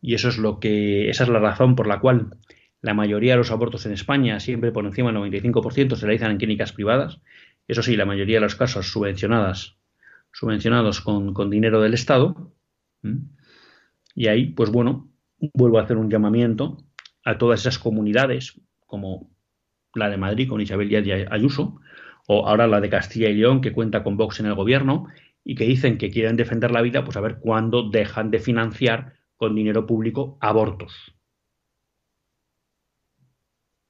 Y 0.00 0.14
eso 0.14 0.28
es 0.28 0.38
lo 0.38 0.60
que, 0.60 1.08
esa 1.08 1.24
es 1.24 1.30
la 1.30 1.38
razón 1.38 1.76
por 1.76 1.86
la 1.86 2.00
cual 2.00 2.36
la 2.80 2.92
mayoría 2.92 3.32
de 3.32 3.38
los 3.38 3.50
abortos 3.50 3.86
en 3.86 3.92
España, 3.92 4.40
siempre 4.40 4.70
por 4.70 4.84
encima 4.84 5.10
del 5.10 5.20
95%, 5.22 5.96
se 5.96 6.06
realizan 6.06 6.32
en 6.32 6.36
clínicas 6.36 6.72
privadas. 6.72 7.20
Eso 7.66 7.82
sí, 7.82 7.96
la 7.96 8.04
mayoría 8.04 8.36
de 8.36 8.42
los 8.42 8.56
casos 8.56 8.92
subvencionadas, 8.92 9.78
subvencionados 10.34 11.00
con, 11.00 11.32
con 11.32 11.48
dinero 11.48 11.80
del 11.80 11.94
Estado. 11.94 12.52
Y 14.14 14.26
ahí, 14.26 14.46
pues 14.46 14.70
bueno, 14.70 15.08
vuelvo 15.54 15.78
a 15.78 15.82
hacer 15.82 15.96
un 15.96 16.10
llamamiento 16.10 16.76
a 17.24 17.38
todas 17.38 17.60
esas 17.60 17.78
comunidades, 17.78 18.60
como 18.86 19.30
la 19.94 20.10
de 20.10 20.16
Madrid 20.16 20.48
con 20.48 20.60
Isabel 20.60 20.88
Díaz 20.88 21.28
Ayuso, 21.30 21.80
o 22.26 22.48
ahora 22.48 22.66
la 22.66 22.80
de 22.80 22.90
Castilla 22.90 23.28
y 23.28 23.34
León, 23.34 23.60
que 23.60 23.72
cuenta 23.72 24.02
con 24.02 24.16
Vox 24.16 24.40
en 24.40 24.46
el 24.46 24.54
gobierno 24.54 25.06
y 25.44 25.54
que 25.54 25.66
dicen 25.66 25.98
que 25.98 26.10
quieren 26.10 26.36
defender 26.36 26.72
la 26.72 26.82
vida, 26.82 27.04
pues 27.04 27.16
a 27.16 27.20
ver 27.20 27.38
cuándo 27.38 27.88
dejan 27.90 28.30
de 28.30 28.40
financiar 28.40 29.14
con 29.36 29.54
dinero 29.54 29.86
público 29.86 30.36
abortos. 30.40 31.14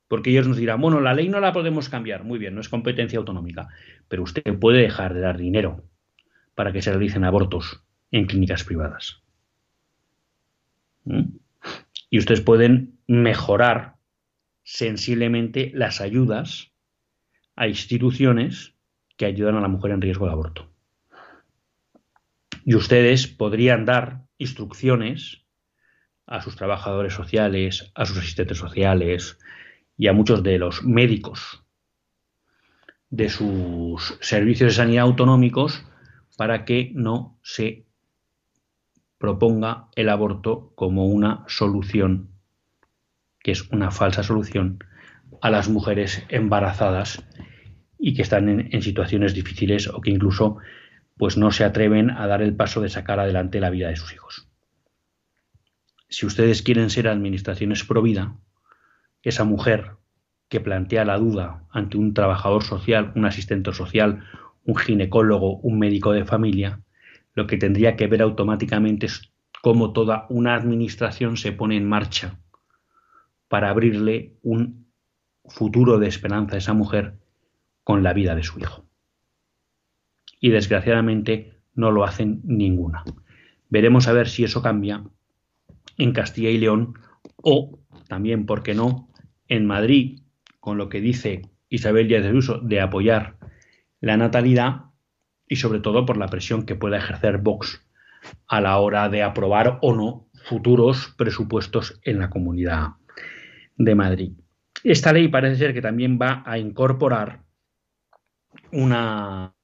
Porque 0.09 0.31
ellos 0.31 0.47
nos 0.47 0.59
dirán, 0.59 0.81
bueno, 0.81 1.01
la 1.01 1.15
ley 1.15 1.29
no 1.29 1.41
la 1.41 1.53
podemos 1.53 1.89
cambiar, 1.89 2.25
muy 2.25 2.39
bien, 2.39 2.55
no 2.55 2.61
es 2.61 2.69
competencia 2.69 3.19
autonómica, 3.19 3.69
pero 4.09 4.23
usted 4.23 4.43
puede 4.59 4.83
dejar 4.83 5.15
de 5.15 5.21
dar 5.21 5.39
dinero 5.39 5.85
para 6.55 6.73
que 6.73 6.83
se 6.83 6.91
realicen 6.91 7.25
abortos 7.25 7.83
en 8.11 8.27
clínicas 8.27 8.65
privadas. 8.65 9.23
¿Mm? 11.05 11.37
Y 12.11 12.19
ustedes 12.19 12.41
pueden 12.41 12.99
mejorar 13.07 13.97
sensiblemente 14.63 15.71
las 15.75 16.01
ayudas 16.01 16.71
a 17.57 17.69
instituciones 17.69 18.75
que 19.17 19.27
ayudan 19.27 19.57
a 19.57 19.61
la 19.61 19.69
mujer 19.69 19.93
en 19.93 20.01
riesgo 20.01 20.27
de 20.27 20.33
aborto. 20.33 20.71
Y 22.65 22.75
ustedes 22.75 23.27
podrían 23.27 23.85
dar 23.85 24.23
instrucciones 24.39 25.43
a 26.27 26.41
sus 26.41 26.57
trabajadores 26.57 27.13
sociales, 27.13 27.93
a 27.95 28.07
sus 28.07 28.19
asistentes 28.19 28.59
sociales 28.59 29.39
y 29.99 30.09
a 30.09 30.13
muchos 30.13 30.43
de 30.43 30.59
los 30.59 30.83
médicos 30.83 31.63
de 33.11 33.29
sus 33.29 34.19
servicios 34.21 34.73
de 34.73 34.77
sanidad 34.77 35.05
autonómicos 35.05 35.85
para 36.37 36.65
que 36.65 36.91
no 36.95 37.39
se 37.43 37.87
proponga 39.19 39.89
el 39.97 40.09
aborto 40.09 40.73
como 40.75 41.07
una 41.07 41.45
solución, 41.49 42.31
que 43.41 43.53
es 43.53 43.71
una 43.71 43.91
falsa 43.91 44.23
solución, 44.23 44.85
a 45.41 45.51
las 45.51 45.69
mujeres 45.69 46.25
embarazadas 46.29 47.25
y 47.99 48.15
que 48.15 48.23
están 48.23 48.49
en, 48.49 48.83
situaciones 48.83 49.35
difíciles 49.35 49.89
o 49.89 50.01
que 50.01 50.11
incluso 50.11 50.59
pues 51.17 51.37
no 51.37 51.51
se 51.53 51.65
atreven 51.65 52.11
a 52.11 52.27
dar 52.27 52.43
el 52.43 52.55
paso 52.55 52.81
de 52.81 52.89
sacar 52.89 53.21
adelante 53.21 53.61
la 53.61 53.71
vida 53.71 53.89
de 53.89 53.97
sus 53.97 54.13
hijos. 54.13 54.49
Si 56.09 56.27
ustedes 56.27 56.63
quieren 56.63 56.91
ser 56.91 57.09
administraciones 57.09 57.85
pro 57.85 58.03
vida, 58.03 58.37
esa 59.23 59.45
mujer 59.45 59.93
que 60.49 60.61
plantea 60.61 61.05
la 61.05 61.19
duda 61.19 61.65
ante 61.71 61.97
un 61.97 62.15
trabajador 62.15 62.63
social, 62.63 63.13
un 63.17 63.25
asistente 63.25 63.73
social, 63.73 64.25
un 64.65 64.77
ginecólogo, 64.77 65.57
un 65.59 65.79
médico 65.79 66.13
de 66.13 66.25
familia, 66.25 66.81
lo 67.35 67.47
que 67.47 67.57
tendría 67.57 67.97
que 67.97 68.07
ver 68.07 68.23
automáticamente 68.23 69.07
es 69.07 69.33
cómo 69.63 69.93
toda 69.93 70.27
una 70.29 70.55
administración 70.55 71.37
se 71.37 71.53
pone 71.53 71.77
en 71.77 71.89
marcha 71.89 72.39
para 73.49 73.71
abrirle 73.71 74.37
un 74.43 74.87
futuro 75.47 75.99
de 75.99 76.09
esperanza 76.09 76.55
a 76.55 76.59
esa 76.59 76.75
mujer 76.75 77.19
con 77.83 78.03
la 78.03 78.13
vida 78.13 78.35
de 78.35 78.43
su 78.43 78.59
hijo. 78.59 78.85
Y 80.41 80.51
desgraciadamente 80.51 81.55
no 81.75 81.91
lo 81.91 82.05
hacen 82.05 82.41
ninguna. 82.45 83.05
Veremos 83.69 84.09
a 84.09 84.13
ver 84.13 84.29
si 84.29 84.45
eso 84.45 84.63
cambia 84.63 85.05
en 85.99 86.13
Castilla 86.13 86.51
y 86.51 86.59
León 86.59 86.95
o 87.37 87.79
también, 88.09 88.47
¿por 88.47 88.63
qué 88.63 88.75
no?, 88.75 89.09
en 89.49 89.67
Madrid, 89.67 90.21
con 90.61 90.79
lo 90.79 90.89
que 90.89 91.01
dice 91.01 91.43
Isabel 91.69 92.09
Díaz 92.09 92.25
de 92.25 92.33
Uso 92.33 92.59
de 92.59 92.81
apoyar 92.81 93.37
la 94.05 94.19
natalidad 94.19 94.83
y 95.49 95.57
sobre 95.57 95.81
todo 95.81 96.05
por 96.05 96.19
la 96.19 96.29
presión 96.29 96.67
que 96.67 96.75
pueda 96.75 96.99
ejercer 96.99 97.39
Vox 97.39 97.87
a 98.47 98.61
la 98.61 98.77
hora 98.79 99.09
de 99.09 99.23
aprobar 99.23 99.79
o 99.81 99.95
no 99.95 100.29
futuros 100.45 101.15
presupuestos 101.17 101.99
en 102.05 102.19
la 102.19 102.29
comunidad 102.29 102.89
de 103.77 103.95
Madrid. 103.95 104.33
Esta 104.83 105.11
ley 105.13 105.29
parece 105.29 105.57
ser 105.57 105.73
que 105.73 105.81
también 105.81 106.19
va 106.21 106.43
a 106.45 106.59
incorporar 106.59 107.45
una 108.73 109.55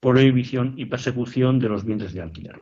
prohibición 0.00 0.74
y 0.76 0.86
persecución 0.86 1.60
de 1.60 1.68
los 1.68 1.84
bienes 1.84 2.12
de 2.12 2.22
alquiler. 2.22 2.60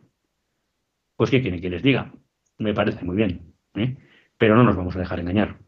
Pues 1.17 1.31
qué 1.31 1.41
quiere 1.41 1.61
que 1.61 1.71
les 1.71 1.83
diga, 1.83 2.13
me 2.59 2.75
parece 2.75 3.03
muy 3.03 3.17
bien, 3.17 3.55
¿eh? 3.77 3.97
pero 4.37 4.57
no 4.57 4.63
nos 4.63 4.77
vamos 4.77 4.95
a 4.95 4.99
dejar 4.99 5.21
engañar. 5.21 5.59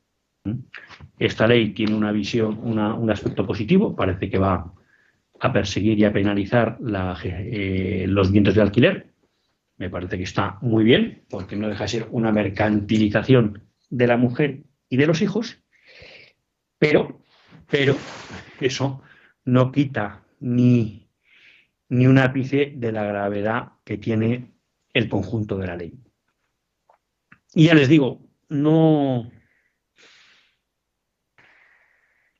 Esta 1.19 1.47
ley 1.47 1.73
tiene 1.73 1.95
una 1.95 2.13
visión, 2.13 2.59
un 2.63 3.11
aspecto 3.11 3.47
positivo, 3.47 3.97
parece 3.97 4.29
que 4.29 4.39
va 4.39 4.75
a 5.45 5.53
perseguir 5.53 5.99
y 5.99 6.05
a 6.05 6.13
penalizar 6.13 6.79
eh, 7.25 8.05
los 8.07 8.31
bienes 8.31 8.55
de 8.55 8.63
alquiler. 8.63 9.13
Me 9.77 9.91
parece 9.91 10.17
que 10.17 10.23
está 10.23 10.59
muy 10.61 10.85
bien, 10.85 11.25
porque 11.29 11.57
no 11.57 11.69
deja 11.69 11.83
de 11.83 11.89
ser 11.89 12.07
una 12.13 12.31
mercantilización 12.31 13.61
de 13.91 14.07
la 14.07 14.17
mujer 14.17 14.63
y 14.89 14.97
de 14.97 15.07
los 15.09 15.21
hijos, 15.21 15.59
pero, 16.79 17.25
pero 17.69 17.97
eso 18.61 19.03
no 19.45 19.73
quita 19.73 20.23
ni, 20.39 21.09
ni 21.89 22.07
un 22.07 22.19
ápice 22.19 22.75
de 22.77 22.93
la 22.93 23.03
gravedad 23.03 23.73
que 23.85 23.99
tiene 23.99 24.53
el 24.95 25.09
conjunto 25.09 25.59
de 25.59 25.67
la 25.67 25.77
ley. 25.77 25.93
Y 27.53 27.67
ya 27.67 27.75
les 27.75 27.89
digo, 27.89 28.21
no. 28.49 29.29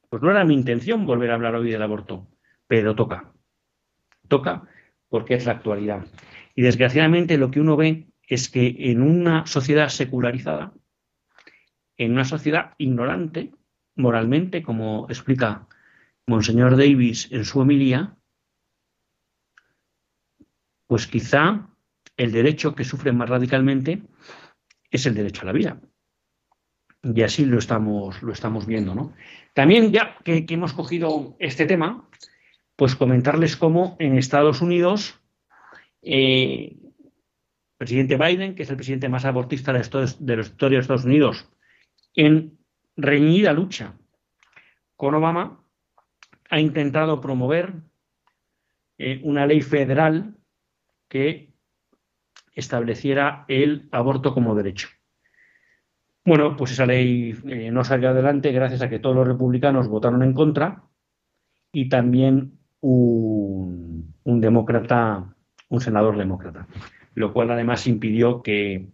Pues 0.09 0.23
no 0.23 0.31
era 0.31 0.45
mi 0.45 0.55
intención 0.55 1.05
volver 1.05 1.33
a 1.33 1.35
hablar 1.35 1.57
hoy 1.57 1.69
del 1.69 1.83
aborto, 1.83 2.29
pero 2.73 2.95
toca. 2.95 3.31
Toca 4.29 4.67
porque 5.11 5.35
es 5.35 5.45
la 5.45 5.53
actualidad. 5.53 6.07
Y 6.55 6.63
desgraciadamente 6.63 7.37
lo 7.37 7.51
que 7.51 7.61
uno 7.61 7.77
ve 7.77 8.09
es 8.27 8.49
que 8.49 8.75
en 8.91 9.03
una 9.03 9.45
sociedad 9.47 9.91
secularizada, 9.91 10.73
en 11.99 12.13
una 12.13 12.25
sociedad 12.25 12.73
ignorante 12.79 13.53
moralmente, 13.95 14.63
como 14.63 15.05
explica 15.11 15.69
Monseñor 16.27 16.79
Davis 16.79 17.31
en 17.31 17.45
su 17.45 17.61
homilía, 17.61 18.17
pues 20.87 21.07
quizá 21.07 21.69
el 22.17 22.33
derecho 22.33 22.75
que 22.75 22.85
sufre 22.85 23.13
más 23.13 23.29
radicalmente 23.29 24.03
es 24.91 25.05
el 25.05 25.15
derecho 25.15 25.43
a 25.43 25.45
la 25.45 25.53
vida. 25.53 25.79
Y 27.03 27.21
así 27.21 27.45
lo 27.45 27.59
estamos, 27.59 28.23
lo 28.23 28.33
estamos 28.33 28.65
viendo, 28.65 28.95
¿no? 28.95 29.13
También, 29.53 29.93
ya 29.93 30.17
que, 30.25 30.47
hemos 30.49 30.73
cogido 30.73 31.37
este 31.39 31.67
tema, 31.67 32.09
pues 32.77 32.97
comentarles 32.97 33.57
cómo 33.57 33.97
en 33.99 34.17
Estados 34.17 34.61
Unidos, 34.61 35.21
eh, 36.03 36.77
el 36.83 37.77
presidente 37.77 38.17
Biden, 38.17 38.55
que 38.55 38.63
es 38.63 38.71
el 38.71 38.77
presidente 38.77 39.09
más 39.09 39.25
abortista 39.25 39.73
de, 39.73 39.81
de 40.19 40.37
la 40.37 40.43
historia 40.43 40.79
de 40.79 40.83
Estados 40.83 41.05
Unidos, 41.05 41.49
en 42.15 42.59
reñida 42.97 43.53
lucha 43.53 43.95
con 44.97 45.15
Obama, 45.15 45.65
ha 46.51 46.61
intentado 46.61 47.21
promover 47.21 47.75
eh, 48.99 49.21
una 49.25 49.47
ley 49.47 49.63
federal 49.63 50.37
que 51.09 51.53
estableciera 52.55 53.45
el 53.49 53.89
aborto 53.91 54.35
como 54.35 54.55
derecho. 54.55 54.89
Bueno, 56.25 56.57
pues 56.57 56.73
esa 56.73 56.87
ley 56.87 57.35
eh, 57.47 57.71
no 57.71 57.83
salió 57.85 58.11
adelante 58.11 58.53
gracias 58.53 58.83
a 58.83 58.89
que 58.89 58.99
todos 59.01 59.17
los 59.17 59.27
republicanos 59.27 59.89
votaron 59.89 60.23
en 60.23 60.35
contra 60.35 60.85
y 61.73 61.89
también 61.89 62.61
un, 62.83 64.13
demócrata, 64.25 65.35
un 65.69 65.81
senador 65.81 66.19
demócrata, 66.19 66.67
lo 67.15 67.33
cual 67.33 67.51
además 67.51 67.87
impidió 67.87 68.43
que 68.43 68.89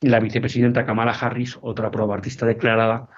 la 0.00 0.18
vicepresidenta 0.18 0.84
Kamala 0.84 1.12
Harris, 1.12 1.58
otra 1.62 1.90
probartista 1.90 2.46
declarada, 2.46 3.08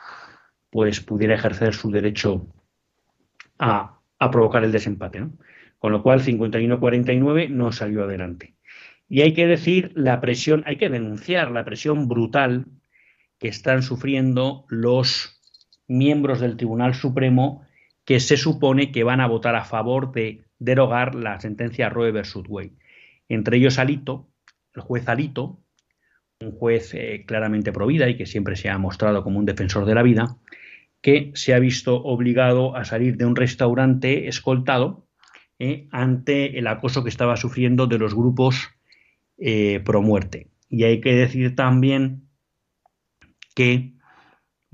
pues 0.71 1.01
pudiera 1.01 1.35
ejercer 1.35 1.73
su 1.73 1.91
derecho 1.91 2.47
a, 3.59 4.01
provocar 4.31 4.65
el 4.65 4.73
desempate. 4.73 5.27
Con 5.79 5.93
lo 5.93 6.03
cual, 6.03 6.23
51-49 6.23 7.51
no 7.51 7.73
salió 7.73 8.05
adelante. 8.05 8.55
Y 9.09 9.21
hay 9.21 9.35
que 9.35 9.47
decir 9.47 9.93
la 9.95 10.21
presión, 10.21 10.63
hay 10.67 10.77
que 10.77 10.89
denunciar 10.89 11.51
la 11.51 11.65
presión 11.65 12.09
brutal 12.09 12.67
que 13.39 13.49
están 13.49 13.83
sufriendo 13.83 14.65
los 14.69 15.41
miembros 15.87 16.41
del 16.41 16.57
Tribunal 16.57 16.95
Supremo 16.95 17.64
que 18.05 18.21
se 18.21 18.37
supone 18.37 18.93
que 18.93 19.05
van 19.05 19.21
a 19.21 19.27
votar 19.27 19.57
a 19.57 19.65
favor 19.65 20.13
de 20.13 20.45
derogar 20.59 21.15
la 21.15 21.41
sentencia 21.41 21.89
Roe 21.89 22.13
versus 22.13 22.45
Wade. 22.49 22.77
Entre 23.29 23.57
ellos 23.57 23.79
Alito, 23.79 24.29
el 24.75 24.83
juez 24.83 25.09
Alito, 25.09 25.61
un 26.41 26.53
juez 26.53 26.93
eh, 26.95 27.25
claramente 27.27 27.73
provida 27.73 28.09
y 28.09 28.17
que 28.17 28.27
siempre 28.27 28.57
se 28.57 28.69
ha 28.69 28.79
mostrado 28.79 29.23
como 29.23 29.39
un 29.39 29.47
defensor 29.47 29.87
de 29.87 29.95
la 29.95 30.03
vida, 30.03 30.37
que 31.01 31.33
se 31.35 31.55
ha 31.55 31.59
visto 31.59 32.03
obligado 32.03 32.77
a 32.77 32.85
salir 32.85 33.17
de 33.17 33.27
un 33.27 33.37
restaurante 33.37 34.29
escoltado 34.29 35.07
eh, 35.59 35.87
ante 35.93 36.59
el 36.59 36.67
acoso 36.67 37.03
que 37.03 37.11
estaba 37.11 37.37
sufriendo 37.37 37.87
de 37.87 37.99
los 37.99 38.15
grupos 38.15 38.71
eh, 39.39 39.81
pro 39.85 40.03
muerte. 40.03 40.49
Y 40.69 40.85
hay 40.85 41.01
que 41.01 41.15
decir 41.15 41.55
también 41.55 42.29
que, 43.55 43.94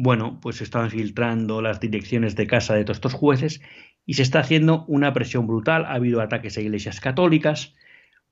bueno, 0.02 0.38
pues 0.40 0.56
se 0.56 0.64
están 0.64 0.88
filtrando 0.88 1.60
las 1.60 1.78
direcciones 1.78 2.34
de 2.34 2.46
casa 2.46 2.74
de 2.74 2.84
todos 2.84 2.96
estos 2.96 3.12
jueces 3.12 3.60
y 4.06 4.14
se 4.14 4.22
está 4.22 4.40
haciendo 4.40 4.86
una 4.88 5.12
presión 5.12 5.46
brutal. 5.46 5.84
Ha 5.84 5.92
habido 5.92 6.22
ataques 6.22 6.56
a 6.56 6.62
iglesias 6.62 7.00
católicas. 7.00 7.74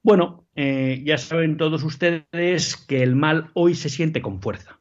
Bueno, 0.03 0.47
eh, 0.55 1.03
ya 1.05 1.19
saben 1.19 1.59
todos 1.59 1.83
ustedes 1.85 2.77
que 2.89 3.03
el 3.03 3.15
mal 3.15 3.51
hoy 3.53 3.75
se 3.75 3.91
siente 3.91 4.23
con 4.23 4.41
fuerza. 4.41 4.79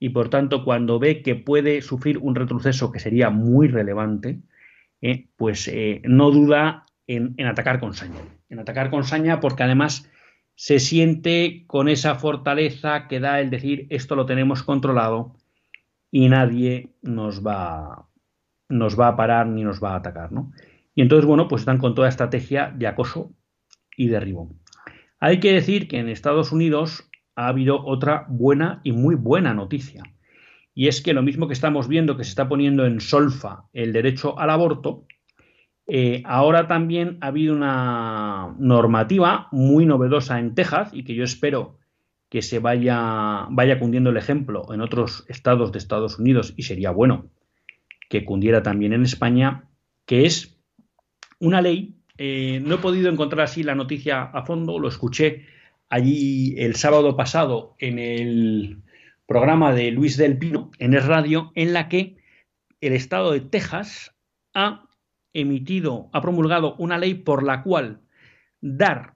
Y 0.00 0.08
por 0.08 0.28
tanto, 0.28 0.64
cuando 0.64 0.98
ve 0.98 1.22
que 1.22 1.36
puede 1.36 1.82
sufrir 1.82 2.18
un 2.18 2.34
retroceso 2.34 2.90
que 2.90 2.98
sería 2.98 3.30
muy 3.30 3.68
relevante, 3.68 4.40
eh, 5.00 5.28
pues 5.36 5.68
eh, 5.68 6.02
no 6.04 6.32
duda 6.32 6.84
en, 7.06 7.34
en, 7.36 7.46
atacar 7.46 7.78
con 7.78 7.94
saña. 7.94 8.18
En 8.48 8.58
atacar 8.58 8.90
con 8.90 9.04
saña 9.04 9.38
porque 9.38 9.62
además 9.62 10.10
se 10.56 10.80
siente 10.80 11.62
con 11.68 11.88
esa 11.88 12.16
fortaleza 12.16 13.06
que 13.06 13.20
da 13.20 13.40
el 13.40 13.50
decir 13.50 13.86
esto 13.90 14.16
lo 14.16 14.26
tenemos 14.26 14.64
controlado 14.64 15.36
y 16.10 16.28
nadie 16.28 16.90
nos 17.02 17.46
va, 17.46 18.08
nos 18.68 18.98
va 18.98 19.08
a 19.08 19.16
parar 19.16 19.46
ni 19.46 19.64
nos 19.64 19.82
va 19.82 19.92
a 19.92 19.96
atacar. 19.96 20.32
¿no? 20.32 20.52
Y 20.94 21.02
entonces, 21.02 21.26
bueno, 21.26 21.48
pues 21.48 21.62
están 21.62 21.78
con 21.78 21.94
toda 21.94 22.08
estrategia 22.08 22.72
de 22.76 22.86
acoso 22.86 23.32
y 23.96 24.08
derribo. 24.08 24.50
Hay 25.18 25.40
que 25.40 25.52
decir 25.52 25.88
que 25.88 25.98
en 25.98 26.08
Estados 26.08 26.52
Unidos 26.52 27.10
ha 27.36 27.48
habido 27.48 27.84
otra 27.84 28.26
buena 28.28 28.80
y 28.84 28.92
muy 28.92 29.14
buena 29.14 29.54
noticia. 29.54 30.02
Y 30.74 30.88
es 30.88 31.02
que 31.02 31.12
lo 31.12 31.22
mismo 31.22 31.46
que 31.46 31.52
estamos 31.52 31.88
viendo 31.88 32.16
que 32.16 32.24
se 32.24 32.30
está 32.30 32.48
poniendo 32.48 32.86
en 32.86 33.00
solfa 33.00 33.64
el 33.72 33.92
derecho 33.92 34.38
al 34.38 34.50
aborto, 34.50 35.06
eh, 35.86 36.22
ahora 36.24 36.68
también 36.68 37.18
ha 37.20 37.26
habido 37.26 37.54
una 37.54 38.54
normativa 38.58 39.48
muy 39.50 39.86
novedosa 39.86 40.38
en 40.38 40.54
Texas 40.54 40.90
y 40.92 41.02
que 41.02 41.14
yo 41.14 41.24
espero 41.24 41.79
que 42.30 42.42
se 42.42 42.60
vaya, 42.60 43.46
vaya 43.50 43.78
cundiendo 43.78 44.10
el 44.10 44.16
ejemplo 44.16 44.72
en 44.72 44.80
otros 44.80 45.24
estados 45.28 45.72
de 45.72 45.78
Estados 45.78 46.18
Unidos 46.18 46.54
y 46.56 46.62
sería 46.62 46.92
bueno 46.92 47.28
que 48.08 48.24
cundiera 48.24 48.62
también 48.62 48.92
en 48.92 49.02
España, 49.02 49.68
que 50.06 50.24
es 50.24 50.56
una 51.40 51.60
ley, 51.60 51.96
eh, 52.18 52.60
no 52.64 52.76
he 52.76 52.78
podido 52.78 53.10
encontrar 53.10 53.42
así 53.42 53.62
la 53.62 53.74
noticia 53.74 54.22
a 54.22 54.44
fondo, 54.44 54.78
lo 54.78 54.88
escuché 54.88 55.46
allí 55.88 56.54
el 56.56 56.76
sábado 56.76 57.16
pasado 57.16 57.74
en 57.78 57.98
el 57.98 58.82
programa 59.26 59.72
de 59.74 59.90
Luis 59.90 60.16
del 60.16 60.38
Pino 60.38 60.70
en 60.78 60.94
el 60.94 61.02
radio, 61.02 61.50
en 61.54 61.72
la 61.72 61.88
que 61.88 62.16
el 62.80 62.92
estado 62.92 63.32
de 63.32 63.40
Texas 63.40 64.14
ha 64.54 64.88
emitido, 65.32 66.10
ha 66.12 66.20
promulgado 66.20 66.74
una 66.76 66.98
ley 66.98 67.14
por 67.14 67.42
la 67.42 67.62
cual 67.62 68.00
dar 68.60 69.14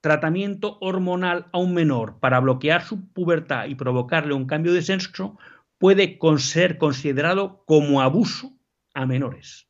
tratamiento 0.00 0.78
hormonal 0.80 1.48
a 1.52 1.58
un 1.58 1.74
menor 1.74 2.18
para 2.20 2.40
bloquear 2.40 2.82
su 2.82 3.12
pubertad 3.12 3.66
y 3.66 3.74
provocarle 3.74 4.34
un 4.34 4.46
cambio 4.46 4.72
de 4.72 4.82
sexo 4.82 5.38
puede 5.78 6.18
ser 6.38 6.78
considerado 6.78 7.64
como 7.66 8.00
abuso 8.00 8.52
a 8.94 9.06
menores. 9.06 9.68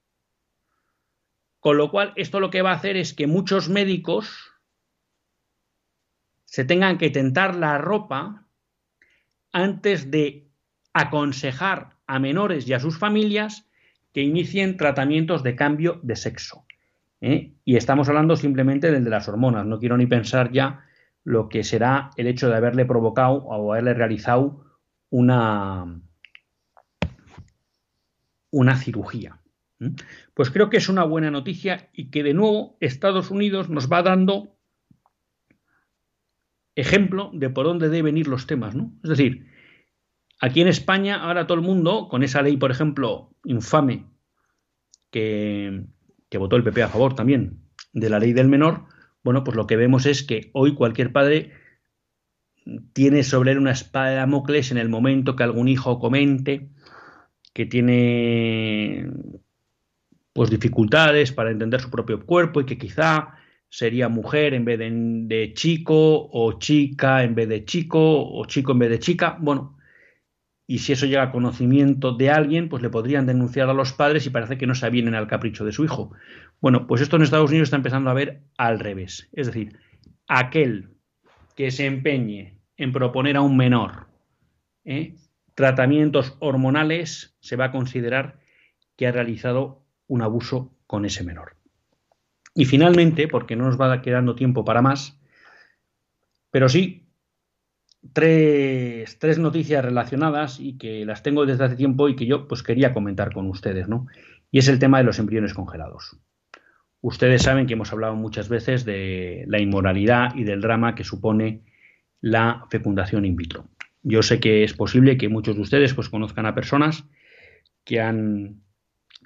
Con 1.60 1.76
lo 1.76 1.90
cual, 1.90 2.12
esto 2.16 2.40
lo 2.40 2.50
que 2.50 2.62
va 2.62 2.72
a 2.72 2.76
hacer 2.76 2.96
es 2.96 3.12
que 3.12 3.26
muchos 3.26 3.68
médicos 3.68 4.50
se 6.44 6.64
tengan 6.64 6.98
que 6.98 7.10
tentar 7.10 7.54
la 7.54 7.78
ropa 7.78 8.46
antes 9.52 10.10
de 10.10 10.50
aconsejar 10.92 11.96
a 12.06 12.18
menores 12.18 12.66
y 12.66 12.72
a 12.72 12.80
sus 12.80 12.98
familias 12.98 13.68
que 14.12 14.22
inicien 14.22 14.76
tratamientos 14.76 15.42
de 15.42 15.54
cambio 15.54 16.00
de 16.02 16.16
sexo. 16.16 16.66
¿Eh? 17.20 17.54
Y 17.64 17.76
estamos 17.76 18.08
hablando 18.08 18.36
simplemente 18.36 18.90
del 18.90 19.04
de 19.04 19.10
las 19.10 19.28
hormonas. 19.28 19.66
No 19.66 19.78
quiero 19.78 19.96
ni 19.96 20.06
pensar 20.06 20.52
ya 20.52 20.84
lo 21.24 21.48
que 21.48 21.64
será 21.64 22.10
el 22.16 22.26
hecho 22.26 22.48
de 22.48 22.56
haberle 22.56 22.84
provocado 22.84 23.34
o 23.44 23.72
haberle 23.72 23.94
realizado 23.94 24.64
una, 25.10 26.00
una 28.50 28.76
cirugía. 28.76 29.40
Pues 30.34 30.50
creo 30.50 30.68
que 30.68 30.76
es 30.76 30.88
una 30.88 31.04
buena 31.04 31.30
noticia 31.30 31.88
y 31.92 32.10
que 32.10 32.22
de 32.22 32.34
nuevo 32.34 32.76
Estados 32.80 33.30
Unidos 33.30 33.70
nos 33.70 33.90
va 33.90 34.02
dando 34.02 34.56
ejemplo 36.74 37.30
de 37.32 37.50
por 37.50 37.66
dónde 37.66 37.88
deben 37.88 38.16
ir 38.16 38.28
los 38.28 38.46
temas, 38.46 38.74
¿no? 38.74 38.92
Es 39.02 39.10
decir, 39.10 39.46
aquí 40.40 40.60
en 40.60 40.68
España 40.68 41.22
ahora 41.22 41.46
todo 41.46 41.58
el 41.58 41.64
mundo, 41.64 42.08
con 42.08 42.22
esa 42.22 42.42
ley, 42.42 42.56
por 42.56 42.70
ejemplo, 42.70 43.34
infame, 43.44 44.06
que, 45.10 45.86
que 46.30 46.38
votó 46.38 46.56
el 46.56 46.64
PP 46.64 46.82
a 46.82 46.88
favor 46.88 47.14
también, 47.14 47.60
de 47.92 48.08
la 48.08 48.18
ley 48.18 48.32
del 48.32 48.48
menor, 48.48 48.84
bueno, 49.22 49.44
pues 49.44 49.56
lo 49.56 49.66
que 49.66 49.76
vemos 49.76 50.06
es 50.06 50.22
que 50.22 50.50
hoy 50.54 50.74
cualquier 50.74 51.12
padre 51.12 51.52
tiene 52.92 53.22
sobre 53.22 53.52
él 53.52 53.58
una 53.58 53.72
espada 53.72 54.10
de 54.10 54.16
Damocles 54.16 54.70
en 54.70 54.78
el 54.78 54.88
momento 54.88 55.36
que 55.36 55.42
algún 55.42 55.68
hijo 55.68 55.98
comente 55.98 56.70
que 57.52 57.66
tiene 57.66 59.10
pues 60.32 60.50
dificultades 60.50 61.32
para 61.32 61.50
entender 61.50 61.80
su 61.80 61.90
propio 61.90 62.24
cuerpo 62.24 62.60
y 62.60 62.66
que 62.66 62.78
quizá 62.78 63.34
sería 63.68 64.08
mujer 64.08 64.54
en 64.54 64.64
vez 64.64 64.78
de, 64.78 65.52
chico 65.54 66.28
o 66.32 66.58
chica 66.58 67.24
en 67.24 67.34
vez 67.34 67.48
de 67.48 67.64
chico 67.64 67.98
o 68.00 68.44
chico 68.46 68.72
en 68.72 68.78
vez 68.78 68.90
de 68.90 68.98
chica. 68.98 69.36
Bueno, 69.40 69.76
y 70.70 70.78
si 70.78 70.92
eso 70.92 71.04
llega 71.04 71.24
a 71.24 71.32
conocimiento 71.32 72.12
de 72.12 72.30
alguien, 72.30 72.68
pues 72.68 72.80
le 72.80 72.90
podrían 72.90 73.26
denunciar 73.26 73.68
a 73.68 73.74
los 73.74 73.92
padres 73.92 74.24
y 74.24 74.30
parece 74.30 74.56
que 74.56 74.68
no 74.68 74.76
se 74.76 74.86
avienen 74.86 75.16
al 75.16 75.26
capricho 75.26 75.64
de 75.64 75.72
su 75.72 75.84
hijo. 75.84 76.12
Bueno, 76.60 76.86
pues 76.86 77.00
esto 77.00 77.16
en 77.16 77.22
Estados 77.22 77.50
Unidos 77.50 77.66
está 77.66 77.76
empezando 77.76 78.08
a 78.08 78.14
ver 78.14 78.42
al 78.56 78.78
revés. 78.78 79.28
Es 79.32 79.48
decir, 79.48 79.80
aquel 80.28 80.90
que 81.56 81.72
se 81.72 81.86
empeñe 81.86 82.60
en 82.76 82.92
proponer 82.92 83.36
a 83.36 83.40
un 83.40 83.56
menor 83.56 84.06
¿eh? 84.84 85.16
tratamientos 85.56 86.36
hormonales, 86.38 87.36
se 87.40 87.56
va 87.56 87.64
a 87.64 87.72
considerar 87.72 88.38
que 88.94 89.08
ha 89.08 89.10
realizado 89.10 89.82
un 90.06 90.22
abuso 90.22 90.72
con 90.86 91.04
ese 91.04 91.24
menor. 91.24 91.56
Y 92.54 92.64
finalmente, 92.64 93.26
porque 93.26 93.56
no 93.56 93.64
nos 93.64 93.80
va 93.80 94.00
quedando 94.02 94.36
tiempo 94.36 94.64
para 94.64 94.82
más, 94.82 95.20
pero 96.52 96.68
sí 96.68 97.09
tres, 98.12 99.18
tres, 99.18 99.38
noticias 99.38 99.84
relacionadas 99.84 100.58
y 100.60 100.78
que 100.78 101.04
las 101.04 101.22
tengo 101.22 101.46
desde 101.46 101.64
hace 101.64 101.76
tiempo 101.76 102.08
y 102.08 102.16
que 102.16 102.26
yo 102.26 102.48
pues 102.48 102.62
quería 102.62 102.92
comentar 102.92 103.32
con 103.32 103.48
ustedes, 103.48 103.88
¿no? 103.88 104.06
Y 104.50 104.58
es 104.58 104.68
el 104.68 104.78
tema 104.78 104.98
de 104.98 105.04
los 105.04 105.18
embriones 105.18 105.54
congelados. 105.54 106.16
Ustedes 107.02 107.42
saben 107.42 107.66
que 107.66 107.74
hemos 107.74 107.92
hablado 107.92 108.14
muchas 108.14 108.48
veces 108.48 108.84
de 108.84 109.44
la 109.46 109.60
inmoralidad 109.60 110.34
y 110.34 110.44
del 110.44 110.60
drama 110.60 110.94
que 110.94 111.04
supone 111.04 111.62
la 112.20 112.66
fecundación 112.70 113.24
in 113.24 113.36
vitro. 113.36 113.68
Yo 114.02 114.22
sé 114.22 114.40
que 114.40 114.64
es 114.64 114.74
posible 114.74 115.16
que 115.16 115.28
muchos 115.28 115.56
de 115.56 115.62
ustedes 115.62 115.94
pues 115.94 116.08
conozcan 116.08 116.46
a 116.46 116.54
personas 116.54 117.04
que 117.84 118.00
han 118.00 118.62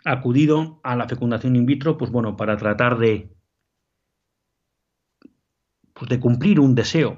acudido 0.04 0.80
a 0.84 0.94
la 0.96 1.08
fecundación 1.08 1.56
in 1.56 1.66
vitro, 1.66 1.96
pues 1.96 2.10
bueno, 2.10 2.36
para 2.36 2.56
tratar 2.56 2.98
de, 2.98 3.30
pues 5.92 6.08
de 6.08 6.20
cumplir 6.20 6.60
un 6.60 6.74
deseo 6.74 7.16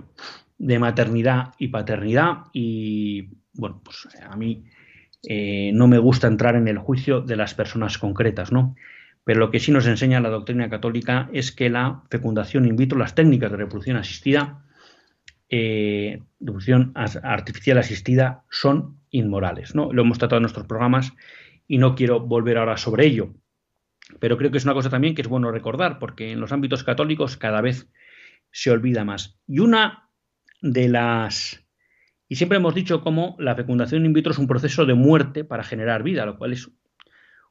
de 0.59 0.79
maternidad 0.79 1.53
y 1.59 1.69
paternidad 1.69 2.45
y 2.53 3.29
bueno, 3.53 3.81
pues 3.85 4.09
a 4.23 4.37
mí 4.37 4.65
eh, 5.29 5.71
no 5.75 5.89
me 5.89 5.99
gusta 5.99 6.29
entrar 6.29 6.57
en 6.57 6.69
el 6.69 6.79
juicio 6.79 7.21
de 7.21 7.37
las 7.37 7.55
personas 7.55 7.99
concretas, 7.99 8.53
¿no? 8.53 8.75
Pero 9.25 9.41
lo 9.41 9.51
que 9.51 9.59
sí 9.59 9.73
nos 9.73 9.87
enseña 9.87 10.21
la 10.21 10.31
doctrina 10.31 10.71
católica 10.71 11.29
es 11.33 11.51
que 11.51 11.69
la 11.69 12.03
fecundación 12.11 12.65
in 12.67 12.77
vitro, 12.77 12.99
las 12.99 13.15
técnicas 13.15 13.51
de 13.51 13.57
reproducción 13.57 13.97
asistida, 13.97 14.65
eh, 15.49 16.23
reproducción 16.39 16.93
artificial 16.95 17.79
asistida, 17.79 18.45
son 18.51 19.01
inmorales, 19.11 19.75
¿no? 19.75 19.93
Lo 19.93 20.03
hemos 20.03 20.19
tratado 20.19 20.39
en 20.39 20.43
nuestros 20.43 20.67
programas 20.67 21.13
y 21.67 21.79
no 21.79 21.97
quiero 21.97 22.21
volver 22.21 22.59
ahora 22.59 22.77
sobre 22.77 23.07
ello. 23.07 23.35
Pero 24.21 24.37
creo 24.37 24.53
que 24.53 24.59
es 24.59 24.65
una 24.65 24.75
cosa 24.75 24.91
también 24.91 25.17
que 25.17 25.23
es 25.23 25.29
bueno 25.29 25.51
recordar, 25.51 25.99
porque 25.99 26.31
en 26.31 26.39
los 26.39 26.53
ámbitos 26.53 26.85
católicos 26.85 27.37
cada 27.37 27.61
vez 27.61 27.89
se 28.53 28.71
olvida 28.71 29.05
más. 29.05 29.41
Y 29.49 29.59
una 29.59 30.06
de 30.63 30.89
las... 30.89 31.65
Y 32.29 32.37
siempre 32.37 32.59
hemos 32.59 32.75
dicho 32.75 33.03
cómo 33.03 33.37
la 33.39 33.55
fecundación 33.55 34.05
in 34.05 34.13
vitro 34.13 34.33
es 34.33 34.39
un 34.39 34.49
proceso 34.49 34.85
de 34.85 34.95
muerte 34.95 35.45
para 35.45 35.63
generar 35.63 36.03
vida, 36.03 36.27
lo 36.27 36.39
cual 36.39 36.53
es 36.53 36.69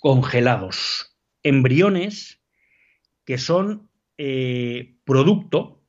congelados. 0.00 1.16
Embriones 1.42 2.42
que 3.24 3.38
son 3.38 3.89
eh, 4.22 4.98
producto 5.06 5.80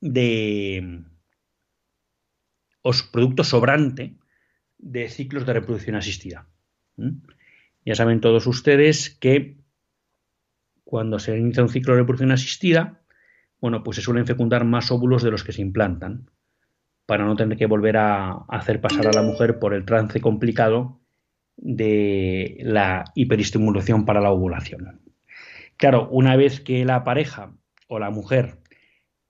de 0.00 1.04
os 2.82 3.02
producto 3.04 3.44
sobrante 3.44 4.18
de 4.76 5.08
ciclos 5.08 5.46
de 5.46 5.52
reproducción 5.52 5.94
asistida. 5.94 6.48
Ya 7.84 7.94
saben 7.94 8.20
todos 8.20 8.48
ustedes 8.48 9.08
que 9.08 9.62
cuando 10.82 11.20
se 11.20 11.38
inicia 11.38 11.62
un 11.62 11.68
ciclo 11.68 11.94
de 11.94 12.00
reproducción 12.00 12.32
asistida, 12.32 13.02
bueno, 13.60 13.84
pues 13.84 13.94
se 13.94 14.02
suelen 14.02 14.26
fecundar 14.26 14.64
más 14.64 14.90
óvulos 14.90 15.22
de 15.22 15.30
los 15.30 15.44
que 15.44 15.52
se 15.52 15.62
implantan 15.62 16.28
para 17.06 17.24
no 17.24 17.36
tener 17.36 17.56
que 17.56 17.66
volver 17.66 17.98
a 17.98 18.32
hacer 18.48 18.80
pasar 18.80 19.06
a 19.06 19.12
la 19.12 19.22
mujer 19.22 19.60
por 19.60 19.74
el 19.74 19.84
trance 19.84 20.20
complicado 20.20 21.00
de 21.56 22.58
la 22.62 23.04
hiperestimulación 23.14 24.04
para 24.04 24.20
la 24.20 24.32
ovulación. 24.32 25.07
Claro, 25.78 26.08
una 26.10 26.36
vez 26.36 26.60
que 26.60 26.84
la 26.84 27.04
pareja 27.04 27.54
o 27.86 27.98
la 27.98 28.10
mujer 28.10 28.58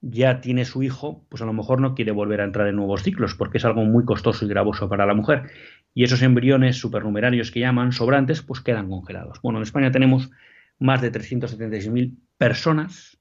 ya 0.01 0.41
tiene 0.41 0.65
su 0.65 0.83
hijo, 0.83 1.27
pues 1.29 1.43
a 1.43 1.45
lo 1.45 1.53
mejor 1.53 1.81
no 1.81 1.95
quiere 1.95 2.11
volver 2.11 2.41
a 2.41 2.45
entrar 2.45 2.69
en 2.69 2.77
nuevos 2.77 3.03
ciclos 3.03 3.35
porque 3.35 3.59
es 3.59 3.65
algo 3.65 3.85
muy 3.85 4.05
costoso 4.05 4.45
y 4.45 4.49
gravoso 4.49 4.89
para 4.89 5.07
la 5.07 5.15
mujer. 5.15 5.51
Y 5.93 6.05
esos 6.05 6.23
embriones 6.23 6.77
supernumerarios 6.77 7.51
que 7.51 7.61
llaman 7.61 7.93
sobrantes, 7.93 8.41
pues 8.43 8.61
quedan 8.61 8.89
congelados. 8.89 9.41
Bueno, 9.43 9.59
en 9.59 9.65
España 9.65 9.91
tenemos 9.91 10.31
más 10.79 11.03
de 11.03 11.13
376.000 11.13 12.17
personas 12.39 13.19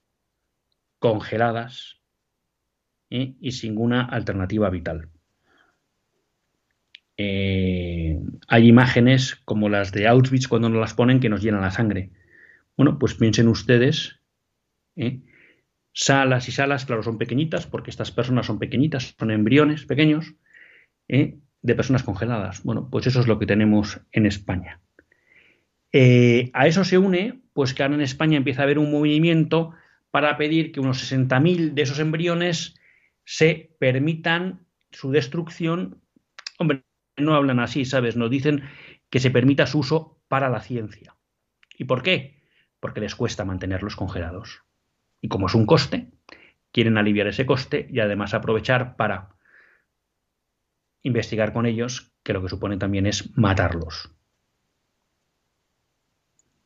congeladas 1.00 2.00
¿eh? 3.10 3.36
y 3.42 3.52
sin 3.52 3.72
ninguna 3.72 4.06
alternativa 4.06 4.70
vital. 4.70 5.10
Eh, 7.18 8.22
hay 8.48 8.68
imágenes 8.68 9.36
como 9.44 9.68
las 9.68 9.92
de 9.92 10.08
Auschwitz 10.08 10.48
cuando 10.48 10.70
nos 10.70 10.80
las 10.80 10.94
ponen 10.94 11.20
que 11.20 11.30
nos 11.30 11.42
llenan 11.42 11.62
la 11.62 11.72
sangre. 11.72 12.12
Bueno, 12.78 13.00
pues 13.00 13.16
piensen 13.16 13.48
ustedes, 13.48 14.22
¿eh? 14.96 15.22
salas 15.94 16.48
y 16.48 16.52
salas, 16.52 16.86
claro, 16.86 17.02
son 17.02 17.18
pequeñitas 17.18 17.66
porque 17.66 17.90
estas 17.90 18.12
personas 18.12 18.46
son 18.46 18.60
pequeñitas, 18.60 19.16
son 19.18 19.32
embriones 19.32 19.86
pequeños 19.86 20.36
de 21.08 21.76
personas 21.76 22.04
congeladas. 22.04 22.64
Bueno, 22.64 22.88
pues 22.92 23.08
eso 23.08 23.20
es 23.20 23.28
lo 23.28 23.40
que 23.40 23.48
tenemos 23.48 24.00
en 24.12 24.28
España. 24.28 24.80
a 25.92 26.68
eso 26.68 26.84
se 26.84 27.00
une, 27.00 27.42
pues 27.54 27.74
que 27.74 27.82
ahora 27.82 27.96
en 27.96 28.02
España 28.02 28.38
empieza 28.38 28.62
a 28.62 28.66
haber 28.66 28.78
un 28.78 28.92
movimiento 28.92 29.74
para 30.12 30.38
pedir 30.38 30.72
que 30.72 30.80
unos 30.80 31.12
60.000 31.12 31.74
de 31.74 31.82
esos 31.82 32.00
embriones 32.00 32.76
se 33.26 33.76
permitan 33.80 34.68
su 34.92 35.12
destrucción. 35.12 36.02
Hombre, 36.60 36.84
no 37.18 37.34
hablan 37.34 37.60
así, 37.60 37.86
¿sabes? 37.86 38.16
Nos 38.16 38.30
dicen 38.30 38.64
que 39.10 39.20
se 39.20 39.32
permita 39.32 39.66
su 39.66 39.80
uso 39.80 40.22
para 40.28 40.50
la 40.50 40.62
ciencia. 40.62 41.16
¿Y 41.78 41.86
por 41.86 42.04
qué? 42.04 42.37
Porque 42.80 43.02
les 43.02 43.16
cuesta 43.16 43.46
mantenerlos 43.46 43.96
congelados. 43.96 44.64
Y 45.22 45.30
como 45.30 45.48
es 45.48 45.56
un 45.56 45.66
coste, 45.66 46.12
quieren 46.72 46.98
aliviar 46.98 47.28
ese 47.28 47.46
coste 47.46 47.88
y 47.90 48.00
además 48.00 48.34
aprovechar 48.34 48.96
para 48.96 49.30
investigar 51.04 51.54
con 51.54 51.66
ellos 51.66 52.12
que 52.24 52.34
lo 52.34 52.42
que 52.42 52.50
supone 52.50 52.78
también 52.78 53.06
es 53.06 53.36
matarlos. 53.38 54.12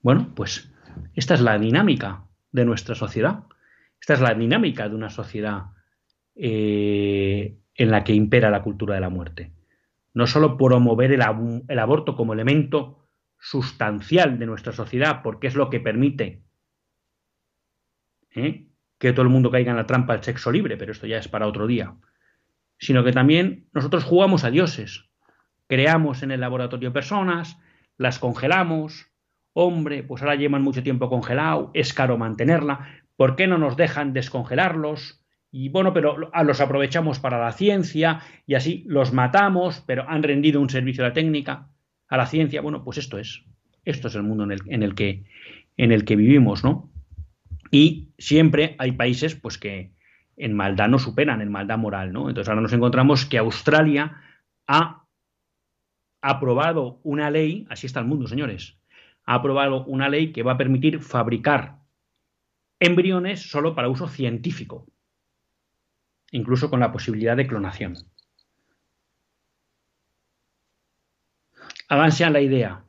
Bueno, 0.01 0.33
pues 0.35 0.73
esta 1.13 1.35
es 1.35 1.41
la 1.41 1.57
dinámica 1.59 2.25
de 2.51 2.65
nuestra 2.65 2.95
sociedad. 2.95 3.43
Esta 3.99 4.15
es 4.15 4.21
la 4.21 4.33
dinámica 4.33 4.89
de 4.89 4.95
una 4.95 5.09
sociedad 5.09 5.67
eh, 6.35 7.57
en 7.75 7.91
la 7.91 8.03
que 8.03 8.13
impera 8.13 8.49
la 8.49 8.63
cultura 8.63 8.95
de 8.95 9.01
la 9.01 9.09
muerte. 9.09 9.53
No 10.13 10.27
solo 10.27 10.57
promover 10.57 11.11
el, 11.11 11.23
el 11.67 11.79
aborto 11.79 12.15
como 12.15 12.33
elemento 12.33 13.00
sustancial 13.41 14.37
de 14.37 14.45
nuestra 14.45 14.71
sociedad, 14.71 15.21
porque 15.23 15.47
es 15.47 15.55
lo 15.55 15.69
que 15.71 15.79
permite 15.79 16.43
¿eh? 18.35 18.67
que 18.99 19.13
todo 19.13 19.23
el 19.23 19.29
mundo 19.29 19.49
caiga 19.49 19.71
en 19.71 19.77
la 19.77 19.87
trampa 19.87 20.13
del 20.13 20.23
sexo 20.23 20.51
libre, 20.51 20.77
pero 20.77 20.91
esto 20.91 21.07
ya 21.07 21.17
es 21.17 21.27
para 21.27 21.47
otro 21.47 21.65
día, 21.65 21.95
sino 22.77 23.03
que 23.03 23.11
también 23.11 23.67
nosotros 23.73 24.03
jugamos 24.03 24.43
a 24.43 24.51
dioses, 24.51 25.09
creamos 25.67 26.21
en 26.21 26.29
el 26.29 26.39
laboratorio 26.39 26.93
personas, 26.93 27.57
las 27.97 28.19
congelamos, 28.19 29.11
hombre, 29.53 30.03
pues 30.03 30.21
ahora 30.21 30.35
llevan 30.35 30.61
mucho 30.61 30.83
tiempo 30.83 31.09
congelado, 31.09 31.71
es 31.73 31.95
caro 31.95 32.19
mantenerla, 32.19 33.03
¿por 33.15 33.35
qué 33.35 33.47
no 33.47 33.57
nos 33.57 33.75
dejan 33.75 34.13
descongelarlos? 34.13 35.25
Y 35.49 35.69
bueno, 35.69 35.93
pero 35.93 36.15
los 36.43 36.61
aprovechamos 36.61 37.19
para 37.19 37.39
la 37.39 37.51
ciencia 37.51 38.21
y 38.45 38.53
así 38.53 38.85
los 38.87 39.13
matamos, 39.13 39.83
pero 39.85 40.07
han 40.07 40.23
rendido 40.23 40.61
un 40.61 40.69
servicio 40.69 41.03
a 41.03 41.09
la 41.09 41.13
técnica, 41.13 41.69
a 42.11 42.17
la 42.17 42.27
ciencia. 42.27 42.61
Bueno, 42.61 42.83
pues 42.83 42.99
esto 42.99 43.17
es, 43.17 43.43
esto 43.85 44.09
es 44.09 44.15
el 44.15 44.23
mundo 44.23 44.43
en 44.43 44.51
el, 44.83 44.95
que, 44.95 45.23
en 45.77 45.91
el 45.91 46.05
que 46.05 46.15
vivimos, 46.15 46.63
¿no? 46.63 46.91
Y 47.71 48.09
siempre 48.19 48.75
hay 48.77 48.91
países 48.91 49.33
pues 49.33 49.57
que 49.57 49.93
en 50.35 50.53
maldad 50.53 50.89
no 50.89 50.99
superan, 50.99 51.41
en 51.41 51.49
maldad 51.49 51.77
moral, 51.77 52.11
¿no? 52.11 52.27
Entonces 52.27 52.49
ahora 52.49 52.61
nos 52.61 52.73
encontramos 52.73 53.25
que 53.25 53.37
Australia 53.37 54.21
ha 54.67 55.05
aprobado 56.21 56.99
una 57.03 57.31
ley, 57.31 57.65
así 57.69 57.87
está 57.87 58.01
el 58.01 58.07
mundo, 58.07 58.27
señores, 58.27 58.77
ha 59.25 59.35
aprobado 59.35 59.85
una 59.85 60.09
ley 60.09 60.33
que 60.33 60.43
va 60.43 60.53
a 60.53 60.57
permitir 60.57 60.99
fabricar 60.99 61.77
embriones 62.79 63.49
solo 63.49 63.73
para 63.73 63.87
uso 63.87 64.09
científico, 64.09 64.85
incluso 66.31 66.69
con 66.69 66.81
la 66.81 66.91
posibilidad 66.91 67.37
de 67.37 67.47
clonación. 67.47 68.10
Háganse 71.91 72.23
a 72.23 72.29
la 72.29 72.39
idea, 72.39 72.85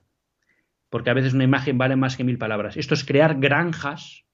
porque 0.88 1.10
a 1.10 1.14
veces 1.14 1.34
una 1.34 1.42
imagen 1.42 1.76
vale 1.76 1.96
más 1.96 2.16
que 2.16 2.22
mil 2.22 2.38
palabras. 2.38 2.76
Esto 2.76 2.94
es 2.94 3.04
crear 3.04 3.40
granjas 3.40 4.24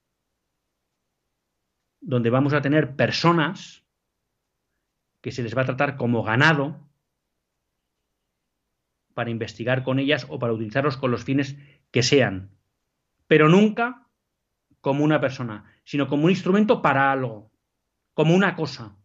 donde 2.03 2.29
vamos 2.29 2.53
a 2.53 2.61
tener 2.61 2.95
personas 2.95 3.83
que 5.23 5.33
se 5.33 5.43
les 5.43 5.57
va 5.57 5.63
a 5.63 5.65
tratar 5.65 5.97
como 5.97 6.23
ganado 6.23 6.87
para 9.15 9.31
investigar 9.31 9.85
con 9.85 9.99
ellas 9.99 10.27
o 10.29 10.39
para 10.39 10.53
utilizarlos 10.53 10.99
con 10.99 11.13
los 11.13 11.25
fines 11.25 11.57
que 11.91 12.03
sean, 12.03 12.51
pero 13.27 13.49
nunca 13.49 14.07
como 14.83 15.03
una 15.03 15.19
persona, 15.19 15.65
sino 15.85 16.09
como 16.09 16.25
un 16.25 16.31
instrumento 16.31 16.83
para 16.83 17.11
algo, 17.11 17.51
como 18.13 18.35
una 18.35 18.55
cosa. 18.55 18.99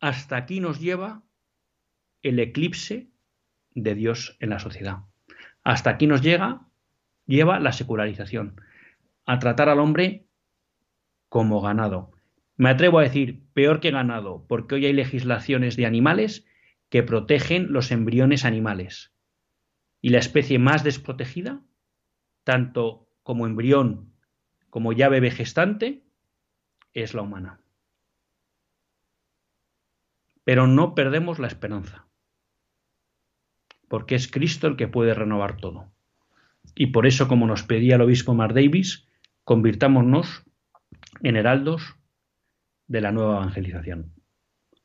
Hasta 0.00 0.38
aquí 0.38 0.58
nos 0.58 0.80
lleva 0.80 1.22
el 2.24 2.40
eclipse 2.40 3.08
de 3.74 3.94
Dios 3.94 4.36
en 4.40 4.50
la 4.50 4.58
sociedad. 4.58 5.04
Hasta 5.62 5.90
aquí 5.90 6.08
nos 6.08 6.20
llega 6.20 6.66
lleva 7.26 7.58
la 7.60 7.72
secularización, 7.72 8.60
a 9.26 9.38
tratar 9.38 9.68
al 9.68 9.80
hombre 9.80 10.26
como 11.28 11.60
ganado. 11.60 12.12
Me 12.56 12.70
atrevo 12.70 12.98
a 12.98 13.02
decir, 13.02 13.42
peor 13.54 13.80
que 13.80 13.90
ganado, 13.90 14.44
porque 14.46 14.76
hoy 14.76 14.86
hay 14.86 14.92
legislaciones 14.92 15.76
de 15.76 15.86
animales 15.86 16.46
que 16.88 17.02
protegen 17.02 17.72
los 17.72 17.90
embriones 17.90 18.44
animales. 18.44 19.12
Y 20.00 20.10
la 20.10 20.18
especie 20.18 20.58
más 20.58 20.84
desprotegida, 20.84 21.62
tanto 22.44 23.08
como 23.22 23.46
embrión 23.46 24.12
como 24.70 24.92
llave 24.92 25.20
vegestante, 25.20 26.02
es 26.92 27.14
la 27.14 27.22
humana. 27.22 27.60
Pero 30.44 30.66
no 30.66 30.94
perdemos 30.94 31.38
la 31.38 31.46
esperanza, 31.46 32.03
porque 33.88 34.14
es 34.14 34.30
Cristo 34.30 34.66
el 34.66 34.76
que 34.76 34.88
puede 34.88 35.14
renovar 35.14 35.56
todo. 35.56 35.92
Y 36.74 36.88
por 36.88 37.06
eso, 37.06 37.28
como 37.28 37.46
nos 37.46 37.62
pedía 37.62 37.96
el 37.96 38.02
obispo 38.02 38.34
Mar 38.34 38.54
Davis, 38.54 39.06
convirtámonos 39.44 40.44
en 41.22 41.36
heraldos 41.36 41.96
de 42.86 43.00
la 43.00 43.12
nueva 43.12 43.36
evangelización. 43.36 44.12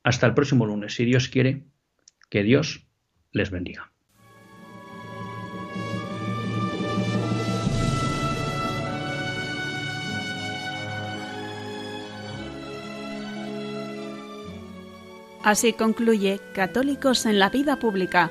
Hasta 0.02 0.26
el 0.26 0.34
próximo 0.34 0.66
lunes, 0.66 0.94
si 0.94 1.04
Dios 1.04 1.28
quiere, 1.28 1.66
que 2.30 2.42
Dios 2.42 2.86
les 3.32 3.50
bendiga. 3.50 3.92
Así 15.42 15.72
concluye 15.72 16.38
Católicos 16.54 17.24
en 17.24 17.38
la 17.38 17.48
Vida 17.48 17.78
Pública, 17.78 18.30